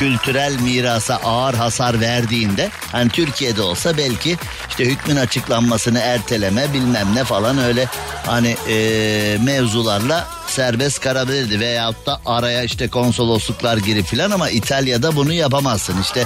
kültürel 0.00 0.60
mirasa 0.60 1.16
ağır 1.16 1.54
hasar 1.54 2.00
verdiğinde 2.00 2.70
hani 2.92 3.08
Türkiye'de 3.08 3.62
olsa 3.62 3.96
belki 3.96 4.36
işte 4.68 4.84
hükmün 4.84 5.16
açıklanmasını 5.16 5.98
erteleme 5.98 6.72
bilmem 6.72 7.14
ne 7.14 7.24
falan 7.24 7.58
öyle 7.58 7.88
hani 8.26 8.56
e, 8.68 9.38
mevzularla 9.44 10.28
serbest 10.46 11.00
kalabilirdi. 11.00 11.60
Veyahut 11.60 12.06
da 12.06 12.20
araya 12.26 12.62
işte 12.62 12.88
konsolosluklar 12.88 13.76
girip 13.76 14.06
filan 14.06 14.30
ama 14.30 14.50
İtalya'da 14.50 15.16
bunu 15.16 15.32
yapamazsın. 15.32 16.02
İşte 16.02 16.24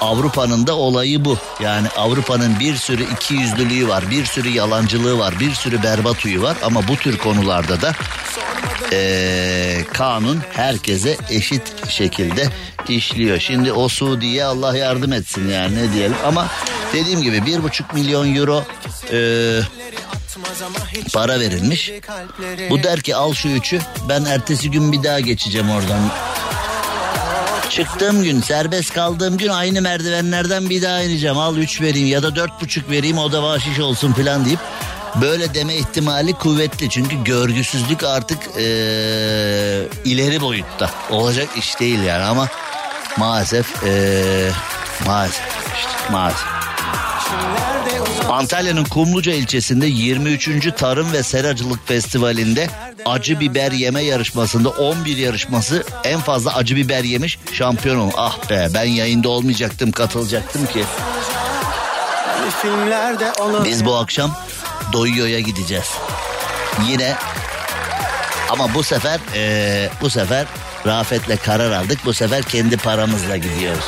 Avrupa'nın 0.00 0.66
da 0.66 0.74
olayı 0.76 1.24
bu. 1.24 1.38
Yani 1.60 1.88
Avrupa'nın 1.96 2.60
bir 2.60 2.76
sürü 2.76 3.02
iki 3.12 3.34
yüzlülüğü 3.34 3.88
var, 3.88 4.10
bir 4.10 4.24
sürü 4.24 4.48
yalancılığı 4.48 5.18
var, 5.18 5.40
bir 5.40 5.54
sürü 5.54 5.82
berbat 5.82 6.24
huyu 6.24 6.42
var 6.42 6.56
ama 6.62 6.88
bu 6.88 6.96
tür 6.96 7.18
konularda 7.18 7.80
da 7.82 7.92
eee, 8.92 9.84
kanun 9.92 10.42
herkese 10.52 11.16
eşit 11.30 11.62
şekilde 11.90 12.48
işliyor. 12.88 13.38
Şimdi 13.38 13.72
o 13.72 13.88
Suudi'ye 13.88 14.44
Allah 14.44 14.76
yardım 14.76 15.12
etsin 15.12 15.48
yani 15.48 15.76
ne 15.76 15.92
diyelim 15.92 16.16
ama 16.26 16.46
dediğim 16.92 17.22
gibi 17.22 17.46
bir 17.46 17.62
buçuk 17.62 17.94
milyon 17.94 18.34
euro 18.34 18.64
eee, 19.12 19.60
para 21.14 21.40
verilmiş. 21.40 21.90
Bu 22.70 22.82
der 22.82 23.00
ki 23.00 23.16
al 23.16 23.34
şu 23.34 23.48
üçü 23.48 23.78
ben 24.08 24.24
ertesi 24.24 24.70
gün 24.70 24.92
bir 24.92 25.02
daha 25.02 25.20
geçeceğim 25.20 25.70
oradan. 25.70 26.00
Çıktığım 27.70 28.22
gün 28.22 28.40
serbest 28.40 28.94
kaldığım 28.94 29.36
gün 29.36 29.48
aynı 29.48 29.82
merdivenlerden 29.82 30.70
bir 30.70 30.82
daha 30.82 31.02
ineceğim. 31.02 31.38
Al 31.38 31.56
üç 31.56 31.80
vereyim 31.80 32.08
ya 32.08 32.22
da 32.22 32.36
dört 32.36 32.60
buçuk 32.60 32.90
vereyim 32.90 33.18
o 33.18 33.32
da 33.32 33.42
bahşiş 33.42 33.80
olsun 33.80 34.12
falan 34.12 34.44
deyip 34.44 34.60
böyle 35.20 35.54
deme 35.54 35.74
ihtimali 35.76 36.32
kuvvetli. 36.32 36.90
Çünkü 36.90 37.24
görgüsüzlük 37.24 38.02
artık 38.02 38.38
eee, 38.58 38.62
ileri 40.04 40.40
boyutta. 40.40 40.90
Olacak 41.10 41.48
iş 41.56 41.80
değil 41.80 42.02
yani 42.02 42.24
ama 42.24 42.48
maalesef 43.16 43.82
eee, 43.86 44.50
maalesef 45.06 45.46
işte 45.76 46.12
maalesef. 46.12 46.55
Antalya'nın 48.30 48.84
Kumluca 48.84 49.32
ilçesinde 49.32 49.86
23. 49.86 50.72
Tarım 50.76 51.12
ve 51.12 51.22
Seracılık 51.22 51.88
Festivali'nde 51.88 52.68
acı 53.06 53.40
biber 53.40 53.72
yeme 53.72 54.02
yarışmasında 54.02 54.68
11 54.68 55.16
yarışması 55.16 55.84
en 56.04 56.20
fazla 56.20 56.54
acı 56.54 56.76
biber 56.76 57.04
yemiş 57.04 57.38
şampiyon 57.52 57.96
oldu. 57.96 58.14
Ah 58.18 58.50
be 58.50 58.68
ben 58.74 58.84
yayında 58.84 59.28
olmayacaktım 59.28 59.92
katılacaktım 59.92 60.66
ki. 60.66 60.84
Biz 63.64 63.84
bu 63.84 63.96
akşam 63.96 64.36
Doyuyor'a 64.92 65.40
gideceğiz. 65.40 65.90
Yine 66.88 67.14
ama 68.50 68.74
bu 68.74 68.82
sefer 68.82 69.20
eee, 69.34 69.90
bu 70.00 70.10
sefer 70.10 70.46
Rafet'le 70.86 71.42
karar 71.44 71.70
aldık. 71.72 71.98
Bu 72.04 72.12
sefer 72.14 72.42
kendi 72.42 72.76
paramızla 72.76 73.36
gidiyoruz. 73.36 73.84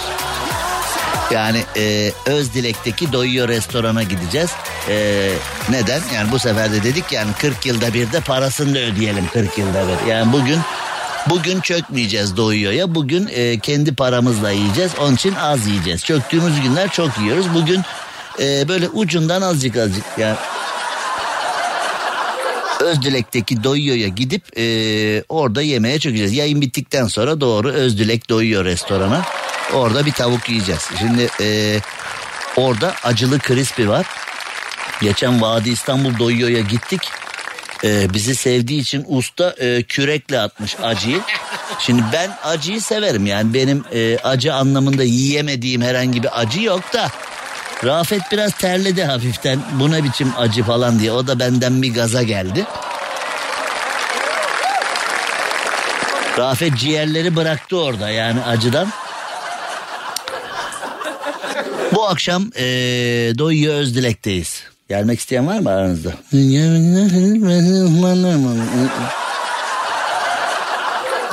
Yani 1.31 1.63
e, 1.77 2.13
Özdilek'teki 2.27 3.13
Doyuyor 3.13 3.49
restorana 3.49 4.03
gideceğiz. 4.03 4.51
E, 4.89 5.29
neden? 5.71 6.01
Yani 6.15 6.33
bu 6.33 6.39
sefer 6.39 6.73
de 6.73 6.83
dedik 6.85 7.13
yani 7.13 7.31
40 7.39 7.67
yılda 7.67 7.95
bir 7.95 8.13
de 8.13 8.21
parasını 8.21 8.75
da 8.75 8.79
ödeyelim 8.79 9.27
40 9.33 9.59
yılda 9.59 9.85
bir. 9.89 10.11
Yani 10.11 10.33
bugün 10.33 10.59
bugün 11.31 11.61
çökmeyeceğiz 11.61 12.37
Doyuyor'a. 12.37 12.95
Bugün 12.95 13.29
e, 13.33 13.59
kendi 13.59 13.95
paramızla 13.95 14.51
yiyeceğiz. 14.51 14.93
Onun 15.01 15.15
için 15.15 15.35
az 15.35 15.67
yiyeceğiz. 15.67 16.05
Çöktüğümüz 16.05 16.61
günler 16.61 16.91
çok 16.91 17.19
yiyoruz. 17.19 17.47
Bugün 17.55 17.83
e, 18.41 18.69
böyle 18.69 18.89
ucundan 18.89 19.43
azıcık 19.43 19.77
azıcık 19.77 20.05
yani 20.19 20.37
Özdilek'teki 22.81 23.65
Doyuyor'a 23.65 24.09
gidip 24.09 24.59
e, 24.59 24.65
orada 25.29 25.63
yemeğe 25.63 25.99
çökeceğiz. 25.99 26.33
Yayın 26.33 26.61
bittikten 26.61 27.07
sonra 27.07 27.41
doğru 27.41 27.69
Özdilek 27.69 28.31
Doyuyor 28.31 28.65
restorana. 28.65 29.25
Orada 29.75 30.07
bir 30.07 30.13
tavuk 30.13 30.49
yiyeceğiz. 30.49 30.83
Şimdi 30.99 31.29
e, 31.41 31.81
orada 32.57 32.95
acılı 33.05 33.39
crispy 33.39 33.89
var. 33.89 34.07
Geçen 35.03 35.43
Vadi 35.43 35.71
İstanbul 35.71 36.19
Doyuyor'a 36.19 36.61
gittik. 36.61 37.01
E, 37.85 38.15
bizi 38.15 38.35
sevdiği 38.35 38.81
için 38.81 39.05
usta 39.09 39.55
e, 39.59 39.83
kürekle 39.83 40.41
atmış 40.41 40.77
acıyı. 40.83 41.21
Şimdi 41.79 42.03
ben 42.13 42.31
acıyı 42.45 42.83
severim 42.83 43.27
yani 43.27 43.55
benim 43.55 43.85
e, 43.93 44.19
acı 44.19 44.55
anlamında 44.55 45.03
yiyemediğim 45.03 45.83
herhangi 45.83 46.23
bir 46.23 46.41
acı 46.41 46.63
yok 46.63 46.93
da. 46.93 47.09
Rafet 47.85 48.23
biraz 48.33 48.53
terledi 48.53 49.05
hafiften 49.05 49.61
bu 49.73 49.91
ne 49.91 50.05
biçim 50.05 50.33
acı 50.39 50.65
falan 50.65 50.99
diye 50.99 51.13
o 51.13 51.27
da 51.27 51.39
benden 51.39 51.83
bir 51.83 51.95
gaza 51.95 52.23
geldi. 52.23 52.67
Rafet 56.39 56.77
ciğerleri 56.77 57.37
bıraktı 57.37 57.77
orada 57.77 58.11
yani 58.11 58.45
acıdan. 58.45 58.89
Bu 61.95 62.09
akşam 62.09 62.43
eee 62.59 63.39
Doyuyor 63.39 63.75
Özdilek'teyiz. 63.75 64.63
Gelmek 64.89 65.19
isteyen 65.21 65.47
var 65.47 65.59
mı 65.59 65.71
aranızda? 65.71 66.13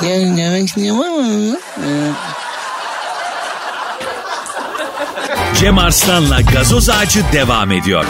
Gelmek 0.00 0.68
isteyen 0.68 0.98
var 0.98 1.08
mı? 1.08 1.56
Cem 5.60 5.78
Arslan'la 5.78 6.40
gazoz 6.40 6.90
ağacı 6.90 7.20
devam 7.32 7.72
ediyor. 7.72 8.04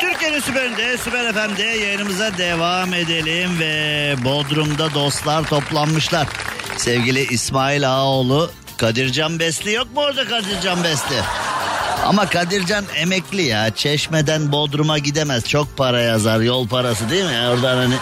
Türkiye'nin 0.00 0.40
süperinde, 0.40 0.98
süper 0.98 1.32
FM'de 1.32 1.62
yayınımıza 1.62 2.38
devam 2.38 2.94
edelim 2.94 3.58
ve 3.60 4.14
Bodrum'da 4.24 4.94
dostlar 4.94 5.44
toplanmışlar. 5.44 6.26
Sevgili 6.76 7.26
İsmail 7.26 7.88
Ağaoğlu, 7.90 8.50
Kadircan 8.76 9.38
Besli 9.38 9.72
yok 9.72 9.94
mu 9.94 10.00
orada 10.00 10.24
Kadircan 10.24 10.84
Besli? 10.84 11.16
Ama 12.06 12.28
Kadircan 12.28 12.84
emekli 12.96 13.42
ya. 13.42 13.74
Çeşmeden 13.74 14.52
Bodrum'a 14.52 14.98
gidemez. 14.98 15.44
Çok 15.48 15.76
para 15.76 16.00
yazar. 16.00 16.40
Yol 16.40 16.68
parası 16.68 17.10
değil 17.10 17.24
mi? 17.24 17.48
Oradan 17.48 17.76
hani... 17.76 17.94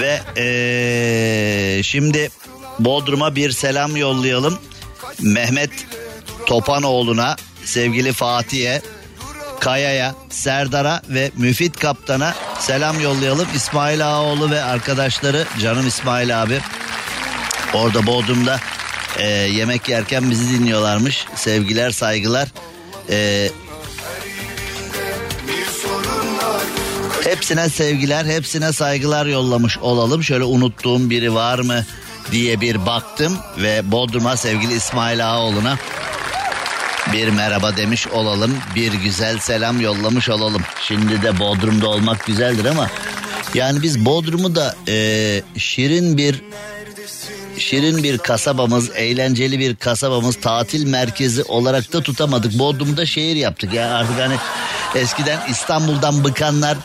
Ve 0.00 0.20
eee, 0.36 1.82
şimdi 1.82 2.30
Bodrum'a 2.78 3.34
bir 3.34 3.50
selam 3.50 3.96
yollayalım. 3.96 4.58
Mehmet 5.22 5.70
Topanoğlu'na, 6.46 7.36
sevgili 7.64 8.12
Fatih'e, 8.12 8.82
Kaya'ya, 9.60 10.14
Serdar'a 10.30 11.02
ve 11.08 11.30
Müfit 11.36 11.78
Kaptan'a 11.78 12.34
selam 12.58 13.00
yollayalım. 13.00 13.48
İsmail 13.54 14.08
Ağaoğlu 14.08 14.50
ve 14.50 14.62
arkadaşları, 14.62 15.44
canım 15.60 15.86
İsmail 15.86 16.42
abi 16.42 16.60
orada 17.74 18.06
Bodrum'da 18.06 18.60
e, 19.18 19.28
yemek 19.28 19.88
yerken 19.88 20.30
bizi 20.30 20.58
dinliyorlarmış. 20.58 21.26
Sevgiler, 21.34 21.90
saygılar. 21.90 22.48
E, 23.10 23.50
hepsine 27.24 27.68
sevgiler, 27.68 28.24
hepsine 28.24 28.72
saygılar 28.72 29.26
yollamış 29.26 29.78
olalım. 29.78 30.24
Şöyle 30.24 30.44
unuttuğum 30.44 31.10
biri 31.10 31.34
var 31.34 31.58
mı 31.58 31.84
diye 32.32 32.60
bir 32.60 32.86
baktım 32.86 33.38
ve 33.58 33.92
Bodrum'a 33.92 34.36
sevgili 34.36 34.74
İsmail 34.74 35.30
Ağaoğlu'na 35.30 35.78
bir 37.12 37.28
merhaba 37.28 37.76
demiş 37.76 38.06
olalım. 38.08 38.56
Bir 38.74 38.92
güzel 38.92 39.38
selam 39.38 39.80
yollamış 39.80 40.28
olalım. 40.28 40.62
Şimdi 40.88 41.22
de 41.22 41.38
Bodrum'da 41.38 41.88
olmak 41.88 42.26
güzeldir 42.26 42.64
ama 42.64 42.90
yani 43.54 43.82
biz 43.82 44.04
Bodrum'u 44.04 44.54
da 44.54 44.74
e, 44.88 45.42
şirin 45.58 46.16
bir 46.16 46.42
şirin 47.58 48.02
bir 48.02 48.18
kasabamız, 48.18 48.90
eğlenceli 48.96 49.58
bir 49.58 49.76
kasabamız, 49.76 50.36
tatil 50.36 50.86
merkezi 50.86 51.42
olarak 51.42 51.92
da 51.92 52.02
tutamadık. 52.02 52.58
Bodrum'da 52.58 53.06
şehir 53.06 53.36
yaptık 53.36 53.74
ya 53.74 53.94
artık 53.94 54.18
hani 54.18 54.34
eskiden 54.94 55.38
İstanbul'dan 55.50 56.24
bıkanlar 56.24 56.76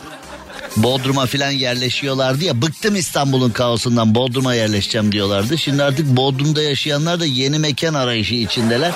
Bodrum'a 0.76 1.26
filan 1.26 1.50
yerleşiyorlardı 1.50 2.44
ya 2.44 2.62
bıktım 2.62 2.96
İstanbul'un 2.96 3.50
kaosundan 3.50 4.14
Bodrum'a 4.14 4.54
yerleşeceğim 4.54 5.12
diyorlardı. 5.12 5.58
Şimdi 5.58 5.82
artık 5.82 6.06
Bodrum'da 6.06 6.62
yaşayanlar 6.62 7.20
da 7.20 7.24
yeni 7.24 7.58
mekan 7.58 7.94
arayışı 7.94 8.34
içindeler. 8.34 8.92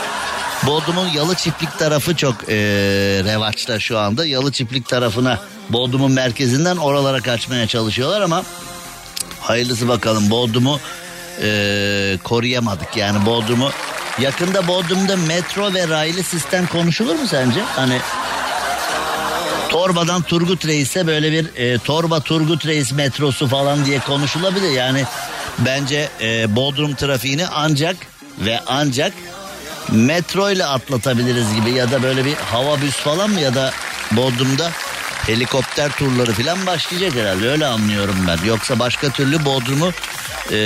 Bodrum'un 0.66 1.08
Yalı 1.08 1.34
Çiftlik 1.34 1.78
tarafı 1.78 2.16
çok 2.16 2.34
eee 2.48 2.54
revaçta 3.24 3.80
şu 3.80 3.98
anda. 3.98 4.26
Yalı 4.26 4.52
Çiftlik 4.52 4.88
tarafına 4.88 5.40
Bodrum'un 5.68 6.12
merkezinden 6.12 6.76
oralara 6.76 7.20
kaçmaya 7.20 7.66
çalışıyorlar 7.66 8.20
ama 8.20 8.44
hayırlısı 9.40 9.88
bakalım 9.88 10.30
Bodrum'u 10.30 10.80
eee, 11.42 12.18
koruyamadık. 12.24 12.96
Yani 12.96 13.26
Bodrum'u 13.26 13.70
yakında 14.20 14.68
Bodrum'da 14.68 15.16
metro 15.16 15.74
ve 15.74 15.88
raylı 15.88 16.22
sistem 16.22 16.66
konuşulur 16.66 17.14
mu 17.14 17.26
sence? 17.26 17.60
Hani 17.76 17.98
Torbadan 19.68 20.22
Turgut 20.22 20.66
Reis'e 20.66 21.06
böyle 21.06 21.32
bir 21.32 21.46
e, 21.56 21.78
Torba 21.78 22.20
Turgut 22.20 22.66
Reis 22.66 22.92
metrosu 22.92 23.48
falan 23.48 23.84
diye 23.84 23.98
konuşulabilir. 23.98 24.70
Yani 24.70 25.04
bence 25.58 26.08
e, 26.20 26.56
Bodrum 26.56 26.94
trafiğini 26.94 27.46
ancak 27.46 27.96
ve 28.38 28.60
ancak 28.66 29.12
metro 29.92 30.50
ile 30.50 30.66
atlatabiliriz 30.66 31.54
gibi 31.54 31.70
ya 31.70 31.90
da 31.90 32.02
böyle 32.02 32.24
bir 32.24 32.34
hava 32.34 32.80
büs 32.80 32.96
falan 32.96 33.30
mı 33.30 33.40
ya 33.40 33.54
da 33.54 33.72
Bodrum'da 34.12 34.70
helikopter 35.26 35.90
turları 35.90 36.32
falan 36.32 36.66
başlayacak 36.66 37.14
herhalde 37.14 37.50
öyle 37.50 37.66
anlıyorum 37.66 38.16
ben. 38.28 38.38
Yoksa 38.46 38.78
başka 38.78 39.10
türlü 39.10 39.44
Bodrum'u 39.44 39.92
e, 40.52 40.58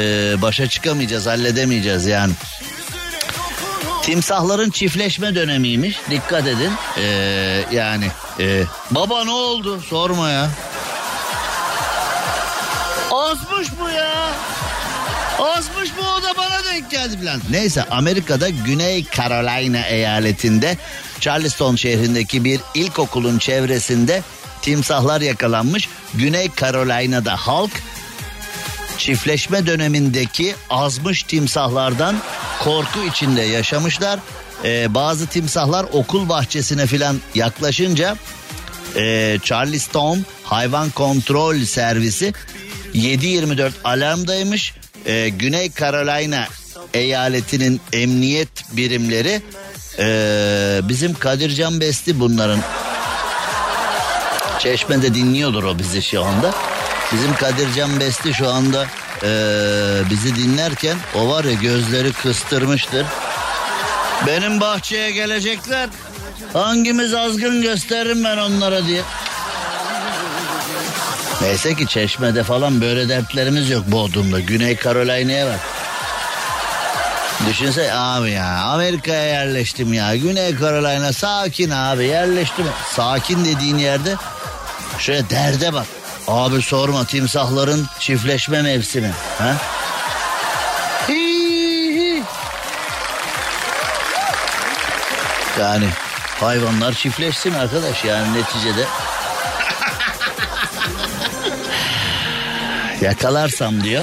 başa 0.43 0.68
çıkamayacağız 0.68 1.26
halledemeyeceğiz 1.26 2.07
yani. 2.07 2.33
Timsahların 4.03 4.70
çiftleşme 4.70 5.35
dönemiymiş. 5.35 5.99
Dikkat 6.11 6.47
edin. 6.47 6.72
Ee, 6.99 7.64
yani 7.72 8.11
e, 8.41 8.62
baba 8.91 9.24
ne 9.24 9.31
oldu? 9.31 9.81
Sorma 9.81 10.31
ya. 10.31 10.51
Azmış 13.11 13.68
bu 13.81 13.89
ya. 13.91 14.31
Azmış 15.39 15.91
bu 15.97 16.01
o 16.01 16.22
da 16.22 16.37
bana 16.37 16.64
denk 16.64 16.91
geldi 16.91 17.18
falan. 17.18 17.41
Neyse 17.51 17.85
Amerika'da 17.91 18.49
Güney 18.49 19.07
Carolina 19.16 19.87
eyaletinde 19.87 20.76
Charleston 21.20 21.76
şehrindeki 21.76 22.45
bir 22.45 22.61
ilkokulun 22.74 23.39
çevresinde 23.39 24.22
timsahlar 24.62 25.20
yakalanmış. 25.20 25.89
Güney 26.14 26.51
Carolina'da 26.61 27.37
halk 27.37 27.70
çiftleşme 28.99 29.66
dönemindeki 29.66 30.55
azmış 30.70 31.22
timsahlardan 31.22 32.16
korku 32.61 32.99
içinde 33.11 33.42
yaşamışlar. 33.42 34.20
Ee, 34.64 34.94
bazı 34.94 35.26
timsahlar 35.26 35.86
okul 35.92 36.28
bahçesine 36.28 36.86
filan 36.86 37.16
yaklaşınca 37.34 38.16
e, 38.96 39.38
Charleston 39.42 40.24
Hayvan 40.44 40.90
Kontrol 40.90 41.64
Servisi 41.64 42.32
7-24 42.94 43.70
alarmdaymış. 43.84 44.74
Ee, 45.07 45.28
Güney 45.28 45.72
Carolina 45.72 46.49
eyaletinin 46.94 47.80
emniyet 47.92 48.49
birimleri 48.72 49.42
e, 49.99 50.80
bizim 50.82 51.14
Kadircan 51.14 51.80
Besti 51.80 52.20
bunların 52.20 52.61
Çeşme'de 54.59 55.14
dinliyordur 55.14 55.64
o 55.64 55.78
bizi 55.78 56.03
şu 56.03 56.24
anda. 56.24 56.55
Bizim 57.12 57.34
Kadircan 57.34 58.00
Besti 58.00 58.34
şu 58.34 58.48
anda 58.48 58.86
e, 59.22 59.30
bizi 60.11 60.36
dinlerken 60.36 60.96
o 61.14 61.28
var 61.28 61.44
ya 61.44 61.52
gözleri 61.52 62.12
kıstırmıştır. 62.12 63.06
Benim 64.26 64.61
bahçeye 64.61 65.11
gelecekler. 65.11 65.88
Hangimiz 66.52 67.14
azgın 67.14 67.62
gösteririm 67.62 68.24
ben 68.24 68.36
onlara 68.36 68.86
diye. 68.86 69.02
Neyse 71.42 71.74
ki 71.74 71.86
Çeşme'de 71.86 72.42
falan 72.42 72.80
böyle 72.80 73.09
dertlerimiz 73.09 73.70
yok 73.70 73.86
Bodrum'da. 73.86 74.40
Güney 74.40 74.76
Carolina'ya 74.76 75.46
bak. 75.46 75.61
Düşünse 77.48 77.94
abi 77.94 78.30
ya 78.30 78.62
Amerika'ya 78.62 79.24
yerleştim 79.24 79.92
ya. 79.92 80.16
Güney 80.16 80.59
Carolina 80.59 81.12
sakin 81.12 81.70
abi 81.70 82.04
yerleştim. 82.04 82.66
Sakin 82.94 83.44
dediğin 83.44 83.78
yerde 83.78 84.16
şöyle 84.98 85.30
derde 85.30 85.72
bak. 85.72 85.86
Abi 86.29 86.62
sorma 86.62 87.05
timsahların 87.05 87.87
çiftleşme 87.99 88.62
mevsimi. 88.62 89.12
Ha? 89.39 89.57
Yani 95.61 95.89
hayvanlar 96.41 96.93
çiftleşsin 96.93 97.53
arkadaş 97.55 98.05
yani 98.05 98.26
neticede. 98.35 98.85
Yakalarsam 103.07 103.85
diyor. 103.85 104.03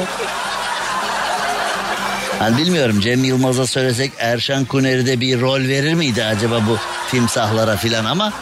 Hani 2.39 2.57
bilmiyorum 2.57 2.99
Cem 3.01 3.23
Yılmaz'a 3.23 3.67
söylesek 3.67 4.11
Erşan 4.19 4.65
Kuneri'de 4.65 5.19
bir 5.19 5.41
rol 5.41 5.59
verir 5.59 5.93
miydi 5.93 6.23
acaba 6.23 6.61
bu 6.67 6.77
timsahlara 7.11 7.77
filan 7.77 8.05
ama 8.05 8.33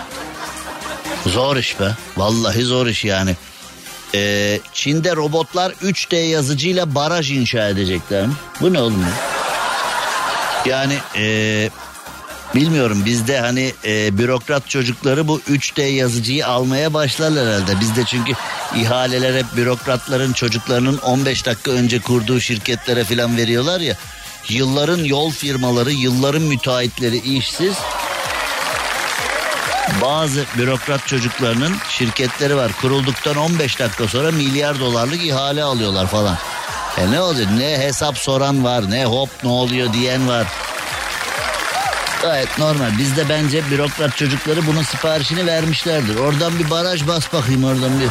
zor 1.25 1.57
iş 1.57 1.79
be. 1.79 1.91
Vallahi 2.17 2.63
zor 2.63 2.87
iş 2.87 3.05
yani. 3.05 3.35
Ee, 4.15 4.59
Çin'de 4.73 5.15
robotlar 5.15 5.71
3D 5.71 6.15
yazıcıyla 6.15 6.95
baraj 6.95 7.31
inşa 7.31 7.69
edecekler? 7.69 8.25
Bu 8.61 8.73
ne 8.73 8.81
oğlum 8.81 9.01
ya? 9.01 9.13
Yani 10.65 10.97
ee, 11.15 11.69
bilmiyorum 12.55 13.01
bizde 13.05 13.39
hani 13.39 13.73
ee, 13.85 14.17
bürokrat 14.17 14.69
çocukları 14.69 15.27
bu 15.27 15.39
3D 15.39 15.81
yazıcıyı 15.81 16.47
almaya 16.47 16.93
başlarlar 16.93 17.47
herhalde. 17.47 17.79
Bizde 17.79 18.03
çünkü 18.05 18.33
ihaleler 18.75 19.35
hep 19.35 19.45
bürokratların 19.57 20.33
çocuklarının 20.33 20.97
15 20.97 21.45
dakika 21.45 21.71
önce 21.71 21.99
kurduğu 21.99 22.39
şirketlere 22.39 23.03
falan 23.03 23.37
veriyorlar 23.37 23.79
ya. 23.79 23.95
Yılların 24.49 25.03
yol 25.03 25.31
firmaları, 25.31 25.91
yılların 25.91 26.41
müteahhitleri 26.41 27.17
işsiz. 27.17 27.73
Bazı 30.01 30.45
bürokrat 30.57 31.07
çocuklarının 31.07 31.75
şirketleri 31.89 32.55
var. 32.55 32.71
Kurulduktan 32.81 33.35
15 33.35 33.79
dakika 33.79 34.07
sonra 34.07 34.31
milyar 34.31 34.79
dolarlık 34.79 35.25
ihale 35.25 35.63
alıyorlar 35.63 36.07
falan. 36.07 36.37
E 36.97 37.11
ne 37.11 37.21
oluyor? 37.21 37.47
Ne 37.57 37.77
hesap 37.77 38.17
soran 38.17 38.63
var, 38.63 38.91
ne 38.91 39.05
hop 39.05 39.29
ne 39.43 39.49
oluyor 39.49 39.93
diyen 39.93 40.27
var. 40.27 40.47
Gayet 42.21 42.57
normal. 42.57 42.97
Bizde 42.97 43.29
bence 43.29 43.71
bürokrat 43.71 44.17
çocukları 44.17 44.67
bunun 44.67 44.83
siparişini 44.83 45.45
vermişlerdir. 45.45 46.15
Oradan 46.15 46.59
bir 46.59 46.69
baraj 46.69 47.07
bas 47.07 47.33
bakayım 47.33 47.63
oradan 47.63 47.99
bir. 47.99 48.09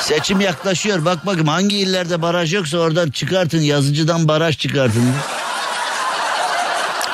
Seçim 0.00 0.40
yaklaşıyor. 0.40 1.04
Bak 1.04 1.26
bakayım 1.26 1.48
hangi 1.48 1.78
illerde 1.78 2.22
baraj 2.22 2.54
yoksa 2.54 2.78
oradan 2.78 3.10
çıkartın. 3.10 3.60
Yazıcıdan 3.60 4.28
baraj 4.28 4.58
çıkartın. 4.58 5.14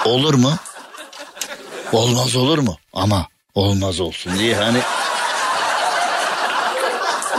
Olur 0.04 0.34
mu? 0.34 0.52
Olmaz 1.92 2.36
olur 2.36 2.58
mu? 2.58 2.76
Ama 2.92 3.26
olmaz 3.54 4.00
olsun 4.00 4.38
diye 4.38 4.56
hani 4.56 4.78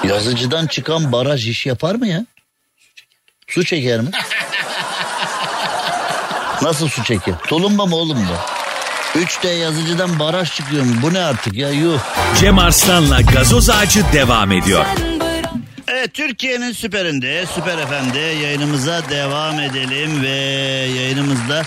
yazıcıdan 0.03 0.67
çıkan 0.67 1.11
baraj 1.11 1.47
iş 1.47 1.65
yapar 1.65 1.95
mı 1.95 2.07
ya? 2.07 2.25
Su 3.47 3.65
çeker 3.65 4.01
mi? 4.01 4.09
Nasıl 6.61 6.87
su 6.89 7.03
çeker? 7.03 7.35
Tulumba 7.47 7.85
mı 7.85 7.95
oğlum 7.95 8.27
bu? 8.29 8.57
3D 9.19 9.47
yazıcıdan 9.47 10.19
baraj 10.19 10.53
çıkıyor 10.53 10.83
mu? 10.85 10.95
Bu 11.01 11.13
ne 11.13 11.19
artık 11.19 11.53
ya 11.53 11.69
yuh. 11.69 11.99
Cem 12.39 12.59
Arslan'la 12.59 13.21
gazoz 13.21 13.69
ağacı 13.69 14.05
devam 14.13 14.51
ediyor. 14.51 14.85
Evet 15.87 16.13
Türkiye'nin 16.13 16.71
süperinde, 16.71 17.45
süper 17.55 17.87
FM'de 17.87 18.19
yayınımıza 18.19 19.09
devam 19.09 19.59
edelim 19.59 20.23
ve 20.23 20.29
yayınımızda 20.99 21.63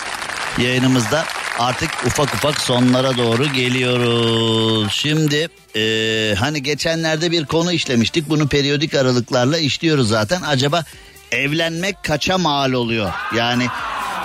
yayınımızda 0.57 1.25
artık 1.61 1.89
ufak 2.05 2.33
ufak 2.33 2.61
sonlara 2.61 3.17
doğru 3.17 3.53
geliyoruz. 3.53 4.91
Şimdi 4.91 5.49
e, 5.75 6.35
hani 6.39 6.63
geçenlerde 6.63 7.31
bir 7.31 7.45
konu 7.45 7.71
işlemiştik. 7.71 8.29
Bunu 8.29 8.47
periyodik 8.47 8.93
aralıklarla 8.93 9.57
işliyoruz 9.57 10.09
zaten. 10.09 10.41
Acaba 10.41 10.83
evlenmek 11.31 12.03
kaça 12.03 12.37
mal 12.37 12.71
oluyor? 12.73 13.11
Yani 13.35 13.67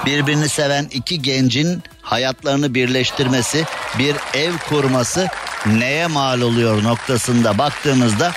birbirini 0.07 0.49
seven 0.49 0.89
iki 0.93 1.23
gencin 1.23 1.83
hayatlarını 2.03 2.75
birleştirmesi, 2.75 3.65
bir 3.99 4.17
ev 4.35 4.53
kurması 4.69 5.29
neye 5.67 6.07
mal 6.07 6.41
oluyor 6.41 6.85
noktasında 6.85 7.59
baktığımızda 7.59 8.33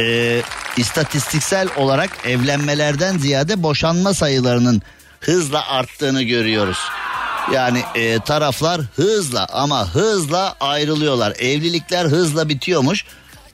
e, 0.00 0.40
istatistiksel 0.76 1.68
olarak 1.76 2.10
evlenmelerden 2.24 3.18
ziyade 3.18 3.62
boşanma 3.62 4.14
sayılarının 4.14 4.82
hızla 5.20 5.68
arttığını 5.68 6.22
görüyoruz. 6.22 6.78
Yani 7.52 7.82
e, 7.94 8.20
taraflar 8.20 8.80
hızla 8.96 9.46
ama 9.52 9.88
hızla 9.94 10.54
ayrılıyorlar. 10.60 11.32
Evlilikler 11.38 12.04
hızla 12.04 12.48
bitiyormuş. 12.48 13.04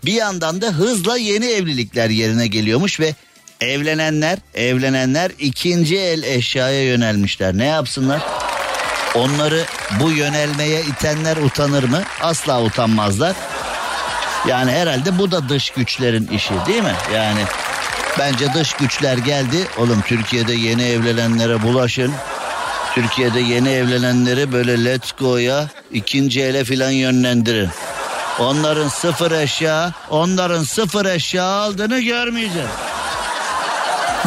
Bir 0.04 0.12
yandan 0.12 0.60
da 0.60 0.66
hızla 0.66 1.16
yeni 1.16 1.46
evlilikler 1.46 2.10
yerine 2.10 2.46
geliyormuş 2.46 3.00
ve 3.00 3.14
evlenenler 3.60 4.38
evlenenler 4.54 5.32
ikinci 5.38 5.98
el 5.98 6.22
eşyaya 6.22 6.84
yönelmişler. 6.84 7.58
Ne 7.58 7.64
yapsınlar? 7.64 8.22
Onları 9.14 9.64
bu 10.00 10.10
yönelmeye 10.10 10.80
itenler 10.80 11.36
utanır 11.36 11.84
mı? 11.84 12.02
Asla 12.22 12.62
utanmazlar. 12.62 13.36
Yani 14.48 14.70
herhalde 14.70 15.18
bu 15.18 15.30
da 15.30 15.48
dış 15.48 15.70
güçlerin 15.70 16.26
işi 16.26 16.54
değil 16.66 16.82
mi? 16.82 16.94
Yani 17.14 17.40
bence 18.18 18.54
dış 18.54 18.72
güçler 18.72 19.18
geldi. 19.18 19.56
Oğlum 19.78 20.02
Türkiye'de 20.02 20.52
yeni 20.52 20.82
evlenenlere 20.82 21.62
bulaşın. 21.62 22.12
Türkiye'de 22.96 23.40
yeni 23.40 23.68
evlenenleri 23.68 24.52
böyle 24.52 24.84
let's 24.84 25.12
go'ya 25.12 25.68
ikinci 25.92 26.42
ele 26.42 26.64
filan 26.64 26.90
yönlendirin. 26.90 27.68
Onların 28.38 28.88
sıfır 28.88 29.30
eşya, 29.30 29.92
onların 30.10 30.62
sıfır 30.62 31.06
eşya 31.06 31.44
aldığını 31.44 32.00
görmeyeceğim. 32.00 32.68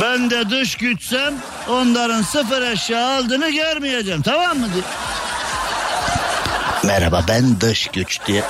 Ben 0.01 0.30
de 0.30 0.49
dış 0.49 0.76
güçsem 0.76 1.34
onların 1.70 2.22
sıfır 2.22 2.61
eşya 2.61 3.07
aldığını 3.07 3.49
görmeyeceğim 3.49 4.22
tamam 4.22 4.57
mı? 4.59 4.67
Merhaba 6.84 7.24
ben 7.28 7.61
dış 7.61 7.88
güç 7.88 8.20
diye. 8.28 8.43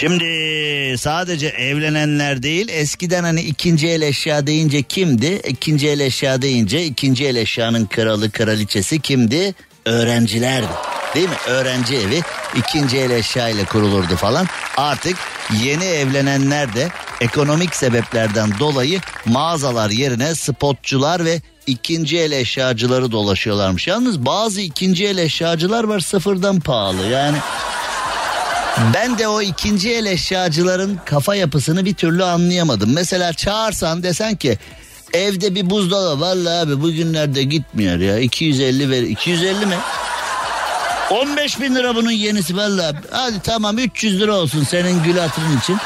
Şimdi 0.00 0.98
sadece 0.98 1.46
evlenenler 1.46 2.42
değil 2.42 2.68
eskiden 2.68 3.24
hani 3.24 3.40
ikinci 3.40 3.88
el 3.88 4.02
eşya 4.02 4.46
deyince 4.46 4.82
kimdi? 4.82 5.40
İkinci 5.48 5.88
el 5.88 6.00
eşya 6.00 6.42
deyince 6.42 6.84
ikinci 6.84 7.26
el 7.26 7.36
eşyanın 7.36 7.86
kralı 7.86 8.30
kraliçesi 8.30 9.00
kimdi? 9.00 9.54
Öğrencilerdi. 9.84 10.68
Değil 11.14 11.28
mi? 11.28 11.36
Öğrenci 11.46 11.96
evi 11.96 12.20
ikinci 12.56 12.98
el 12.98 13.10
eşya 13.10 13.48
ile 13.48 13.64
kurulurdu 13.64 14.16
falan. 14.16 14.46
Artık 14.76 15.16
yeni 15.64 15.84
evlenenler 15.84 16.74
de 16.74 16.88
ekonomik 17.20 17.76
sebeplerden 17.76 18.50
dolayı 18.58 19.00
mağazalar 19.24 19.90
yerine 19.90 20.34
spotçular 20.34 21.24
ve 21.24 21.40
ikinci 21.66 22.18
el 22.18 22.32
eşyacıları 22.32 23.12
dolaşıyorlarmış. 23.12 23.86
Yalnız 23.86 24.26
bazı 24.26 24.60
ikinci 24.60 25.06
el 25.06 25.18
eşyacılar 25.18 25.84
var 25.84 26.00
sıfırdan 26.00 26.60
pahalı 26.60 27.06
yani. 27.06 27.36
Ben 28.94 29.18
de 29.18 29.28
o 29.28 29.42
ikinci 29.42 29.92
el 29.92 30.06
eşyacıların 30.06 31.00
kafa 31.04 31.34
yapısını 31.34 31.84
bir 31.84 31.94
türlü 31.94 32.24
anlayamadım. 32.24 32.94
Mesela 32.94 33.32
çağırsan 33.32 34.02
desen 34.02 34.36
ki 34.36 34.58
evde 35.12 35.54
bir 35.54 35.70
buzdolabı 35.70 36.20
vallahi 36.20 36.58
abi 36.58 36.80
bugünlerde 36.80 37.42
gitmiyor 37.42 37.98
ya 37.98 38.18
250 38.18 38.90
ver 38.90 39.02
250 39.02 39.66
mi? 39.66 39.76
15 41.10 41.60
bin 41.60 41.74
lira 41.74 41.96
bunun 41.96 42.10
yenisi 42.10 42.56
vallahi 42.56 42.96
hadi 43.10 43.40
tamam 43.40 43.78
300 43.78 44.20
lira 44.20 44.34
olsun 44.34 44.64
senin 44.64 45.02
gül 45.02 45.18
hatırın 45.18 45.58
için. 45.58 45.78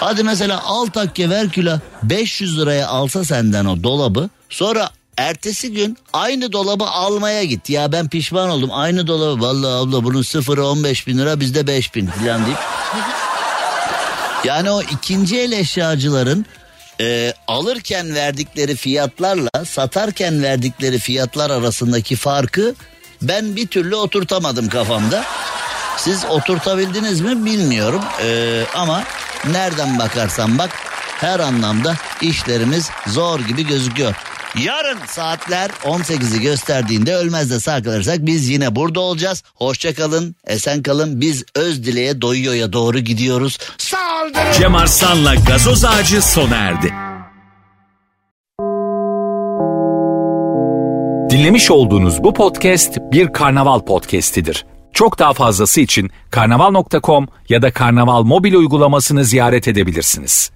Hadi 0.00 0.22
mesela 0.22 0.62
al 0.64 0.86
takke 0.86 1.30
ver 1.30 1.48
külah 1.48 1.80
500 2.02 2.58
liraya 2.58 2.88
alsa 2.88 3.24
senden 3.24 3.64
o 3.64 3.82
dolabı 3.82 4.28
sonra 4.48 4.90
ertesi 5.16 5.72
gün 5.72 5.98
aynı 6.12 6.52
dolabı 6.52 6.84
almaya 6.84 7.44
git. 7.44 7.70
Ya 7.70 7.92
ben 7.92 8.08
pişman 8.08 8.50
oldum 8.50 8.70
aynı 8.72 9.06
dolabı 9.06 9.40
vallahi 9.42 9.72
abla 9.72 10.04
bunun 10.04 10.22
sıfırı 10.22 10.66
15 10.66 11.06
bin 11.06 11.18
lira 11.18 11.40
bizde 11.40 11.66
5 11.66 11.94
bin 11.94 12.06
falan 12.06 12.46
deyip. 12.46 12.58
Yani 14.44 14.70
o 14.70 14.82
ikinci 14.82 15.40
el 15.40 15.52
eşyacıların 15.52 16.46
e, 17.00 17.34
alırken 17.48 18.14
verdikleri 18.14 18.76
fiyatlarla 18.76 19.64
satarken 19.64 20.42
verdikleri 20.42 20.98
fiyatlar 20.98 21.50
arasındaki 21.50 22.16
farkı 22.16 22.74
ben 23.22 23.56
bir 23.56 23.66
türlü 23.66 23.94
oturtamadım 23.94 24.68
kafamda. 24.68 25.24
Siz 25.96 26.24
oturtabildiniz 26.24 27.20
mi 27.20 27.44
bilmiyorum 27.44 28.02
Ee, 28.22 28.64
ama 28.74 29.04
nereden 29.50 29.98
bakarsan 29.98 30.58
bak 30.58 30.70
her 31.20 31.40
anlamda 31.40 31.96
işlerimiz 32.20 32.90
zor 33.06 33.40
gibi 33.40 33.66
gözüküyor. 33.66 34.14
Yarın 34.64 34.98
saatler 35.06 35.70
18'i 35.70 36.40
gösterdiğinde 36.40 37.14
ölmez 37.14 37.50
de 37.50 37.60
sağ 37.60 37.80
biz 38.26 38.48
yine 38.48 38.76
burada 38.76 39.00
olacağız. 39.00 39.42
Hoşça 39.54 39.94
kalın, 39.94 40.34
esen 40.46 40.82
kalın. 40.82 41.20
Biz 41.20 41.44
öz 41.54 41.84
dileğe 41.86 42.20
doyuyor'a 42.20 42.72
doğru 42.72 42.98
gidiyoruz. 42.98 43.58
Saldırın! 43.78 44.52
Cem 44.58 44.74
Arslan'la 44.74 45.34
gazoz 45.34 45.84
ağacı 45.84 46.22
sona 46.22 46.56
erdi. 46.56 46.94
Dinlemiş 51.30 51.70
olduğunuz 51.70 52.24
bu 52.24 52.34
podcast 52.34 52.98
bir 53.12 53.32
karnaval 53.32 53.80
podcastidir. 53.80 54.66
Çok 54.92 55.18
daha 55.18 55.32
fazlası 55.32 55.80
için 55.80 56.10
karnaval.com 56.30 57.28
ya 57.48 57.62
da 57.62 57.72
karnaval 57.72 58.22
mobil 58.22 58.54
uygulamasını 58.54 59.24
ziyaret 59.24 59.68
edebilirsiniz. 59.68 60.55